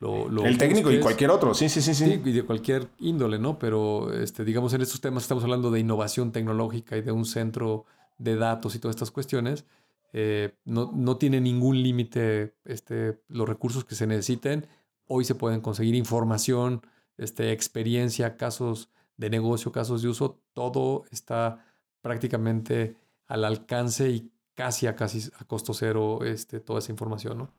lo, 0.00 0.28
lo 0.28 0.44
el 0.44 0.58
técnico 0.58 0.90
y 0.90 1.00
cualquier 1.00 1.30
otro, 1.30 1.54
sí, 1.54 1.68
sí, 1.68 1.80
sí, 1.80 1.94
sí. 1.94 2.20
y 2.22 2.32
de 2.32 2.42
cualquier 2.42 2.88
índole, 2.98 3.38
¿no? 3.38 3.58
Pero, 3.58 4.12
este, 4.12 4.44
digamos, 4.44 4.74
en 4.74 4.82
estos 4.82 5.00
temas 5.00 5.22
estamos 5.22 5.44
hablando 5.44 5.70
de 5.70 5.80
innovación 5.80 6.32
tecnológica 6.32 6.96
y 6.96 7.02
de 7.02 7.12
un 7.12 7.24
centro 7.24 7.86
de 8.18 8.36
datos 8.36 8.74
y 8.74 8.78
todas 8.78 8.96
estas 8.96 9.10
cuestiones. 9.10 9.64
Eh, 10.12 10.54
no, 10.64 10.92
no, 10.94 11.16
tiene 11.16 11.40
ningún 11.40 11.82
límite 11.82 12.54
este, 12.64 13.20
los 13.28 13.48
recursos 13.48 13.84
que 13.84 13.94
se 13.94 14.06
necesiten. 14.06 14.66
Hoy 15.06 15.24
se 15.24 15.34
pueden 15.34 15.60
conseguir 15.60 15.94
información, 15.94 16.82
este, 17.16 17.52
experiencia, 17.52 18.36
casos 18.36 18.90
de 19.16 19.30
negocio, 19.30 19.72
casos 19.72 20.02
de 20.02 20.08
uso, 20.08 20.40
todo 20.52 21.04
está 21.10 21.64
prácticamente 22.02 22.96
al 23.26 23.44
alcance 23.44 24.10
y 24.10 24.30
casi 24.54 24.86
a 24.86 24.94
casi 24.96 25.30
a 25.38 25.44
costo 25.44 25.74
cero 25.74 26.20
este, 26.24 26.60
toda 26.60 26.78
esa 26.78 26.92
información, 26.92 27.38
¿no? 27.38 27.50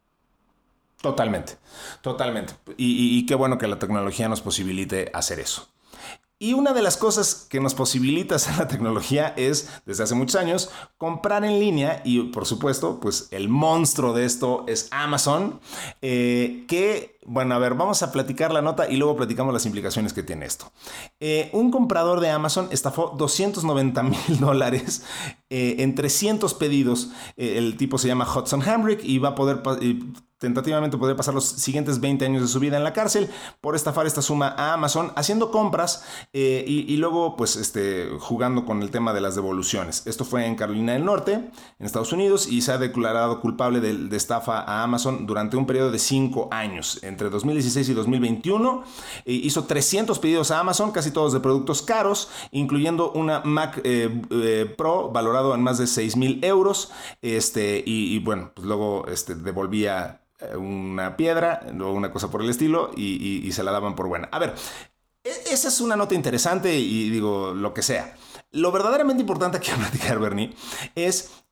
Totalmente, 1.01 1.57
totalmente. 2.01 2.53
Y, 2.77 3.25
qué 3.25 3.35
bueno 3.35 3.57
que 3.57 3.67
la 3.67 3.77
tecnología 3.77 4.27
nos 4.27 4.41
posibilite 4.41 5.11
hacer 5.13 5.39
eso. 5.39 5.67
Y 6.39 6.53
una 6.53 6.73
de 6.73 6.81
las 6.81 6.97
cosas 6.97 7.47
que 7.49 7.59
nos 7.59 7.75
posibilita 7.75 8.35
hacer 8.37 8.57
la 8.57 8.67
tecnología 8.67 9.33
es, 9.37 9.69
desde 9.85 10.03
hace 10.03 10.15
muchos 10.15 10.35
años, 10.35 10.71
comprar 10.97 11.45
en 11.45 11.59
línea 11.59 12.01
y 12.03 12.21
por 12.23 12.45
supuesto, 12.45 12.99
pues 12.99 13.27
el 13.31 13.49
monstruo 13.49 14.13
de 14.13 14.25
esto 14.25 14.65
es 14.67 14.87
Amazon, 14.91 15.59
eh, 16.01 16.65
que, 16.67 17.14
bueno, 17.25 17.55
a 17.55 17.59
ver, 17.59 17.73
vamos 17.73 18.03
a 18.03 18.11
platicar 18.11 18.53
la 18.53 18.61
nota 18.61 18.89
y 18.89 18.97
luego 18.97 19.15
platicamos 19.15 19.53
las 19.53 19.65
implicaciones 19.65 20.13
que 20.13 20.23
tiene 20.23 20.45
esto. 20.45 20.71
Eh, 21.19 21.49
un 21.53 21.71
comprador 21.71 22.19
de 22.19 22.29
Amazon 22.29 22.67
estafó 22.71 23.13
290 23.17 24.03
mil 24.03 24.19
dólares 24.39 25.03
eh, 25.49 25.77
en 25.79 25.95
300 25.95 26.53
pedidos. 26.53 27.11
el 27.37 27.77
tipo 27.77 27.97
se 27.97 28.07
llama 28.07 28.27
Hudson 28.31 28.61
Hamrick 28.61 29.03
y 29.03 29.19
va 29.19 29.29
a 29.29 29.35
poder 29.35 29.61
tentativamente 30.45 30.97
podría 30.97 31.15
pasar 31.15 31.33
los 31.33 31.45
siguientes 31.45 31.99
20 31.99 32.25
años 32.25 32.41
de 32.41 32.47
su 32.47 32.59
vida 32.59 32.77
en 32.77 32.83
la 32.83 32.93
cárcel 32.93 33.29
por 33.61 33.75
estafar 33.75 34.05
esta 34.05 34.21
suma 34.21 34.53
a 34.57 34.73
Amazon, 34.73 35.11
haciendo 35.15 35.49
compras 35.49 36.03
eh, 36.33 36.63
y, 36.67 36.95
luego 36.97 37.35
pues 37.35 37.55
este, 37.55 38.09
jugando 38.19 38.65
con 38.65 38.81
el 38.81 38.91
tema 38.91 39.13
de 39.13 39.21
las 39.21 39.35
devoluciones. 39.35 40.05
Esto 40.05 40.25
fue 40.25 40.45
en 40.45 40.55
Carolina 40.55 40.93
del 40.93 41.05
Norte, 41.05 41.33
en 41.33 41.85
Estados 41.85 42.11
Unidos, 42.13 42.47
y 42.47 42.61
se 42.61 42.71
ha 42.71 42.77
declarado 42.77 43.39
culpable 43.41 43.79
de, 43.79 44.15
estafa 44.15 44.59
a 44.59 44.83
Amazon 44.83 45.25
durante 45.25 45.57
un 45.57 45.65
periodo 45.65 45.91
de 45.91 45.99
5 45.99 46.49
años. 46.51 46.99
Entre 47.15 47.29
2016 47.29 47.87
y 47.87 47.93
2021 47.93 48.83
eh, 49.23 49.31
hizo 49.31 49.63
300 49.63 50.19
pedidos 50.19 50.51
a 50.51 50.59
Amazon, 50.59 50.91
casi 50.91 51.11
todos 51.11 51.31
de 51.31 51.39
productos 51.39 51.81
caros, 51.81 52.29
incluyendo 52.51 53.13
una 53.13 53.39
Mac 53.39 53.79
eh, 53.85 54.75
Pro 54.77 55.11
valorado 55.11 55.55
en 55.55 55.63
más 55.63 55.77
de 55.77 55.87
6 55.87 56.17
mil 56.17 56.43
euros. 56.43 56.91
Este, 57.21 57.81
y, 57.85 58.19
bueno, 58.19 58.51
pues 58.53 58.67
luego 58.67 59.05
este, 59.07 59.33
devolvía 59.33 60.23
eh, 60.39 60.57
una 60.57 61.15
piedra 61.15 61.65
o 61.79 61.93
una 61.93 62.11
cosa 62.11 62.29
por 62.29 62.41
el 62.41 62.49
estilo 62.49 62.91
y, 62.97 63.49
se 63.53 63.63
la 63.63 63.71
daban 63.71 63.95
por 63.95 64.09
buena. 64.09 64.27
A 64.33 64.39
ver, 64.39 64.53
e, 65.23 65.29
esa 65.53 65.69
es 65.69 65.79
una 65.79 65.95
nota 65.95 66.15
interesante 66.15 66.77
y 66.77 67.09
digo 67.09 67.53
lo 67.53 67.73
que 67.73 67.81
sea. 67.81 68.13
Lo 68.51 68.73
verdaderamente 68.73 69.21
importante 69.21 69.61
que 69.61 69.71
platicar, 69.71 70.19
Bernie, 70.19 70.53
es 70.95 71.44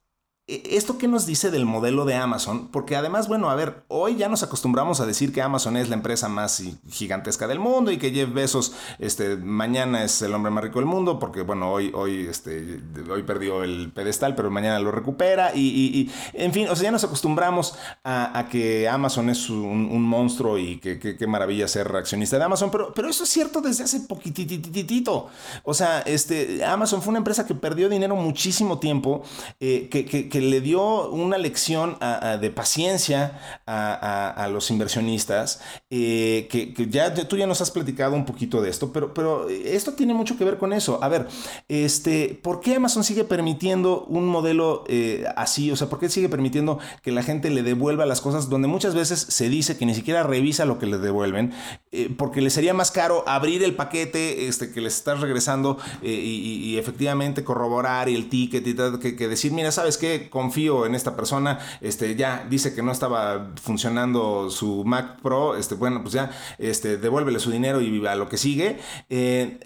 ¿Esto 0.45 0.97
qué 0.97 1.07
nos 1.07 1.25
dice 1.25 1.51
del 1.51 1.65
modelo 1.65 2.03
de 2.03 2.15
Amazon? 2.15 2.67
Porque 2.67 2.97
además, 2.97 3.29
bueno, 3.29 3.49
a 3.49 3.55
ver, 3.55 3.85
hoy 3.87 4.17
ya 4.17 4.27
nos 4.27 4.43
acostumbramos 4.43 4.99
a 4.99 5.05
decir 5.05 5.31
que 5.31 5.41
Amazon 5.41 5.77
es 5.77 5.87
la 5.87 5.95
empresa 5.95 6.27
más 6.27 6.61
gigantesca 6.89 7.47
del 7.47 7.59
mundo 7.59 7.93
y 7.93 7.97
que 7.97 8.11
Jeff 8.11 8.33
Bezos 8.33 8.73
este, 8.99 9.37
mañana 9.37 10.03
es 10.03 10.21
el 10.21 10.33
hombre 10.33 10.51
más 10.51 10.65
rico 10.65 10.79
del 10.79 10.85
mundo, 10.85 11.17
porque 11.17 11.43
bueno, 11.43 11.71
hoy, 11.71 11.91
hoy, 11.93 12.27
este, 12.27 12.81
hoy 13.09 13.23
perdió 13.23 13.63
el 13.63 13.93
pedestal, 13.93 14.35
pero 14.35 14.51
mañana 14.51 14.81
lo 14.81 14.91
recupera. 14.91 15.55
Y, 15.55 16.11
en 16.33 16.51
fin, 16.51 16.67
o 16.67 16.75
sea, 16.75 16.83
ya 16.83 16.91
nos 16.91 17.05
acostumbramos 17.05 17.75
a, 18.03 18.45
que 18.51 18.89
Amazon 18.89 19.29
es 19.29 19.49
un, 19.49 20.03
monstruo 20.03 20.57
y 20.57 20.77
que 20.77 20.99
qué 20.99 21.25
maravilla 21.25 21.69
ser 21.69 21.87
reaccionista 21.87 22.37
de 22.37 22.43
Amazon, 22.43 22.69
pero, 22.69 22.93
pero 22.93 23.07
eso 23.07 23.23
es 23.23 23.29
cierto 23.29 23.61
desde 23.61 23.85
hace 23.85 24.01
poquitititito. 24.01 25.29
O 25.63 25.73
sea, 25.73 26.01
este, 26.01 26.65
Amazon 26.65 27.01
fue 27.01 27.11
una 27.11 27.19
empresa 27.19 27.45
que 27.45 27.55
perdió 27.55 27.87
dinero 27.87 28.17
muchísimo 28.17 28.79
tiempo, 28.79 29.23
eh, 29.61 29.87
que 29.89 30.32
que 30.32 30.32
le 30.41 30.61
dio 30.61 31.09
una 31.09 31.37
lección 31.37 31.97
de 32.39 32.49
paciencia 32.49 33.39
a, 33.65 34.47
los 34.51 34.69
inversionistas, 34.71 35.61
eh, 35.89 36.47
que, 36.49 36.73
ya, 36.89 37.13
tú 37.13 37.37
ya 37.37 37.47
nos 37.47 37.61
has 37.61 37.71
platicado 37.71 38.15
un 38.15 38.25
poquito 38.25 38.61
de 38.61 38.69
esto, 38.69 38.91
pero, 38.91 39.13
pero 39.13 39.49
esto 39.49 39.93
tiene 39.93 40.13
mucho 40.13 40.37
que 40.37 40.43
ver 40.43 40.57
con 40.57 40.73
eso. 40.73 40.99
A 41.03 41.07
ver, 41.07 41.27
este, 41.67 42.39
¿por 42.41 42.59
qué 42.59 42.75
Amazon 42.75 43.03
sigue 43.03 43.23
permitiendo 43.23 44.05
un 44.05 44.27
modelo 44.27 44.83
eh, 44.87 45.25
así? 45.35 45.71
O 45.71 45.75
sea, 45.75 45.89
¿por 45.89 45.99
qué 45.99 46.09
sigue 46.09 46.29
permitiendo 46.29 46.79
que 47.01 47.11
la 47.11 47.23
gente 47.23 47.49
le 47.49 47.63
devuelva 47.63 48.05
las 48.05 48.21
cosas 48.21 48.49
donde 48.49 48.67
muchas 48.67 48.95
veces 48.95 49.19
se 49.19 49.49
dice 49.49 49.77
que 49.77 49.85
ni 49.85 49.95
siquiera 49.95 50.23
revisa 50.23 50.65
lo 50.65 50.79
que 50.79 50.85
le 50.85 50.97
devuelven? 50.97 51.53
Eh, 51.91 52.13
porque 52.17 52.41
le 52.41 52.49
sería 52.49 52.73
más 52.73 52.91
caro 52.91 53.23
abrir 53.27 53.63
el 53.63 53.75
paquete 53.75 54.47
este, 54.47 54.71
que 54.71 54.81
les 54.81 54.95
estás 54.95 55.19
regresando 55.19 55.77
y, 56.01 56.77
efectivamente 56.77 57.43
corroborar 57.43 58.09
y 58.09 58.15
el 58.15 58.29
ticket 58.29 58.65
y 58.65 58.73
tal, 58.73 58.99
que, 58.99 59.15
que 59.15 59.27
decir, 59.27 59.51
mira, 59.51 59.71
¿sabes 59.71 59.97
qué? 59.97 60.22
Confío 60.29 60.85
en 60.85 60.95
esta 60.95 61.15
persona, 61.15 61.59
este, 61.81 62.15
ya 62.15 62.45
dice 62.49 62.73
que 62.73 62.81
no 62.81 62.91
estaba 62.91 63.51
funcionando 63.61 64.49
su 64.49 64.83
Mac 64.85 65.21
Pro, 65.21 65.55
este, 65.55 65.75
bueno, 65.75 66.01
pues 66.01 66.13
ya, 66.13 66.31
este, 66.57 66.97
devuélvele 66.97 67.39
su 67.39 67.51
dinero 67.51 67.81
y 67.81 68.05
a 68.05 68.15
lo 68.15 68.29
que 68.29 68.37
sigue. 68.37 68.79
Eh, 69.09 69.59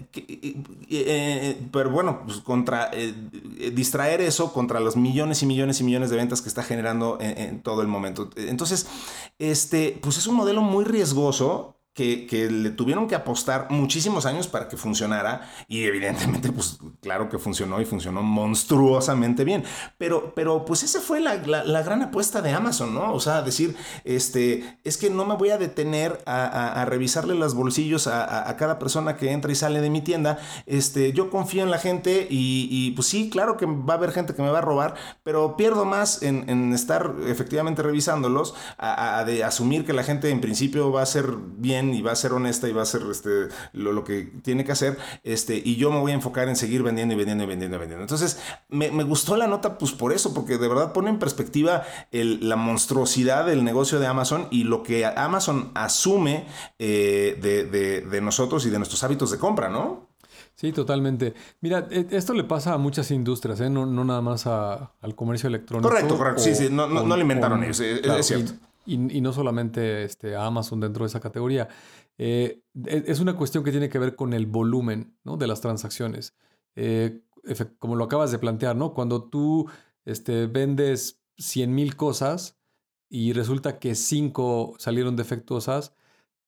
eh, 0.89 1.67
pero 1.71 1.89
bueno, 1.89 2.23
pues 2.25 2.39
contra, 2.39 2.89
eh, 2.93 3.13
distraer 3.73 4.21
eso 4.21 4.53
contra 4.53 4.79
los 4.79 4.95
millones 4.95 5.41
y 5.43 5.45
millones 5.45 5.79
y 5.81 5.83
millones 5.83 6.09
de 6.09 6.17
ventas 6.17 6.41
que 6.41 6.49
está 6.49 6.63
generando 6.63 7.17
en, 7.21 7.37
en 7.37 7.61
todo 7.61 7.81
el 7.81 7.87
momento. 7.87 8.29
Entonces, 8.35 8.87
este, 9.39 9.99
pues 10.01 10.17
es 10.17 10.27
un 10.27 10.35
modelo 10.35 10.61
muy 10.61 10.85
riesgoso 10.85 11.76
que, 11.97 12.47
le 12.51 12.69
tuvieron 12.69 13.07
que 13.07 13.15
apostar 13.15 13.67
muchísimos 13.71 14.27
años 14.27 14.47
para 14.47 14.67
que 14.67 14.77
funcionara 14.77 15.49
y 15.67 15.83
evidentemente 15.83 16.51
pues 16.51 16.77
claro 17.01 17.27
que 17.27 17.39
funcionó 17.39 17.81
y 17.81 17.85
funcionó 17.85 18.21
monstruosamente 18.21 19.43
bien. 19.43 19.63
Pero, 19.97 20.33
pero 20.35 20.63
pues 20.63 20.83
esa 20.83 21.01
fue 21.01 21.19
la, 21.19 21.37
gran 21.37 22.03
apuesta 22.03 22.41
de 22.41 22.51
Amazon, 22.51 22.93
¿no? 22.93 23.13
O 23.13 23.19
sea, 23.19 23.41
decir, 23.41 23.75
este, 24.03 24.77
es 24.83 24.97
que 24.97 25.09
no 25.09 25.25
me 25.25 25.35
voy 25.35 25.49
a 25.49 25.57
detener 25.57 26.21
a, 26.27 26.85
revisarle 26.85 27.33
los 27.33 27.55
bolsillos 27.55 28.05
a, 28.07 28.55
cada 28.57 28.77
persona 28.77 29.17
que 29.17 29.31
entra 29.31 29.51
y 29.51 29.55
sale 29.55 29.81
de 29.81 29.89
mi 29.89 30.01
tienda. 30.01 30.37
Este, 30.67 31.13
yo 31.13 31.29
confío 31.31 31.63
en 31.63 31.71
la 31.71 31.79
gente 31.79 32.27
y, 32.29 32.91
pues 32.91 33.07
sí, 33.07 33.29
claro 33.29 33.57
que 33.57 33.65
va 33.65 33.95
a 33.95 33.97
haber 33.97 34.11
gente 34.11 34.35
que 34.35 34.41
me 34.43 34.49
va 34.51 34.59
a 34.59 34.61
robar, 34.61 34.93
pero 35.23 35.57
pierdo 35.57 35.85
más 35.85 36.21
en, 36.21 36.47
en 36.47 36.73
estar 36.73 37.15
efectivamente 37.25 37.81
revisándolos, 37.81 38.53
a, 38.77 39.23
de 39.25 39.43
asumir 39.43 39.85
que 39.85 39.93
la 39.93 40.03
gente 40.03 40.29
en 40.29 40.41
principio 40.41 40.91
va 40.91 41.01
a 41.01 41.05
ser 41.05 41.35
bien 41.57 41.86
y 41.93 42.01
va 42.01 42.11
a 42.11 42.15
ser 42.15 42.33
honesta 42.33 42.67
y 42.67 42.73
va 42.73 42.81
a 42.81 42.83
hacer 42.83 43.01
este, 43.09 43.47
lo, 43.73 44.03
que 44.03 44.23
tiene 44.41 44.65
que 44.65 44.71
hacer, 44.71 44.97
este, 45.23 45.61
y 45.63 45.75
yo 45.75 45.91
me 45.91 45.99
voy 45.99 46.11
a 46.11 46.15
enfocar 46.15 46.49
en 46.49 46.55
seguir 46.55 46.83
vendiendo 46.83 47.13
y 47.13 47.17
vendiendo 47.17 47.43
y 47.43 47.47
vendiendo 47.47 47.77
y 47.77 47.79
vendiendo. 47.79 48.03
Entonces, 48.03 48.39
me, 48.69 48.89
gustó 49.03 49.37
la 49.37 49.47
nota 49.47 49.77
pues 49.77 49.91
por 49.91 50.13
eso, 50.13 50.33
porque 50.33 50.57
de 50.57 50.67
verdad 50.67 50.93
pone 50.93 51.09
en 51.09 51.19
perspectiva 51.19 51.83
la 52.11 52.55
monstruosidad 52.55 53.45
del 53.45 53.63
negocio 53.63 53.99
de 53.99 54.07
Amazon 54.07 54.47
y 54.51 54.63
lo 54.63 54.83
que 54.83 55.05
Amazon 55.05 55.71
asume 55.73 56.47
eh, 56.79 57.37
de, 58.09 58.21
nosotros 58.21 58.65
y 58.65 58.69
de 58.69 58.77
nuestros 58.77 59.03
hábitos 59.03 59.31
de 59.31 59.37
compra, 59.37 59.69
¿no? 59.69 60.07
Sí, 60.55 60.71
totalmente. 60.71 61.35
Mira, 61.61 61.87
e, 61.91 62.07
esto 62.11 62.33
le 62.33 62.43
pasa 62.43 62.73
a 62.73 62.77
muchas 62.77 63.11
industrias, 63.11 63.59
¿eh? 63.61 63.69
no, 63.69 63.85
nada 63.85 64.21
más 64.21 64.47
al 64.47 65.15
comercio 65.15 65.47
electrónico. 65.47 65.89
Correcto, 65.89 66.17
correcto. 66.17 66.41
sí, 66.41 66.55
sí, 66.55 66.67
no, 66.71 66.87
no, 66.87 67.03
lo 67.05 67.21
inventaron 67.21 67.63
ellos, 67.63 67.79
es, 67.79 68.25
cierto 68.25 68.53
y, 68.87 69.21
no 69.21 69.33
solamente 69.33 70.03
este, 70.03 70.35
Amazon 70.35 70.79
dentro 70.79 71.03
de 71.05 71.09
esa 71.09 71.19
categoría. 71.19 71.67
Eh, 72.17 72.61
e, 72.85 73.03
es 73.07 73.19
una 73.19 73.35
cuestión 73.35 73.63
que 73.63 73.71
tiene 73.71 73.89
que 73.89 73.99
ver 73.99 74.15
con 74.15 74.33
el 74.33 74.45
volumen 74.47 75.15
¿no? 75.23 75.37
de 75.37 75.47
las 75.47 75.61
transacciones. 75.61 76.35
Eh, 76.75 77.21
como 77.79 77.95
lo 77.95 78.05
acabas 78.05 78.31
de 78.31 78.39
plantear, 78.39 78.75
¿no? 78.75 78.93
Cuando 78.93 79.23
tú 79.23 79.69
este, 80.05 80.47
vendes 80.47 81.21
100 81.37 81.73
mil 81.73 81.95
cosas 81.95 82.57
y 83.09 83.33
resulta 83.33 83.79
que 83.79 83.95
5 83.95 84.75
salieron 84.79 85.15
defectuosas, 85.15 85.93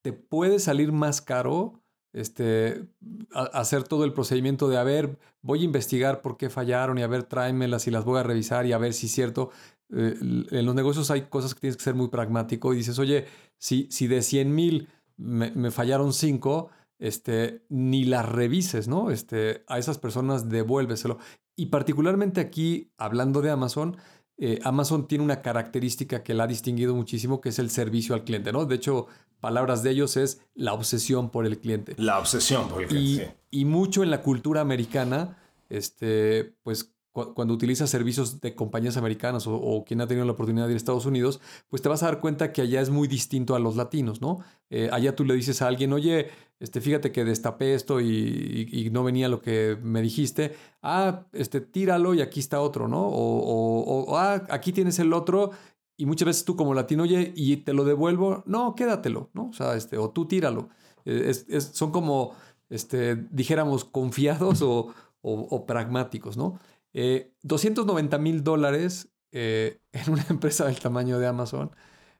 te 0.01 0.13
puede 0.13 0.59
salir 0.59 0.91
más 0.91 1.21
caro 1.21 1.81
este, 2.13 2.87
hacer 3.31 3.83
todo 3.83 4.03
el 4.03 4.13
procedimiento 4.13 4.67
de, 4.67 4.77
a 4.77 4.83
ver, 4.83 5.19
voy 5.41 5.61
a 5.61 5.65
investigar 5.65 6.21
por 6.21 6.37
qué 6.37 6.49
fallaron 6.49 6.97
y 6.97 7.03
a 7.03 7.07
ver, 7.07 7.23
tráemelas 7.23 7.87
y 7.87 7.91
las 7.91 8.03
voy 8.03 8.19
a 8.19 8.23
revisar 8.23 8.65
y 8.65 8.73
a 8.73 8.77
ver 8.77 8.93
si 8.93 9.05
es 9.05 9.11
cierto. 9.11 9.51
Eh, 9.91 10.17
en 10.51 10.65
los 10.65 10.75
negocios 10.75 11.09
hay 11.11 11.23
cosas 11.23 11.53
que 11.53 11.61
tienes 11.61 11.77
que 11.77 11.83
ser 11.83 11.95
muy 11.95 12.09
pragmático 12.09 12.73
y 12.73 12.77
dices, 12.77 12.99
oye, 12.99 13.25
si, 13.57 13.87
si 13.91 14.07
de 14.07 14.21
100 14.21 14.53
mil 14.53 14.89
me, 15.17 15.71
fallaron 15.71 16.13
5, 16.13 16.69
este, 16.99 17.65
ni 17.69 18.05
las 18.05 18.27
revises, 18.27 18.87
¿no? 18.87 19.11
Este, 19.11 19.63
a 19.67 19.77
esas 19.79 19.97
personas 19.97 20.49
devuélveselo. 20.49 21.17
Y 21.55 21.67
particularmente 21.67 22.39
aquí, 22.39 22.91
hablando 22.97 23.41
de 23.41 23.49
Amazon, 23.49 23.97
eh, 24.37 24.59
Amazon 24.63 25.07
tiene 25.07 25.23
una 25.25 25.41
característica 25.41 26.23
que 26.23 26.33
la 26.33 26.45
ha 26.45 26.47
distinguido 26.47 26.95
muchísimo, 26.95 27.41
que 27.41 27.49
es 27.49 27.59
el 27.59 27.69
servicio 27.69 28.15
al 28.15 28.23
cliente, 28.23 28.53
¿no? 28.53 28.65
De 28.65 28.75
hecho, 28.75 29.07
palabras 29.41 29.83
de 29.83 29.91
ellos 29.91 30.15
es 30.15 30.41
la 30.55 30.73
obsesión 30.73 31.29
por 31.29 31.45
el 31.45 31.59
cliente. 31.59 31.95
La 31.97 32.19
obsesión 32.19 32.69
por 32.69 32.83
el 32.83 32.87
cliente. 32.87 33.37
Y, 33.51 33.61
y 33.61 33.65
mucho 33.65 34.03
en 34.03 34.11
la 34.11 34.21
cultura 34.21 34.61
americana 34.61 35.37
este, 35.69 36.55
pues 36.63 36.93
cuando 37.33 37.53
utilizas 37.53 37.89
servicios 37.89 38.41
de 38.41 38.55
compañías 38.55 38.97
americanas 38.97 39.45
o, 39.47 39.83
quien 39.85 40.01
ha 40.01 40.07
tenido 40.07 40.25
la 40.25 40.33
oportunidad 40.33 40.65
de 40.65 40.73
ir 40.73 40.75
a 40.75 40.77
Estados 40.77 41.05
Unidos, 41.05 41.39
pues 41.69 41.81
te 41.81 41.89
vas 41.89 42.03
a 42.03 42.07
dar 42.07 42.19
cuenta 42.19 42.51
que 42.51 42.61
allá 42.61 42.81
es 42.81 42.89
muy 42.89 43.07
distinto 43.07 43.55
a 43.55 43.59
los 43.59 43.75
latinos, 43.75 44.21
¿no? 44.21 44.39
Eh, 44.69 44.89
allá 44.91 45.15
tú 45.15 45.25
le 45.25 45.33
dices 45.33 45.61
a 45.61 45.67
alguien, 45.67 45.93
oye, 45.93 46.29
este, 46.59 46.81
fíjate 46.81 47.11
que 47.11 47.23
destapé 47.23 47.73
esto 47.73 48.01
y, 48.01 48.89
no 48.91 49.03
venía 49.03 49.29
lo 49.29 49.41
que 49.41 49.77
me 49.81 50.01
dijiste, 50.01 50.55
ah, 50.81 51.25
este, 51.31 51.61
tíralo 51.61 52.13
y 52.13 52.21
aquí 52.21 52.39
está 52.39 52.59
otro, 52.59 52.87
¿no? 52.87 53.07
O, 53.07 54.17
ah, 54.17 54.45
aquí 54.49 54.73
tienes 54.73 54.99
el 54.99 55.13
otro 55.13 55.51
y 55.97 56.05
muchas 56.05 56.25
veces 56.27 56.45
tú 56.45 56.55
como 56.55 56.73
latino, 56.73 57.03
oye, 57.03 57.33
y 57.35 57.57
te 57.57 57.73
lo 57.73 57.85
devuelvo, 57.85 58.43
no, 58.45 58.75
quédatelo, 58.75 59.29
¿no? 59.33 59.49
O 59.49 59.53
sea, 59.53 59.75
este, 59.75 59.97
o 59.97 60.09
tú 60.09 60.25
tíralo. 60.25 60.69
Eh, 61.05 61.33
son 61.59 61.91
como, 61.91 62.33
este, 62.69 63.15
dijéramos, 63.31 63.85
confiados 63.85 64.61
o 65.21 65.65
pragmáticos, 65.65 66.37
¿no? 66.37 66.59
290 66.93 68.15
eh, 68.15 68.19
mil 68.19 68.43
dólares 68.43 69.09
eh, 69.31 69.81
en 69.91 70.13
una 70.13 70.25
empresa 70.29 70.65
del 70.65 70.79
tamaño 70.79 71.19
de 71.19 71.27
Amazon. 71.27 71.71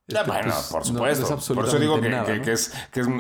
Este, 0.08 0.24
bueno, 0.26 0.52
pues, 0.52 0.68
por 0.72 0.86
supuesto. 0.86 1.54
por 1.54 1.68
eso 1.68 1.78
digo 1.78 2.02
que, 2.02 2.52
es, 2.52 2.74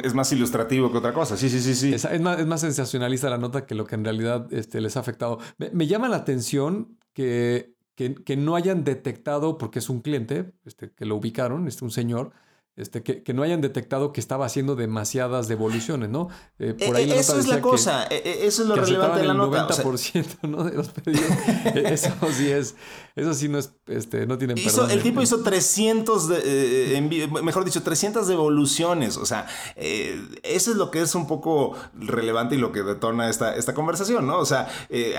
es, 0.03 0.13
más 0.15 0.31
ilustrativo 0.31 0.91
que 0.91 0.97
otra 0.97 1.13
cosa. 1.13 1.37
Sí, 1.37 1.47
sí, 1.47 1.59
sí, 1.59 1.75
sí. 1.75 1.93
Es, 1.93 2.19
más, 2.19 2.61
sensacionalista 2.61 3.29
la 3.29 3.37
nota 3.37 3.67
que 3.67 3.75
lo 3.75 3.85
que 3.85 3.93
en 3.93 4.03
realidad 4.03 4.51
este, 4.51 4.81
les 4.81 4.97
ha 4.97 5.01
afectado. 5.01 5.37
Me, 5.57 5.85
llama 5.85 6.09
la 6.09 6.17
atención 6.17 6.97
que, 7.13 7.75
que, 7.95 8.37
no 8.37 8.55
hayan 8.55 8.83
detectado, 8.83 9.59
porque 9.59 9.77
es 9.77 9.89
un 9.89 10.01
cliente, 10.01 10.51
este, 10.65 10.91
que 10.91 11.05
lo 11.05 11.15
ubicaron, 11.15 11.67
este, 11.67 11.85
un 11.85 11.91
señor, 11.91 12.31
este, 12.79 13.03
que, 13.03 13.33
no 13.33 13.43
hayan 13.43 13.59
detectado 13.59 14.13
que 14.13 14.21
estaba 14.21 14.45
haciendo 14.45 14.77
demasiadas 14.77 15.49
devoluciones, 15.49 16.09
¿no? 16.09 16.29
Eh, 16.59 16.73
por 16.73 16.95
ahí 16.95 17.11
eso 17.11 17.37
es 17.37 17.47
la 17.47 17.59
cosa, 17.59 18.07
e, 18.09 18.15
e, 18.23 18.47
eso 18.47 18.63
es 18.63 18.69
lo 18.69 18.75
relevante 18.75 19.19
de 19.19 19.27
la 19.27 19.33
nota. 19.33 19.67
El 19.67 19.85
90% 19.85 20.25
¿no? 20.43 20.63
de 20.63 20.75
los 20.75 20.87
pedidos. 20.89 21.25
E, 21.75 21.93
eso 21.93 22.13
sí 22.31 22.49
es, 22.49 22.75
eso 23.17 23.33
sí 23.33 23.49
no 23.49 23.57
es, 23.57 23.73
este, 23.87 24.25
no 24.25 24.37
tienen 24.37 24.55
perdón. 24.63 24.91
El 24.91 25.03
tipo 25.03 25.21
hizo 25.21 25.43
300, 25.43 26.29
de, 26.29 26.97
eh, 26.97 27.27
mejor 27.43 27.65
dicho, 27.65 27.83
300 27.83 28.27
devoluciones, 28.27 29.17
o 29.17 29.25
sea, 29.25 29.45
eh, 29.75 30.21
eso 30.43 30.71
es 30.71 30.77
lo 30.77 30.89
que 30.89 31.01
es 31.01 31.15
un 31.15 31.27
poco 31.27 31.75
relevante 31.93 32.55
y 32.55 32.59
lo 32.59 32.71
que 32.71 32.83
detona 32.83 33.29
esta, 33.29 33.55
esta 33.57 33.73
conversación, 33.73 34.25
¿no? 34.25 34.39
O 34.39 34.45
sea, 34.45 34.69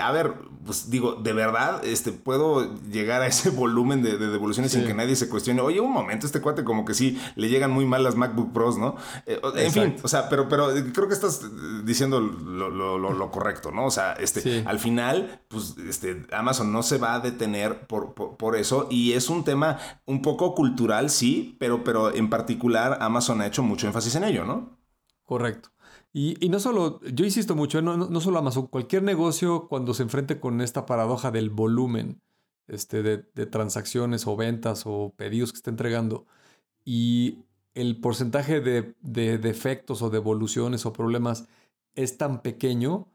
a 0.01 0.11
ver, 0.11 0.33
pues 0.65 0.89
digo, 0.89 1.13
de 1.13 1.33
verdad, 1.33 1.85
este, 1.85 2.11
puedo 2.11 2.75
llegar 2.91 3.21
a 3.21 3.27
ese 3.27 3.49
volumen 3.51 4.01
de, 4.01 4.17
devoluciones 4.17 4.71
sin 4.71 4.85
que 4.85 4.95
nadie 4.95 5.15
se 5.15 5.29
cuestione, 5.29 5.61
oye, 5.61 5.79
un 5.79 5.91
momento, 5.91 6.25
este 6.25 6.41
cuate 6.41 6.63
como 6.63 6.85
que 6.85 6.95
sí 6.95 7.21
le 7.35 7.50
llegan 7.51 7.71
muy 7.71 7.85
mal 7.85 8.03
las 8.03 8.15
MacBook 8.15 8.51
Pros, 8.53 8.77
¿no? 8.77 8.95
Eh, 9.27 9.39
en 9.55 9.71
fin, 9.71 9.95
o 10.01 10.07
sea, 10.07 10.29
pero, 10.29 10.49
pero 10.49 10.69
creo 10.93 11.07
que 11.07 11.13
estás 11.13 11.41
diciendo 11.85 12.19
lo, 12.19 13.31
correcto, 13.31 13.71
¿no? 13.71 13.85
O 13.85 13.91
sea, 13.91 14.13
este, 14.13 14.63
al 14.65 14.79
final, 14.79 15.41
pues 15.47 15.75
este, 15.87 16.25
Amazon 16.31 16.71
no 16.71 16.81
se 16.81 16.97
va 16.97 17.13
a 17.13 17.19
detener 17.19 17.85
por, 17.87 18.13
por, 18.13 18.55
eso 18.55 18.87
y 18.89 19.13
es 19.13 19.29
un 19.29 19.43
tema 19.43 19.77
un 20.05 20.21
poco 20.21 20.55
cultural, 20.55 21.09
sí, 21.09 21.55
pero, 21.59 21.83
pero 21.83 22.13
en 22.13 22.29
particular 22.29 22.97
Amazon 23.01 23.41
ha 23.41 23.47
hecho 23.47 23.63
mucho 23.63 23.87
énfasis 23.87 24.15
en 24.15 24.23
ello, 24.23 24.45
¿no? 24.45 24.77
Correcto. 25.23 25.69
Y, 26.13 26.49
no 26.49 26.59
solo, 26.59 26.99
yo 27.01 27.23
insisto 27.23 27.55
mucho, 27.55 27.79
¿eh? 27.79 27.81
no, 27.81 27.95
no, 27.95 28.19
solo 28.19 28.39
Amazon, 28.39 28.67
cualquier 28.67 29.03
negocio 29.03 29.67
cuando 29.69 29.93
se 29.93 30.03
enfrente 30.03 30.41
con 30.41 30.59
esta 30.59 30.85
paradoja 30.85 31.31
del 31.31 31.49
volumen 31.49 32.21
este, 32.67 33.01
de, 33.01 33.25
de 33.33 33.45
transacciones 33.45 34.27
o 34.27 34.35
ventas 34.35 34.83
o 34.85 35.13
pedidos 35.15 35.53
que 35.53 35.57
está 35.57 35.69
entregando, 35.69 36.25
y 36.83 37.39
el 37.73 37.99
porcentaje 37.99 38.59
de, 38.59 38.95
defectos 39.37 40.01
o 40.01 40.09
devoluciones 40.09 40.85
o 40.85 40.93
problemas 40.93 41.47
es 41.95 42.17
tan 42.17 42.41
pequeño, 42.41 43.07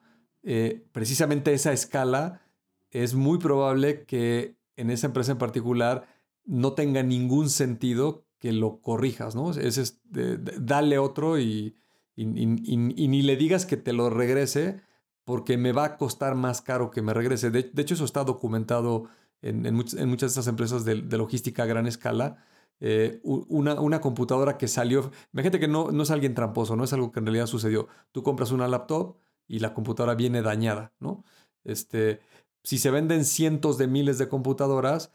eh, 0.42 0.84
precisamente 0.92 1.52
esa 1.52 1.72
escala 1.72 2.42
es 2.90 3.14
muy 3.14 3.38
probable 3.38 4.04
que 4.04 4.56
en 4.76 4.90
esa 4.90 5.08
empresa 5.08 5.32
en 5.32 5.38
particular 5.38 6.06
no 6.44 6.72
tenga 6.74 7.02
ningún 7.02 7.50
sentido 7.50 8.24
que 8.38 8.52
lo 8.52 8.80
corrijas, 8.80 9.34
¿no? 9.34 9.50
Es, 9.50 10.00
dale 10.10 10.98
otro 10.98 11.38
y, 11.38 11.76
ni 12.16 13.22
le 13.22 13.36
digas 13.36 13.66
que 13.66 13.76
te 13.76 13.92
lo 13.92 14.10
regrese 14.10 14.80
porque 15.24 15.58
me 15.58 15.72
va 15.72 15.84
a 15.84 15.96
costar 15.96 16.36
más 16.36 16.62
caro 16.62 16.90
que 16.90 17.02
me 17.02 17.12
regrese. 17.12 17.50
De, 17.50 17.70
hecho, 17.76 17.94
eso 17.94 18.04
está 18.04 18.24
documentado 18.24 19.08
en, 19.42 19.74
muchas 19.74 19.98
de 19.98 20.26
estas 20.26 20.46
empresas 20.46 20.84
de, 20.84 20.94
logística 20.94 21.64
a 21.64 21.66
gran 21.66 21.86
escala 21.86 22.44
eh, 22.80 23.20
una, 23.22 23.80
una, 23.80 24.00
computadora 24.00 24.58
que 24.58 24.68
salió. 24.68 25.10
Imagínate 25.32 25.58
que 25.58 25.68
no, 25.68 25.90
no 25.90 26.02
es 26.02 26.10
alguien 26.10 26.34
tramposo, 26.34 26.76
no 26.76 26.84
es 26.84 26.92
algo 26.92 27.10
que 27.12 27.20
en 27.20 27.26
realidad 27.26 27.46
sucedió. 27.46 27.88
Tú 28.12 28.22
compras 28.22 28.50
una 28.50 28.68
laptop 28.68 29.16
y 29.48 29.60
la 29.60 29.74
computadora 29.74 30.14
viene 30.14 30.42
dañada, 30.42 30.92
¿no? 31.00 31.24
Este, 31.64 32.20
si 32.62 32.78
se 32.78 32.90
venden 32.90 33.24
cientos 33.24 33.78
de 33.78 33.86
miles 33.86 34.18
de 34.18 34.28
computadoras, 34.28 35.12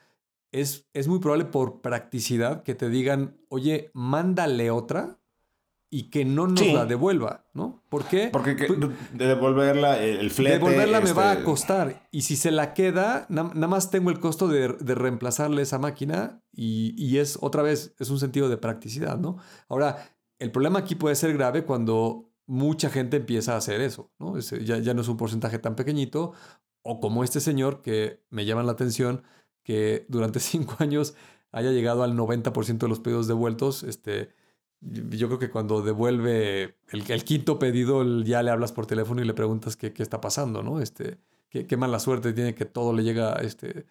es, 0.51 0.87
es 0.93 1.07
muy 1.07 1.19
probable 1.19 1.45
por 1.45 1.81
practicidad 1.81 2.63
que 2.63 2.75
te 2.75 2.89
digan, 2.89 3.37
oye, 3.49 3.91
mándale 3.93 4.71
otra 4.71 5.20
y 5.93 6.03
que 6.03 6.23
no 6.23 6.47
nos 6.47 6.65
la 6.67 6.85
devuelva, 6.85 7.45
¿no? 7.53 7.83
¿Por 7.89 8.05
qué? 8.05 8.29
Porque 8.31 8.55
de 8.55 9.27
devolverla, 9.27 10.01
el 10.01 10.31
flete... 10.31 10.53
Devolverla 10.53 11.01
me 11.01 11.11
va 11.11 11.31
a 11.31 11.33
este, 11.33 11.43
costar. 11.43 12.07
Y 12.11 12.21
si 12.21 12.37
se 12.37 12.49
la 12.49 12.73
queda, 12.73 13.25
nada 13.27 13.67
más 13.67 13.91
tengo 13.91 14.09
el 14.09 14.21
costo 14.21 14.47
de, 14.47 14.69
reemplazarle 14.69 15.61
esa 15.61 15.79
máquina 15.79 16.41
y, 16.53 17.17
es, 17.17 17.37
otra 17.41 17.61
vez, 17.61 17.93
es 17.99 18.09
un 18.09 18.19
sentido 18.19 18.47
de 18.47 18.55
practicidad, 18.55 19.19
¿no? 19.19 19.37
Ahora, 19.67 20.15
el 20.39 20.49
problema 20.51 20.79
aquí 20.79 20.95
puede 20.95 21.15
ser 21.15 21.33
grave 21.33 21.65
cuando 21.65 22.31
mucha 22.47 22.89
gente 22.89 23.17
empieza 23.17 23.55
a 23.55 23.57
hacer 23.57 23.81
eso, 23.81 24.13
¿no? 24.17 24.39
ya, 24.39 24.77
ya 24.77 24.93
no 24.93 25.01
es 25.01 25.09
un 25.09 25.17
porcentaje 25.17 25.59
tan 25.59 25.75
pequeñito. 25.75 26.31
O 26.83 27.01
como 27.01 27.25
este 27.25 27.41
señor 27.41 27.81
que 27.81 28.23
me 28.29 28.45
llama 28.45 28.63
la 28.63 28.71
atención, 28.71 29.23
que 29.63 30.05
durante 30.07 30.39
cinco 30.39 30.77
años 30.79 31.15
haya 31.51 31.71
llegado 31.71 32.03
al 32.03 32.15
90% 32.15 32.77
de 32.77 32.87
los 32.87 33.01
pedidos 33.01 33.27
devueltos, 33.27 33.83
este 33.83 34.39
yo 34.81 35.27
creo 35.27 35.39
que 35.39 35.49
cuando 35.49 35.81
devuelve 35.81 36.75
el, 36.89 37.23
quinto 37.23 37.59
pedido, 37.59 38.03
ya 38.23 38.43
le 38.43 38.51
hablas 38.51 38.71
por 38.71 38.85
teléfono 38.87 39.21
y 39.21 39.25
le 39.25 39.33
preguntas 39.33 39.77
qué, 39.77 39.93
qué 39.93 40.03
está 40.03 40.21
pasando, 40.21 40.63
¿no? 40.63 40.81
Este, 40.81 41.17
qué, 41.49 41.67
qué, 41.67 41.77
mala 41.77 41.99
suerte 41.99 42.33
tiene 42.33 42.55
que 42.55 42.65
todo 42.65 42.93
le 42.93 43.03
llega 43.03 43.33
este, 43.35 43.85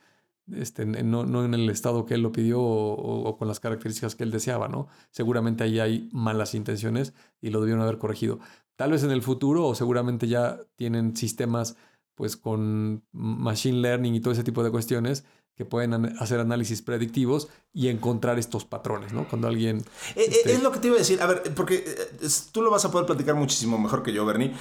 este, 0.52 0.84
no, 0.84 1.24
no 1.24 1.44
en 1.44 1.54
el 1.54 1.68
estado 1.70 2.06
que 2.06 2.14
él 2.14 2.22
lo 2.22 2.32
pidió 2.32 2.60
o, 2.60 3.36
con 3.36 3.48
las 3.48 3.60
características 3.60 4.14
que 4.14 4.24
él 4.24 4.30
deseaba, 4.30 4.68
¿no? 4.68 4.88
Seguramente 5.10 5.64
ahí 5.64 5.78
hay 5.80 6.08
malas 6.12 6.54
intenciones 6.54 7.14
y 7.40 7.50
lo 7.50 7.60
debieron 7.60 7.82
haber 7.82 7.98
corregido. 7.98 8.40
Tal 8.76 8.92
vez 8.92 9.02
en 9.04 9.10
el 9.10 9.22
futuro 9.22 9.66
o 9.66 9.74
seguramente 9.74 10.26
ya 10.26 10.58
tienen 10.76 11.16
sistemas 11.16 11.76
pues 12.14 12.36
con 12.36 13.02
machine 13.12 13.78
learning 13.78 14.14
y 14.14 14.20
todo 14.20 14.32
ese 14.32 14.44
tipo 14.44 14.62
de 14.62 14.70
cuestiones 14.70 15.24
que 15.60 15.66
pueden 15.66 16.16
hacer 16.18 16.40
análisis 16.40 16.80
predictivos 16.80 17.48
y 17.74 17.88
encontrar 17.88 18.38
estos 18.38 18.64
patrones, 18.64 19.12
¿no? 19.12 19.28
Cuando 19.28 19.46
alguien... 19.46 19.80
Eh, 20.16 20.22
eh, 20.22 20.26
este 20.30 20.52
es 20.54 20.62
lo 20.62 20.72
que 20.72 20.78
te 20.78 20.86
iba 20.86 20.96
a 20.96 21.00
decir, 21.00 21.20
a 21.20 21.26
ver, 21.26 21.54
porque 21.54 21.84
eh, 21.86 22.28
tú 22.50 22.62
lo 22.62 22.70
vas 22.70 22.86
a 22.86 22.90
poder 22.90 23.06
platicar 23.06 23.34
muchísimo 23.34 23.76
mejor 23.76 24.02
que 24.02 24.14
yo, 24.14 24.24
Bernie. 24.24 24.54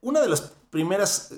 Una 0.00 0.20
de 0.20 0.28
las 0.28 0.40
primeras 0.70 1.34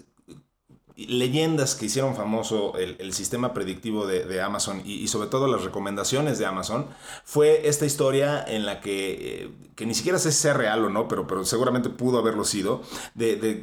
leyendas 0.96 1.74
que 1.74 1.84
hicieron 1.84 2.16
famoso 2.16 2.72
el, 2.78 3.12
sistema 3.12 3.52
predictivo 3.52 4.06
de, 4.06 4.40
Amazon 4.40 4.80
y, 4.82 5.06
sobre 5.08 5.28
todo 5.28 5.46
las 5.46 5.62
recomendaciones 5.62 6.38
de 6.38 6.46
Amazon 6.46 6.86
fue 7.22 7.68
esta 7.68 7.84
historia 7.84 8.42
en 8.48 8.64
la 8.64 8.80
que, 8.80 9.50
que 9.74 9.84
ni 9.84 9.92
siquiera 9.92 10.18
sé 10.18 10.32
si 10.32 10.38
sea 10.38 10.54
real 10.54 10.86
o 10.86 10.88
no, 10.88 11.06
pero, 11.06 11.26
pero 11.26 11.44
seguramente 11.44 11.90
pudo 11.90 12.18
haberlo 12.18 12.44
sido, 12.44 12.80
de, 13.14 13.60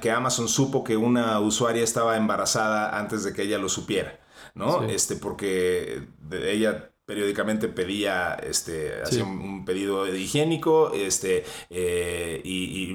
que 0.00 0.10
Amazon 0.10 0.48
supo 0.48 0.84
que 0.84 0.96
una 0.96 1.38
usuaria 1.40 1.84
estaba 1.84 2.16
embarazada 2.16 2.98
antes 2.98 3.24
de 3.24 3.34
que 3.34 3.42
ella 3.42 3.58
lo 3.58 3.68
supiera. 3.68 4.19
¿No? 4.54 4.84
Este, 4.84 5.16
porque 5.16 6.02
ella 6.30 6.90
periódicamente 7.10 7.66
pedía, 7.66 8.34
este, 8.34 9.02
hacía 9.02 9.24
un 9.24 9.64
pedido 9.64 10.04
de 10.04 10.16
higiénico, 10.16 10.92
este, 10.94 11.44
eh, 11.68 12.40
y, 12.44 12.92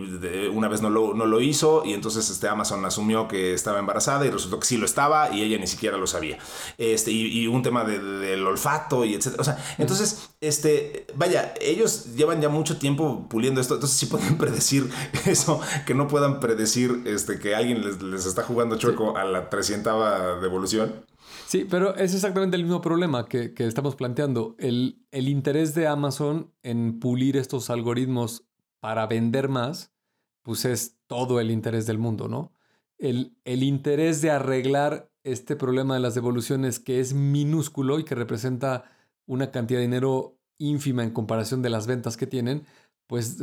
una 0.54 0.70
vez 0.70 0.82
no 0.82 0.90
lo, 0.90 1.14
no 1.14 1.26
lo, 1.26 1.42
hizo, 1.42 1.84
y 1.84 1.92
entonces 1.92 2.30
este, 2.30 2.48
Amazon 2.48 2.86
asumió 2.86 3.28
que 3.28 3.54
estaba 3.54 3.78
embarazada 3.78 4.26
y 4.26 4.30
resultó 4.30 4.58
que 4.58 4.68
sí 4.68 4.78
lo 4.78 4.86
estaba 4.86 5.36
y 5.36 5.42
ella 5.42 5.58
ni 5.58 5.68
siquiera 5.68 5.98
lo 5.98 6.08
sabía. 6.08 6.38
Este, 6.78 7.12
y, 7.12 7.46
un 7.48 7.62
tema 7.62 7.84
del 7.84 8.48
olfato 8.48 9.04
y 9.04 9.16
etcétera. 9.16 9.42
O 9.42 9.44
sea, 9.44 9.58
entonces, 9.78 10.30
este, 10.40 11.08
vaya, 11.16 11.54
ellos 11.60 12.16
llevan 12.16 12.40
ya 12.40 12.48
mucho 12.48 12.78
tiempo 12.78 13.28
puliendo 13.28 13.60
esto, 13.60 13.74
entonces 13.74 13.98
sí 13.98 14.06
pueden 14.06 14.38
predecir 14.38 14.90
eso, 15.26 15.60
que 15.86 15.94
no 15.94 16.08
puedan 16.08 16.40
predecir 16.40 17.04
este, 17.06 17.38
que 17.38 17.54
alguien 17.54 17.86
les, 17.86 18.02
les 18.02 18.26
está 18.26 18.44
jugando 18.44 18.78
chueco 18.78 19.18
a 19.18 19.26
la 19.26 19.50
300 19.50 20.42
devolución. 20.42 21.04
Sí, 21.46 21.66
pero 21.70 21.96
es 21.96 22.14
exactamente 22.14 22.58
el 22.58 22.64
mismo 22.64 22.82
problema 22.82 23.28
que, 23.28 23.54
estamos 23.58 23.96
planteando. 23.96 24.56
El, 24.58 25.06
el, 25.12 25.30
interés 25.30 25.76
de 25.76 25.88
Amazon 25.88 26.52
en 26.64 27.00
pulir 27.00 27.38
estos 27.38 27.70
algoritmos 27.70 28.46
para 28.80 29.06
vender 29.06 29.48
más, 29.48 29.94
pues 30.42 30.66
es 30.66 30.98
todo 31.08 31.40
el 31.40 31.52
interés 31.52 31.86
del 31.86 31.98
mundo, 32.00 32.28
¿no? 32.28 32.52
El, 32.98 33.38
el 33.46 33.64
interés 33.64 34.22
de 34.22 34.32
arreglar 34.32 35.12
este 35.24 35.56
problema 35.56 35.96
de 35.96 36.00
las 36.00 36.16
devoluciones 36.16 36.80
que 36.80 37.00
es 37.00 37.14
minúsculo 37.14 38.00
y 38.00 38.06
que 38.06 38.16
representa 38.16 38.86
una 39.26 39.52
cantidad 39.52 39.80
de 39.80 39.86
dinero 39.86 40.38
ínfima 40.58 41.04
en 41.04 41.12
comparación 41.12 41.62
de 41.62 41.70
las 41.70 41.88
ventas 41.88 42.16
que 42.16 42.28
tienen, 42.28 42.66
pues 43.08 43.38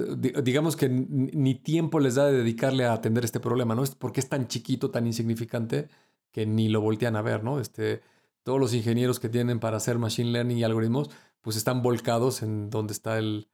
digamos 0.44 0.76
que 0.76 0.88
ni 0.88 1.55
tiempo 1.55 2.00
les 2.00 2.16
da 2.16 2.26
de 2.26 2.38
dedicarle 2.38 2.84
a 2.84 2.94
atender 2.94 3.24
este 3.24 3.40
problema, 3.40 3.74
¿no? 3.74 3.84
Porque 3.98 4.20
es 4.20 4.28
tan 4.28 4.48
chiquito, 4.48 4.90
tan 4.90 5.07
insignificante 5.07 5.88
que 6.33 6.47
ni 6.47 6.68
lo 6.68 6.80
voltean 6.80 7.16
a 7.16 7.22
ver, 7.22 7.45
¿no? 7.45 7.61
Este, 7.61 8.03
todos 8.43 8.59
los 8.59 8.74
ingenieros 8.74 9.20
que 9.20 9.28
tienen 9.28 9.61
para 9.61 9.76
hacer 9.76 9.99
machine 9.99 10.33
learning 10.33 10.59
y 10.59 10.64
algoritmos, 10.64 11.11
pues 11.41 11.57
están 11.57 11.83
volcados 11.83 12.43
en 12.43 12.70
donde 12.70 12.93
está 12.93 13.18
el, 13.18 13.49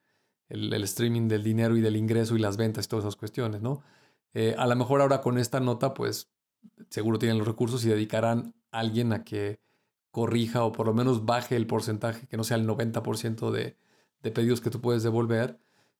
el, 0.48 0.82
streaming 0.84 1.28
del 1.28 1.42
dinero 1.42 1.76
y 1.76 1.80
del 1.80 1.96
ingreso 1.96 2.36
y 2.36 2.38
las 2.38 2.56
ventas 2.56 2.86
y 2.86 2.88
todas 2.88 3.04
esas 3.04 3.16
cuestiones, 3.16 3.60
¿no? 3.60 3.82
Eh, 4.34 4.54
a 4.58 4.66
lo 4.66 4.76
mejor 4.76 5.00
ahora 5.00 5.20
con 5.20 5.38
esta 5.38 5.60
nota, 5.60 5.94
pues 5.94 6.30
seguro 6.90 7.18
tienen 7.18 7.38
los 7.38 7.46
recursos 7.46 7.84
y 7.84 7.88
dedicarán 7.88 8.54
a 8.70 8.80
alguien 8.80 9.12
a 9.12 9.24
que 9.24 9.60
corrija 10.10 10.64
o 10.64 10.72
por 10.72 10.86
lo 10.86 10.94
menos 10.94 11.24
baje 11.24 11.56
el 11.56 11.66
porcentaje, 11.66 12.26
que 12.26 12.36
no 12.36 12.44
sea 12.44 12.56
el 12.56 12.66
90% 12.66 13.50
de, 13.50 13.76
de 14.22 14.30
pedidos 14.30 14.60
que 14.60 14.70
tú 14.70 14.80
puedes 14.80 15.02
devolver. 15.02 15.58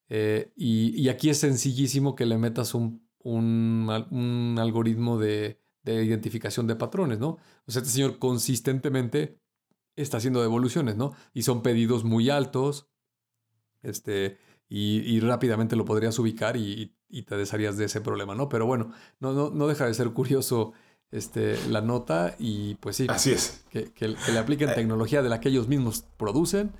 Eh, 0.09 0.53
y, 0.57 1.09
aquí 1.09 1.31
es 1.31 1.39
sencillísimo 1.39 2.14
que 2.14 2.26
le 2.26 2.39
metas 2.39 2.74
un, 2.74 3.07
un, 3.18 4.57
algoritmo 4.59 5.18
de, 5.18 5.61
de, 5.83 6.05
identificación 6.05 6.66
de 6.66 6.76
patrones, 6.76 7.18
¿no? 7.18 7.39
O 7.66 7.70
sea, 7.70 7.83
este 7.83 7.93
señor 7.93 8.18
consistentemente 8.18 9.41
está 9.97 10.18
haciendo 10.18 10.43
devoluciones, 10.43 10.97
¿no? 10.97 11.14
Y 11.33 11.43
son 11.43 11.62
pedidos 11.62 12.05
muy 12.05 12.31
altos, 12.31 12.89
este, 13.83 14.39
y, 14.68 15.20
rápidamente 15.20 15.76
lo 15.76 15.85
podrías 15.85 16.18
ubicar 16.18 16.57
y, 16.57 16.95
te 17.26 17.37
desharías 17.37 17.79
de 17.79 17.87
ese 17.87 18.03
problema, 18.03 18.35
¿no? 18.35 18.49
Pero 18.49 18.66
bueno, 18.66 18.93
no, 19.18 19.33
no, 19.33 19.51
no 19.51 19.66
deja 19.66 19.87
de 19.87 19.95
ser 19.95 20.11
curioso 20.11 20.74
este, 21.11 21.57
la 21.68 21.81
nota 21.81 22.37
y 22.39 22.74
pues 22.76 22.97
sí. 22.97 23.07
Así 23.09 23.33
es. 23.33 23.64
Que, 23.70 23.93
que, 23.93 24.09
le 24.09 24.39
apliquen 24.39 24.68
eh. 24.68 24.74
tecnología 24.74 25.22
de 25.22 25.31
la 25.31 25.41
que 25.41 25.49
ellos 25.49 25.68
mismos 25.68 26.05
producen 26.18 26.72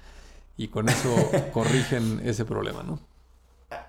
y 0.57 0.69
con 0.69 0.89
eso 0.89 1.15
corrigen 1.53 2.21
ese 2.25 2.45
problema, 2.45 2.83
¿no? 2.83 3.01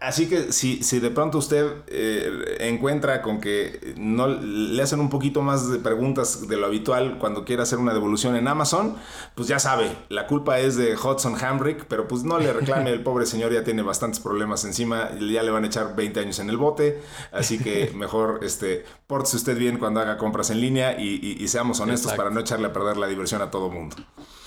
Así 0.02 0.28
que 0.28 0.52
si, 0.52 0.84
si 0.84 1.00
de 1.00 1.10
pronto 1.10 1.38
usted 1.38 1.66
eh, 1.88 2.58
encuentra 2.60 3.22
con 3.22 3.40
que 3.40 3.94
no 3.96 4.28
le 4.28 4.82
hacen 4.82 5.00
un 5.00 5.10
poquito 5.10 5.42
más 5.42 5.72
de 5.72 5.80
preguntas 5.80 6.50
de 6.50 6.58
lo 6.58 6.66
habitual 6.66 7.18
cuando 7.18 7.46
quiere 7.46 7.62
hacer 7.62 7.80
una 7.80 7.94
devolución 7.94 8.36
en 8.36 8.50
Amazon, 8.50 8.98
pues 9.36 9.48
ya 9.48 9.58
sabe, 9.58 9.90
la 10.10 10.28
culpa 10.28 10.60
es 10.60 10.76
de 10.76 10.96
Hudson 10.96 11.42
Hambrick, 11.42 11.86
pero 11.86 12.10
pues 12.10 12.24
no 12.24 12.40
le 12.40 12.52
reclame, 12.52 12.92
el 12.92 13.04
pobre 13.04 13.26
señor 13.26 13.54
ya 13.54 13.64
tiene 13.64 13.82
bastantes 13.82 14.20
problemas 14.20 14.66
encima, 14.66 15.12
ya 15.18 15.44
le 15.44 15.52
van 15.52 15.64
a 15.64 15.68
echar 15.68 15.96
20 15.96 16.20
años 16.20 16.40
en 16.40 16.50
el 16.50 16.58
bote, 16.58 17.02
así 17.32 17.58
que 17.58 17.92
mejor 17.96 18.42
este, 18.44 18.84
pórtese 19.08 19.38
usted 19.38 19.58
bien 19.58 19.78
cuando 19.78 20.02
haga 20.02 20.18
compras 20.18 20.50
en 20.50 20.60
línea 20.60 21.00
y, 21.00 21.48
seamos 21.48 21.80
honestos 21.80 22.14
para 22.14 22.30
no 22.30 22.42
echarle 22.42 22.68
a 22.68 22.74
perder 22.74 22.98
la 22.98 23.08
diversión 23.08 23.42
a 23.42 23.50
todo 23.50 23.70
mundo. 23.70 23.96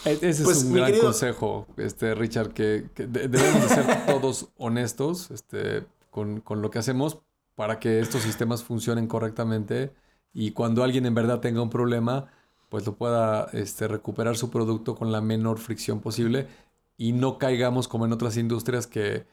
E-, 0.04 0.12
ese 0.12 0.28
es 0.28 0.42
pues, 0.42 0.64
un 0.64 0.74
gran 0.74 0.98
consejo, 0.98 1.66
este, 1.76 2.14
Richard, 2.14 2.52
que, 2.52 2.86
debemos 2.96 3.64
ser 3.68 3.84
todos 4.06 4.48
honestos 4.56 5.30
este, 5.30 5.84
con, 6.10 6.42
lo 6.48 6.70
que 6.70 6.78
hacemos 6.78 7.18
para 7.54 7.78
que 7.78 8.00
estos 8.00 8.22
sistemas 8.22 8.64
funcionen 8.64 9.06
correctamente 9.06 9.92
y 10.32 10.52
cuando 10.52 10.82
alguien 10.82 11.06
en 11.06 11.14
verdad 11.14 11.40
tenga 11.40 11.62
un 11.62 11.70
problema, 11.70 12.30
pues 12.68 12.86
lo 12.86 12.96
pueda 12.96 13.48
este, 13.52 13.86
recuperar 13.86 14.36
su 14.36 14.50
producto 14.50 14.94
con 14.96 15.12
la 15.12 15.20
menor 15.20 15.58
fricción 15.58 16.00
posible 16.00 16.48
y 16.96 17.12
no 17.12 17.38
caigamos 17.38 17.86
como 17.86 18.06
en 18.06 18.12
otras 18.12 18.36
industrias 18.36 18.86
que 18.86 19.26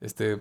este, 0.00 0.40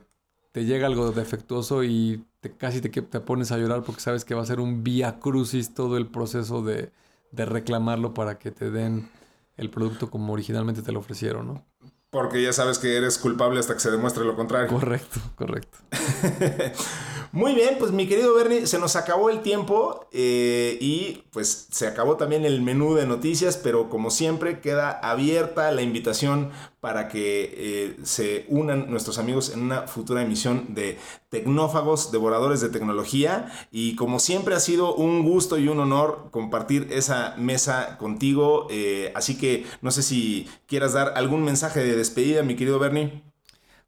te 0.52 0.66
llega 0.66 0.88
algo 0.88 1.12
defectuoso 1.12 1.84
y 1.84 2.26
te, 2.40 2.52
casi 2.52 2.82
te, 2.82 2.90
te 2.90 3.20
pones 3.20 3.52
a 3.52 3.58
llorar 3.58 3.84
porque 3.84 4.02
sabes 4.02 4.26
que 4.26 4.36
va 4.36 4.42
a 4.42 4.46
ser 4.46 4.60
un 4.60 4.84
vía 4.84 5.20
crucis 5.20 5.74
todo 5.74 5.98
el 5.98 6.08
proceso 6.08 6.64
de, 6.64 6.92
de 7.32 7.46
reclamarlo 7.46 8.14
para 8.14 8.40
que 8.40 8.52
te 8.52 8.72
den 8.72 9.10
el 9.58 9.70
producto 9.70 10.10
como 10.10 10.34
originalmente 10.34 10.82
te 10.82 10.92
lo 10.92 11.00
ofrecieron, 11.00 11.48
¿no? 11.48 11.66
Porque 12.10 12.42
ya 12.42 12.54
sabes 12.54 12.80
que 12.80 12.96
eres 12.96 13.18
culpable 13.18 13.60
hasta 13.60 13.74
que 13.74 13.80
se 13.82 13.92
demuestre 13.92 14.24
lo 14.24 14.36
contrario. 14.36 14.70
Correcto, 14.70 15.20
correcto. 15.36 15.78
Muy 17.36 17.54
bien, 17.54 17.76
pues 17.78 17.92
mi 17.92 18.08
querido 18.08 18.34
Bernie, 18.34 18.66
se 18.66 18.80
nos 18.80 18.96
acabó 18.96 19.30
el 19.30 19.42
tiempo 19.42 20.08
eh, 20.14 20.78
y 20.80 21.24
pues 21.32 21.68
se 21.70 21.86
acabó 21.86 22.16
también 22.16 22.46
el 22.46 22.62
menú 22.62 22.96
de 22.96 23.06
noticias, 23.06 23.58
pero 23.58 23.90
como 23.90 24.10
siempre 24.10 24.62
queda 24.62 24.92
abierta 24.92 25.70
la 25.74 25.82
invitación 25.82 26.52
para 26.80 27.10
que 27.10 27.54
eh, 27.58 27.98
se 28.04 28.46
unan 28.48 28.90
nuestros 28.90 29.18
amigos 29.18 29.50
en 29.50 29.64
una 29.64 29.82
futura 29.82 30.22
emisión 30.22 30.74
de 30.76 30.98
Tecnófagos, 31.28 32.14
Devoradores 32.14 32.62
de 32.62 32.70
Tecnología. 32.70 33.52
Y 33.70 33.98
como 33.98 34.20
siempre 34.20 34.56
ha 34.56 34.62
sido 34.62 34.96
un 34.96 35.26
gusto 35.26 35.58
y 35.58 35.68
un 35.68 35.82
honor 35.82 36.30
compartir 36.32 36.88
esa 36.92 37.36
mesa 37.38 37.98
contigo. 37.98 38.68
Eh, 38.70 39.12
así 39.14 39.38
que 39.38 39.66
no 39.82 39.92
sé 39.92 40.04
si 40.04 40.48
quieras 40.68 40.94
dar 40.94 41.12
algún 41.18 41.44
mensaje 41.44 41.82
de 41.82 41.98
despedida, 41.98 42.44
mi 42.44 42.56
querido 42.56 42.80
Bernie. 42.80 43.35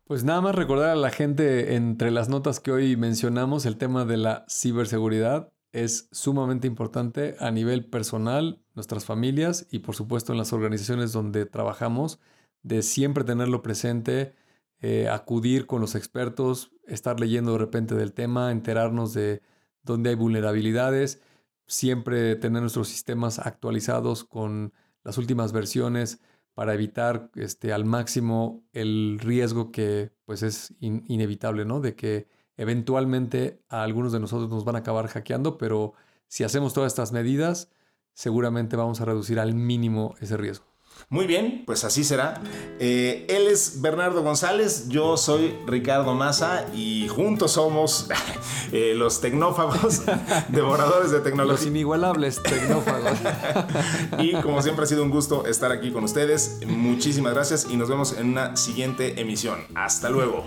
Pues 0.08 0.24
nada 0.24 0.40
más 0.40 0.56
recordar 0.56 0.92
a 0.92 0.96
la 0.96 1.10
gente 1.10 1.76
entre 1.76 2.12
las 2.12 2.30
notas 2.30 2.62
que 2.62 2.72
hoy 2.72 2.96
mencionamos, 2.96 3.66
el 3.66 3.76
tema 3.76 4.06
de 4.06 4.16
la 4.16 4.46
ciberseguridad 4.48 5.52
es 5.74 6.08
sumamente 6.14 6.66
importante 6.66 7.36
a 7.42 7.52
nivel 7.52 7.90
personal, 7.90 8.64
nuestras 8.74 9.04
familias 9.04 9.68
y 9.70 9.80
por 9.80 9.96
supuesto 9.96 10.32
en 10.32 10.38
las 10.38 10.54
organizaciones 10.54 11.12
donde 11.12 11.46
trabajamos, 11.46 12.22
de 12.64 12.84
siempre 12.84 13.26
tenerlo 13.26 13.62
presente, 13.62 14.34
eh, 14.80 15.10
acudir 15.10 15.66
con 15.66 15.82
los 15.82 15.94
expertos, 15.94 16.72
estar 16.86 17.20
leyendo 17.20 17.52
de 17.52 17.58
repente 17.58 17.94
del 17.94 18.14
tema, 18.14 18.54
enterarnos 18.54 19.14
de 19.14 19.42
dónde 19.84 20.12
hay 20.12 20.16
vulnerabilidades, 20.16 21.22
siempre 21.66 22.38
tener 22.38 22.62
nuestros 22.62 22.88
sistemas 22.88 23.40
actualizados 23.40 24.24
con 24.24 24.72
las 25.04 25.18
últimas 25.18 25.52
versiones 25.52 26.22
para 26.58 26.74
evitar 26.74 27.30
este, 27.36 27.72
al 27.72 27.86
máximo 27.86 28.64
el 28.74 29.20
riesgo 29.22 29.72
que 29.72 30.12
pues 30.26 30.42
es 30.42 30.74
inevitable, 30.80 31.66
¿no? 31.66 31.82
De 31.82 31.96
que 31.96 32.28
eventualmente 32.56 33.62
a 33.70 33.84
algunos 33.84 34.12
de 34.12 34.20
nosotros 34.20 34.50
nos 34.50 34.66
van 34.66 34.76
a 34.76 34.80
acabar 34.80 35.06
hackeando, 35.08 35.60
pero 35.60 35.94
si 36.26 36.44
hacemos 36.44 36.74
todas 36.74 36.92
estas 36.92 37.12
medidas, 37.12 37.70
seguramente 38.14 38.76
vamos 38.76 39.02
a 39.02 39.06
reducir 39.06 39.40
al 39.40 39.54
mínimo 39.54 40.16
ese 40.20 40.36
riesgo. 40.36 40.66
Muy 41.10 41.26
bien, 41.28 41.64
pues 41.66 41.84
así 41.84 42.04
será. 42.04 42.42
Eh, 42.80 43.26
él 43.30 43.48
es 43.48 43.82
Bernardo 43.82 44.24
González, 44.24 44.90
yo 44.90 45.18
soy 45.18 45.56
Ricardo 45.66 46.14
Maza 46.14 46.66
y 46.74 47.08
juntos 47.08 47.54
somos 47.54 48.10
eh, 48.72 48.94
los 48.96 49.22
tecnófagos, 49.22 50.02
devoradores 50.50 51.12
de 51.12 51.20
tecnología. 51.20 51.58
Los 51.60 51.66
inigualables 51.66 52.42
tecnófagos. 52.44 53.18
y 54.20 54.34
como 54.42 54.62
siempre 54.62 54.84
ha 54.84 54.88
sido 54.88 55.04
un 55.04 55.10
gusto 55.10 55.46
estar 55.46 55.72
aquí 55.72 55.92
con 55.92 56.04
ustedes. 56.04 56.60
Muchísimas 56.68 57.34
gracias 57.34 57.68
y 57.70 57.78
nos 57.78 57.90
vemos 57.90 58.14
en 58.18 58.30
una 58.30 58.56
siguiente 58.58 59.20
emisión. 59.22 59.60
Hasta 59.76 60.10
luego. 60.10 60.46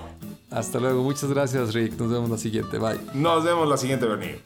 Hasta 0.51 0.81
luego, 0.81 1.03
muchas 1.03 1.31
gracias 1.31 1.73
Rick. 1.73 1.99
Nos 1.99 2.11
vemos 2.11 2.31
la 2.31 2.39
siguiente. 2.39 2.79
Bye. 2.79 3.01
Nos 3.15 3.45
vemos 3.45 3.69
la 3.69 3.77
siguiente, 3.77 4.07
Bernie. 4.07 4.41